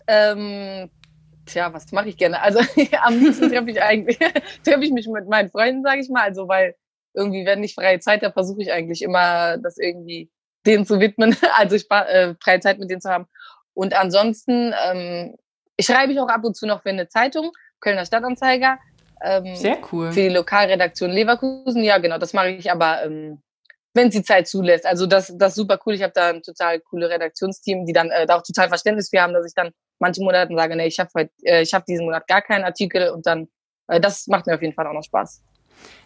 Ähm, 0.07 0.89
tja, 1.45 1.73
was 1.73 1.89
mache 1.93 2.09
ich 2.09 2.17
gerne? 2.17 2.41
Also 2.41 2.59
am 3.01 3.17
liebsten 3.17 3.49
treffe 3.49 3.71
ich 3.71 3.81
eigentlich, 3.81 4.17
treffe 4.65 4.83
ich 4.83 4.91
mich 4.91 5.07
mit 5.07 5.29
meinen 5.29 5.49
Freunden, 5.49 5.83
sage 5.83 6.01
ich 6.01 6.09
mal, 6.09 6.23
also 6.23 6.49
weil 6.49 6.75
irgendwie, 7.13 7.45
wenn 7.45 7.63
ich 7.63 7.75
freie 7.75 7.99
Zeit 7.99 8.23
habe, 8.23 8.33
versuche 8.33 8.61
ich 8.61 8.73
eigentlich 8.73 9.03
immer, 9.03 9.57
das 9.57 9.77
irgendwie 9.77 10.29
denen 10.65 10.85
zu 10.85 10.99
widmen, 10.99 11.35
also 11.57 11.75
ich, 11.75 11.89
äh, 11.89 12.35
freie 12.41 12.59
Zeit 12.59 12.79
mit 12.79 12.89
denen 12.89 13.01
zu 13.01 13.09
haben. 13.09 13.27
Und 13.73 13.93
ansonsten 13.95 14.73
ähm, 14.85 15.35
ich 15.77 15.85
schreibe 15.85 16.11
ich 16.11 16.19
auch 16.19 16.27
ab 16.27 16.43
und 16.43 16.55
zu 16.55 16.65
noch 16.65 16.81
für 16.81 16.89
eine 16.89 17.07
Zeitung, 17.07 17.51
Kölner 17.79 18.05
Stadtanzeiger. 18.05 18.77
Ähm, 19.21 19.55
Sehr 19.55 19.77
cool. 19.91 20.11
Für 20.11 20.21
die 20.21 20.29
Lokalredaktion 20.29 21.11
Leverkusen. 21.11 21.83
Ja, 21.83 21.97
genau, 21.97 22.17
das 22.17 22.33
mache 22.33 22.49
ich 22.49 22.71
aber, 22.71 23.03
ähm, 23.03 23.41
wenn 23.93 24.11
sie 24.11 24.23
Zeit 24.23 24.47
zulässt. 24.47 24.85
Also 24.85 25.05
das, 25.05 25.33
das 25.37 25.49
ist 25.49 25.55
super 25.55 25.79
cool. 25.85 25.93
Ich 25.93 26.03
habe 26.03 26.13
da 26.13 26.29
ein 26.29 26.41
total 26.41 26.79
coole 26.79 27.09
Redaktionsteam, 27.09 27.85
die 27.85 27.93
dann 27.93 28.09
äh, 28.11 28.25
da 28.25 28.37
auch 28.37 28.43
total 28.43 28.67
Verständnis 28.67 29.09
für 29.09 29.21
haben, 29.21 29.33
dass 29.33 29.45
ich 29.45 29.53
dann 29.53 29.71
manche 29.99 30.21
Monate 30.21 30.53
sage, 30.55 30.75
nee, 30.75 30.87
ich 30.87 30.99
habe 30.99 31.29
äh, 31.43 31.61
ich 31.61 31.73
hab 31.73 31.85
diesen 31.85 32.05
Monat 32.05 32.27
gar 32.27 32.41
keinen 32.41 32.65
Artikel 32.65 33.09
und 33.09 33.25
dann, 33.25 33.47
äh, 33.87 33.99
das 33.99 34.27
macht 34.27 34.47
mir 34.47 34.55
auf 34.55 34.61
jeden 34.61 34.73
Fall 34.73 34.87
auch 34.87 34.93
noch 34.93 35.03
Spaß. 35.03 35.41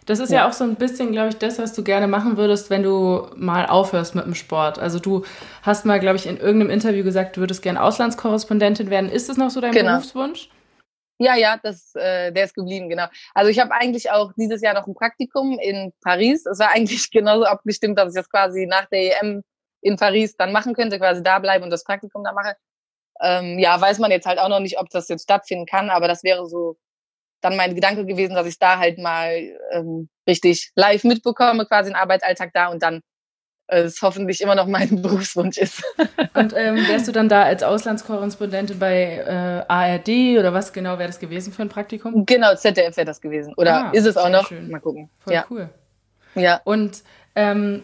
Das 0.06 0.20
ist 0.20 0.30
ja. 0.30 0.38
ja 0.38 0.48
auch 0.48 0.52
so 0.52 0.64
ein 0.64 0.76
bisschen, 0.76 1.12
glaube 1.12 1.28
ich, 1.28 1.36
das, 1.36 1.58
was 1.58 1.74
du 1.74 1.84
gerne 1.84 2.06
machen 2.06 2.36
würdest, 2.36 2.70
wenn 2.70 2.82
du 2.82 3.28
mal 3.36 3.66
aufhörst 3.66 4.14
mit 4.14 4.24
dem 4.24 4.34
Sport. 4.34 4.78
Also 4.78 4.98
du 4.98 5.24
hast 5.62 5.84
mal, 5.84 6.00
glaube 6.00 6.16
ich, 6.16 6.26
in 6.26 6.38
irgendeinem 6.38 6.70
Interview 6.70 7.04
gesagt, 7.04 7.36
du 7.36 7.40
würdest 7.40 7.62
gerne 7.62 7.82
Auslandskorrespondentin 7.82 8.88
werden. 8.88 9.10
Ist 9.10 9.28
das 9.28 9.36
noch 9.36 9.50
so 9.50 9.60
dein 9.60 9.72
genau. 9.72 9.92
Berufswunsch? 9.92 10.48
Ja, 11.20 11.34
ja, 11.34 11.58
das, 11.60 11.94
äh, 11.96 12.32
der 12.32 12.44
ist 12.44 12.54
geblieben, 12.54 12.88
genau. 12.88 13.06
Also 13.34 13.50
ich 13.50 13.58
habe 13.58 13.72
eigentlich 13.72 14.10
auch 14.10 14.32
dieses 14.36 14.62
Jahr 14.62 14.74
noch 14.74 14.86
ein 14.86 14.94
Praktikum 14.94 15.58
in 15.58 15.92
Paris. 16.02 16.46
Es 16.46 16.60
war 16.60 16.70
eigentlich 16.70 17.10
genauso 17.10 17.44
abgestimmt, 17.44 17.98
dass 17.98 18.14
ich 18.14 18.20
das 18.20 18.30
quasi 18.30 18.66
nach 18.66 18.86
der 18.86 19.20
EM 19.20 19.42
in 19.80 19.96
Paris 19.96 20.36
dann 20.36 20.52
machen 20.52 20.74
könnte, 20.74 20.98
quasi 20.98 21.22
da 21.22 21.38
bleibe 21.38 21.64
und 21.64 21.70
das 21.70 21.84
Praktikum 21.84 22.24
da 22.24 22.32
mache. 22.32 22.54
Ähm, 23.20 23.58
ja, 23.58 23.80
weiß 23.80 23.98
man 23.98 24.12
jetzt 24.12 24.26
halt 24.26 24.38
auch 24.38 24.48
noch 24.48 24.60
nicht, 24.60 24.78
ob 24.78 24.88
das 24.90 25.08
jetzt 25.08 25.24
stattfinden 25.24 25.66
kann, 25.66 25.90
aber 25.90 26.06
das 26.06 26.22
wäre 26.22 26.46
so 26.46 26.78
dann 27.40 27.56
mein 27.56 27.74
Gedanke 27.74 28.04
gewesen, 28.04 28.34
dass 28.34 28.46
ich 28.46 28.58
da 28.58 28.78
halt 28.78 28.98
mal 28.98 29.32
ähm, 29.72 30.08
richtig 30.26 30.70
live 30.74 31.04
mitbekomme, 31.04 31.66
quasi 31.66 31.90
den 31.90 31.96
Arbeitsalltag 31.96 32.50
da 32.52 32.68
und 32.68 32.82
dann 32.82 33.02
äh, 33.68 33.80
es 33.80 34.02
hoffentlich 34.02 34.40
immer 34.40 34.54
noch 34.54 34.66
mein 34.66 35.02
Berufswunsch 35.02 35.58
ist. 35.58 35.82
und 36.34 36.54
ähm, 36.56 36.76
wärst 36.88 37.06
du 37.08 37.12
dann 37.12 37.28
da 37.28 37.42
als 37.42 37.62
Auslandskorrespondentin 37.62 38.78
bei 38.78 39.18
äh, 39.18 39.72
ARD 39.72 40.38
oder 40.38 40.52
was 40.52 40.72
genau 40.72 40.98
wäre 40.98 41.08
das 41.08 41.20
gewesen 41.20 41.52
für 41.52 41.62
ein 41.62 41.68
Praktikum? 41.68 42.26
Genau, 42.26 42.54
ZDF 42.54 42.96
wäre 42.96 43.06
das 43.06 43.20
gewesen. 43.20 43.54
Oder 43.56 43.86
ah, 43.86 43.90
ist 43.92 44.06
es 44.06 44.16
auch 44.16 44.30
noch? 44.30 44.48
Schön. 44.48 44.70
Mal 44.70 44.80
gucken. 44.80 45.10
Voll 45.18 45.34
ja. 45.34 45.44
cool. 45.50 45.68
Ja. 46.34 46.60
Und 46.64 47.02
ähm, 47.34 47.82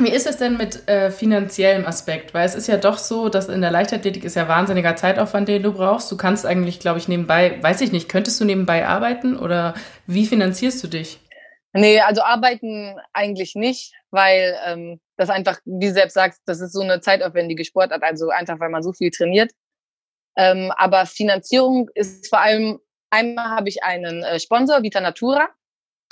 wie 0.00 0.10
ist 0.10 0.26
es 0.26 0.38
denn 0.38 0.56
mit 0.56 0.88
äh, 0.88 1.10
finanziellem 1.10 1.86
Aspekt? 1.86 2.34
Weil 2.34 2.46
es 2.46 2.54
ist 2.54 2.66
ja 2.66 2.76
doch 2.76 2.98
so, 2.98 3.28
dass 3.28 3.48
in 3.48 3.60
der 3.60 3.70
Leichtathletik 3.70 4.24
ist 4.24 4.36
ja 4.36 4.48
wahnsinniger 4.48 4.96
Zeitaufwand, 4.96 5.48
den 5.48 5.62
du 5.62 5.72
brauchst. 5.72 6.10
Du 6.10 6.16
kannst 6.16 6.46
eigentlich, 6.46 6.80
glaube 6.80 6.98
ich, 6.98 7.08
nebenbei, 7.08 7.62
weiß 7.62 7.80
ich 7.82 7.92
nicht, 7.92 8.08
könntest 8.08 8.40
du 8.40 8.44
nebenbei 8.44 8.86
arbeiten 8.86 9.36
oder 9.36 9.74
wie 10.06 10.26
finanzierst 10.26 10.82
du 10.82 10.88
dich? 10.88 11.20
Nee, 11.72 12.00
also 12.00 12.22
arbeiten 12.22 12.96
eigentlich 13.12 13.54
nicht, 13.54 13.92
weil 14.10 14.56
ähm, 14.66 15.00
das 15.16 15.30
einfach, 15.30 15.60
wie 15.64 15.86
du 15.86 15.92
selbst 15.92 16.14
sagst, 16.14 16.40
das 16.46 16.60
ist 16.60 16.72
so 16.72 16.80
eine 16.80 17.00
zeitaufwendige 17.00 17.64
Sportart, 17.64 18.02
also 18.02 18.30
einfach, 18.30 18.58
weil 18.58 18.70
man 18.70 18.82
so 18.82 18.92
viel 18.92 19.10
trainiert. 19.10 19.52
Ähm, 20.36 20.72
aber 20.76 21.06
Finanzierung 21.06 21.88
ist 21.94 22.28
vor 22.28 22.40
allem, 22.40 22.80
einmal 23.10 23.50
habe 23.50 23.68
ich 23.68 23.84
einen 23.84 24.24
äh, 24.24 24.40
Sponsor, 24.40 24.82
Vita 24.82 25.00
Natura, 25.00 25.48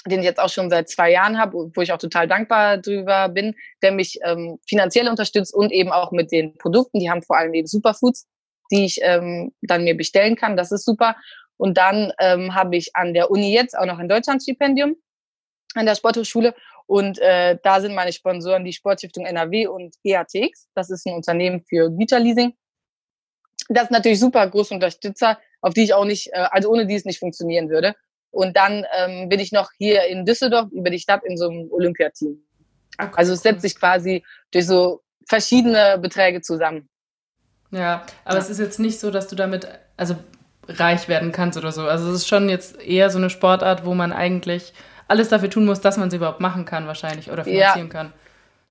den 0.07 0.21
ich 0.21 0.25
jetzt 0.25 0.41
auch 0.41 0.49
schon 0.49 0.71
seit 0.71 0.89
zwei 0.89 1.11
Jahren 1.11 1.39
habe, 1.39 1.71
wo 1.75 1.81
ich 1.81 1.93
auch 1.93 1.99
total 1.99 2.29
dankbar 2.29 2.79
drüber 2.79 3.29
bin, 3.29 3.55
der 3.83 3.93
mich 3.93 4.19
ähm, 4.25 4.59
finanziell 4.69 5.09
unterstützt 5.09 5.55
und 5.55 5.73
eben 5.73 5.91
auch 5.91 6.13
mit 6.13 6.31
den 6.31 6.57
Produkten. 6.59 7.01
Die 7.01 7.11
haben 7.11 7.23
vor 7.23 7.37
allem 7.37 7.55
eben 7.55 7.67
Superfoods, 7.67 8.27
die 8.71 8.85
ich 8.85 8.99
ähm, 9.03 9.53
dann 9.63 9.85
mir 9.85 9.97
bestellen 9.97 10.37
kann. 10.37 10.57
Das 10.57 10.73
ist 10.73 10.85
super. 10.85 11.17
Und 11.57 11.77
dann 11.77 12.13
ähm, 12.21 12.55
habe 12.55 12.77
ich 12.77 12.95
an 12.95 13.13
der 13.13 13.31
Uni 13.31 13.53
jetzt 13.53 13.77
auch 13.77 13.87
noch 13.87 13.99
ein 13.99 14.09
Deutschlandstipendium 14.09 14.97
an 15.75 15.87
der 15.87 15.97
Sporthochschule. 15.97 16.55
Und 16.87 17.19
äh, 17.19 17.59
da 17.63 17.81
sind 17.81 17.95
meine 17.95 18.13
Sponsoren 18.13 18.65
die 18.65 18.73
Sportstiftung 18.73 19.27
NRW 19.27 19.67
und 19.67 19.95
GATX. 20.05 20.69
Das 20.75 20.89
ist 20.91 21.07
ein 21.07 21.15
Unternehmen 21.15 21.63
für 21.69 21.91
Güterleasing. 21.91 22.55
Das 23.69 23.85
ist 23.85 23.91
natürlich 23.91 24.21
super 24.21 24.49
große 24.49 24.73
Unterstützer, 24.73 25.39
auf 25.61 25.75
die 25.75 25.83
ich 25.83 25.93
auch 25.93 26.07
nicht, 26.07 26.29
äh, 26.33 26.47
also 26.51 26.71
ohne 26.71 26.87
die 26.87 26.95
es 26.95 27.05
nicht 27.05 27.19
funktionieren 27.19 27.69
würde. 27.69 27.95
Und 28.31 28.57
dann 28.57 28.85
ähm, 28.97 29.29
bin 29.29 29.41
ich 29.41 29.53
noch 29.53 29.71
hier 29.79 30.05
in 30.07 30.25
Düsseldorf 30.25 30.71
über 30.73 30.91
die 30.91 30.99
Stadt 30.99 31.23
in 31.25 31.37
so 31.37 31.49
einem 31.49 31.71
Olympiateam. 31.73 32.37
Ach, 32.99 33.11
also 33.17 33.33
es 33.33 33.43
setzt 33.43 33.63
sich 33.63 33.77
quasi 33.79 34.25
durch 34.51 34.67
so 34.67 35.03
verschiedene 35.27 35.99
Beträge 36.01 36.41
zusammen. 36.41 36.89
Ja, 37.71 38.07
aber 38.25 38.37
ja. 38.37 38.41
es 38.41 38.51
ist 38.51 38.59
jetzt 38.59 38.81
nicht 38.81 38.99
so, 38.99 39.11
dass 39.11 39.29
du 39.29 39.37
damit 39.37 39.69
also 39.97 40.17
reich 40.69 41.09
werden 41.09 41.33
kannst 41.33 41.59
oder 41.59 41.73
so. 41.73 41.83
Also 41.83 42.09
es 42.11 42.17
ist 42.17 42.29
schon 42.29 42.49
jetzt 42.49 42.81
eher 42.81 43.11
so 43.11 43.19
eine 43.19 43.31
Sportart, 43.31 43.85
wo 43.85 43.95
man 43.95 44.13
eigentlich 44.13 44.73
alles 45.07 45.29
dafür 45.29 45.51
tun 45.51 45.65
muss, 45.65 45.81
dass 45.81 45.97
man 45.97 46.11
sie 46.11 46.17
überhaupt 46.17 46.41
machen 46.41 46.65
kann 46.65 46.87
wahrscheinlich 46.87 47.31
oder 47.31 47.45
finanzieren 47.45 47.89
ja. 47.89 47.93
kann. 47.93 48.13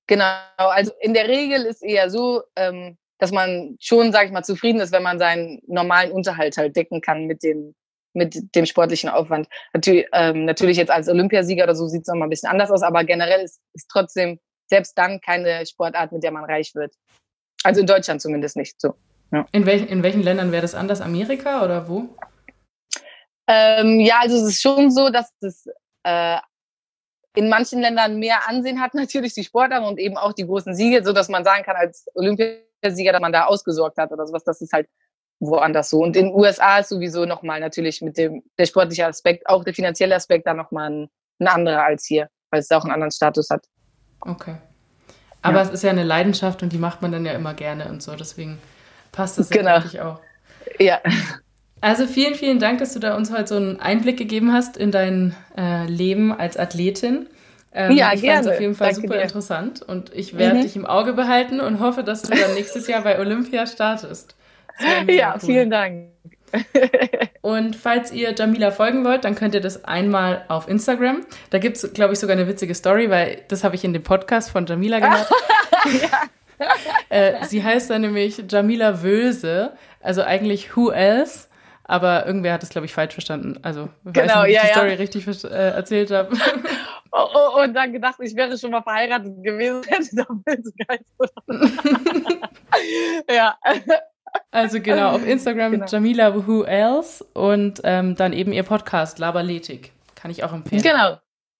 Genau, 0.06 0.24
also 0.56 0.92
in 1.00 1.12
der 1.12 1.28
Regel 1.28 1.64
ist 1.66 1.82
eher 1.82 2.08
so, 2.08 2.42
ähm, 2.56 2.96
dass 3.18 3.32
man 3.32 3.76
schon, 3.80 4.12
sag 4.12 4.26
ich 4.26 4.32
mal, 4.32 4.44
zufrieden 4.44 4.80
ist, 4.80 4.92
wenn 4.92 5.02
man 5.02 5.18
seinen 5.18 5.60
normalen 5.66 6.12
Unterhalt 6.12 6.56
halt 6.56 6.76
decken 6.76 7.00
kann 7.00 7.26
mit 7.26 7.42
den 7.42 7.74
mit 8.14 8.54
dem 8.54 8.66
sportlichen 8.66 9.10
Aufwand. 9.10 9.48
Natürlich, 9.72 10.06
ähm, 10.12 10.44
natürlich 10.44 10.76
jetzt 10.76 10.90
als 10.90 11.08
Olympiasieger 11.08 11.64
oder 11.64 11.74
so 11.74 11.86
sieht 11.86 12.02
es 12.02 12.08
nochmal 12.08 12.26
ein 12.26 12.30
bisschen 12.30 12.50
anders 12.50 12.70
aus, 12.70 12.82
aber 12.82 13.04
generell 13.04 13.42
ist, 13.42 13.60
ist 13.74 13.88
trotzdem 13.90 14.38
selbst 14.68 14.96
dann 14.98 15.20
keine 15.20 15.64
Sportart, 15.66 16.12
mit 16.12 16.22
der 16.22 16.30
man 16.30 16.44
reich 16.44 16.74
wird. 16.74 16.94
Also 17.64 17.80
in 17.80 17.86
Deutschland 17.86 18.20
zumindest 18.20 18.56
nicht 18.56 18.80
so. 18.80 18.94
Ja. 19.32 19.46
In, 19.52 19.66
welch, 19.66 19.88
in 19.90 20.02
welchen 20.02 20.22
Ländern 20.22 20.52
wäre 20.52 20.62
das 20.62 20.74
anders? 20.74 21.00
Amerika 21.00 21.64
oder 21.64 21.88
wo? 21.88 22.08
Ähm, 23.46 24.00
ja, 24.00 24.20
also 24.20 24.36
es 24.36 24.54
ist 24.54 24.62
schon 24.62 24.90
so, 24.90 25.10
dass 25.10 25.32
das 25.40 25.66
äh, 26.04 26.38
in 27.34 27.48
manchen 27.48 27.80
Ländern 27.80 28.18
mehr 28.18 28.48
Ansehen 28.48 28.80
hat, 28.80 28.94
natürlich 28.94 29.34
die 29.34 29.44
Sportart 29.44 29.84
und 29.84 29.98
eben 29.98 30.16
auch 30.16 30.32
die 30.32 30.46
großen 30.46 30.74
Siege, 30.74 31.02
so 31.04 31.12
dass 31.12 31.28
man 31.28 31.44
sagen 31.44 31.64
kann, 31.64 31.76
als 31.76 32.06
Olympiasieger, 32.14 33.12
dass 33.12 33.20
man 33.20 33.32
da 33.32 33.46
ausgesorgt 33.46 33.96
hat 33.98 34.12
oder 34.12 34.26
sowas. 34.26 34.44
Das 34.44 34.60
ist 34.60 34.72
halt 34.72 34.88
woanders 35.40 35.90
so. 35.90 36.02
Und 36.02 36.16
in 36.16 36.26
den 36.26 36.34
USA 36.34 36.78
ist 36.78 36.88
sowieso 36.88 37.24
nochmal 37.24 37.60
natürlich 37.60 38.02
mit 38.02 38.18
dem, 38.18 38.42
der 38.58 38.66
sportliche 38.66 39.06
Aspekt, 39.06 39.48
auch 39.48 39.64
der 39.64 39.74
finanzielle 39.74 40.14
Aspekt 40.14 40.46
da 40.46 40.54
nochmal 40.54 40.90
ein, 40.90 41.08
ein 41.40 41.48
anderer 41.48 41.84
als 41.84 42.06
hier, 42.06 42.28
weil 42.50 42.60
es 42.60 42.68
da 42.68 42.78
auch 42.78 42.84
einen 42.84 42.92
anderen 42.92 43.12
Status 43.12 43.50
hat. 43.50 43.66
Okay. 44.20 44.56
Aber 45.42 45.58
ja. 45.58 45.62
es 45.62 45.70
ist 45.70 45.84
ja 45.84 45.90
eine 45.90 46.04
Leidenschaft 46.04 46.62
und 46.62 46.72
die 46.72 46.78
macht 46.78 47.02
man 47.02 47.12
dann 47.12 47.24
ja 47.24 47.32
immer 47.32 47.54
gerne 47.54 47.88
und 47.88 48.02
so, 48.02 48.14
deswegen 48.16 48.58
passt 49.12 49.38
das 49.38 49.50
genau. 49.50 49.78
ja 49.92 50.12
auch. 50.12 50.20
Ja. 50.78 51.00
Also 51.80 52.06
vielen, 52.06 52.34
vielen 52.34 52.58
Dank, 52.58 52.80
dass 52.80 52.92
du 52.92 52.98
da 52.98 53.16
uns 53.16 53.32
heute 53.32 53.46
so 53.46 53.56
einen 53.56 53.78
Einblick 53.78 54.16
gegeben 54.16 54.52
hast 54.52 54.76
in 54.76 54.90
dein 54.90 55.36
äh, 55.56 55.86
Leben 55.86 56.32
als 56.32 56.56
Athletin. 56.56 57.28
Ähm, 57.72 57.92
ja, 57.92 58.12
ich 58.12 58.22
fand 58.22 58.40
es 58.40 58.46
auf 58.48 58.60
jeden 58.60 58.74
Fall 58.74 58.88
Danke 58.88 59.02
super 59.02 59.18
dir. 59.18 59.22
interessant 59.22 59.82
und 59.82 60.12
ich 60.12 60.36
werde 60.36 60.56
mhm. 60.56 60.62
dich 60.62 60.74
im 60.74 60.86
Auge 60.86 61.12
behalten 61.12 61.60
und 61.60 61.78
hoffe, 61.78 62.02
dass 62.02 62.22
du 62.22 62.34
dann 62.34 62.54
nächstes 62.54 62.88
Jahr 62.88 63.02
bei 63.02 63.20
Olympia 63.20 63.66
startest. 63.66 64.34
Ja, 65.08 65.34
cool. 65.34 65.40
vielen 65.40 65.70
Dank. 65.70 66.12
und 67.42 67.76
falls 67.76 68.12
ihr 68.12 68.34
Jamila 68.34 68.70
folgen 68.70 69.04
wollt, 69.04 69.24
dann 69.24 69.34
könnt 69.34 69.54
ihr 69.54 69.60
das 69.60 69.84
einmal 69.84 70.44
auf 70.48 70.68
Instagram. 70.68 71.26
Da 71.50 71.58
gibt 71.58 71.76
es, 71.76 71.92
glaube 71.92 72.14
ich, 72.14 72.18
sogar 72.18 72.36
eine 72.36 72.48
witzige 72.48 72.74
Story, 72.74 73.10
weil 73.10 73.42
das 73.48 73.64
habe 73.64 73.74
ich 73.74 73.84
in 73.84 73.92
dem 73.92 74.02
Podcast 74.02 74.50
von 74.50 74.66
Jamila 74.66 74.98
gehört. 75.00 75.28
äh, 77.08 77.44
sie 77.44 77.62
heißt 77.62 77.90
dann 77.90 78.02
nämlich 78.02 78.44
Jamila 78.48 79.02
Wöse, 79.02 79.72
also 80.00 80.22
eigentlich 80.22 80.76
Who 80.76 80.90
Else? 80.90 81.48
Aber 81.84 82.26
irgendwer 82.26 82.52
hat 82.52 82.62
es, 82.62 82.68
glaube 82.68 82.84
ich, 82.84 82.92
falsch 82.92 83.14
verstanden. 83.14 83.60
Also, 83.62 83.88
ich 84.04 84.12
genau, 84.12 84.34
weiß 84.34 84.46
nicht, 84.46 84.56
ja, 84.56 84.62
die 84.62 84.68
Story 84.72 84.90
ja. 84.90 84.96
richtig 84.96 85.26
äh, 85.44 85.70
erzählt 85.70 86.10
habe. 86.10 86.36
Oh, 87.10 87.26
oh, 87.32 87.62
und 87.62 87.72
dann 87.72 87.90
gedacht, 87.90 88.16
ich 88.20 88.36
wäre 88.36 88.58
schon 88.58 88.70
mal 88.70 88.82
verheiratet 88.82 89.42
gewesen, 89.42 89.82
hätte 89.88 90.14
da 90.14 90.26
Ja. 93.30 93.56
Also 94.50 94.80
genau, 94.80 95.10
auf 95.10 95.26
Instagram 95.26 95.72
genau. 95.72 95.86
Jamila 95.86 96.34
Who 96.34 96.62
Else 96.62 97.24
und 97.34 97.80
ähm, 97.84 98.14
dann 98.14 98.32
eben 98.32 98.52
ihr 98.52 98.62
Podcast 98.62 99.18
Laberletik. 99.18 99.92
Kann 100.14 100.30
ich 100.30 100.42
auch 100.42 100.52
empfehlen. 100.52 100.82
Genau. 100.82 101.18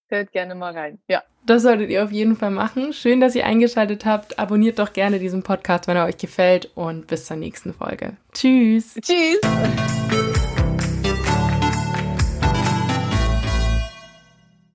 Hört 0.08 0.32
gerne 0.32 0.54
mal 0.54 0.72
rein. 0.72 0.98
Ja. 1.06 1.22
Das 1.44 1.62
solltet 1.62 1.90
ihr 1.90 2.02
auf 2.02 2.12
jeden 2.12 2.36
Fall 2.36 2.50
machen. 2.50 2.92
Schön, 2.92 3.20
dass 3.20 3.34
ihr 3.34 3.44
eingeschaltet 3.44 4.04
habt. 4.04 4.38
Abonniert 4.38 4.78
doch 4.78 4.92
gerne 4.92 5.18
diesen 5.18 5.42
Podcast, 5.42 5.86
wenn 5.86 5.96
er 5.96 6.06
euch 6.06 6.18
gefällt 6.18 6.70
und 6.74 7.06
bis 7.06 7.26
zur 7.26 7.36
nächsten 7.36 7.74
Folge. 7.74 8.16
Tschüss. 8.32 8.94
Tschüss. 9.00 9.40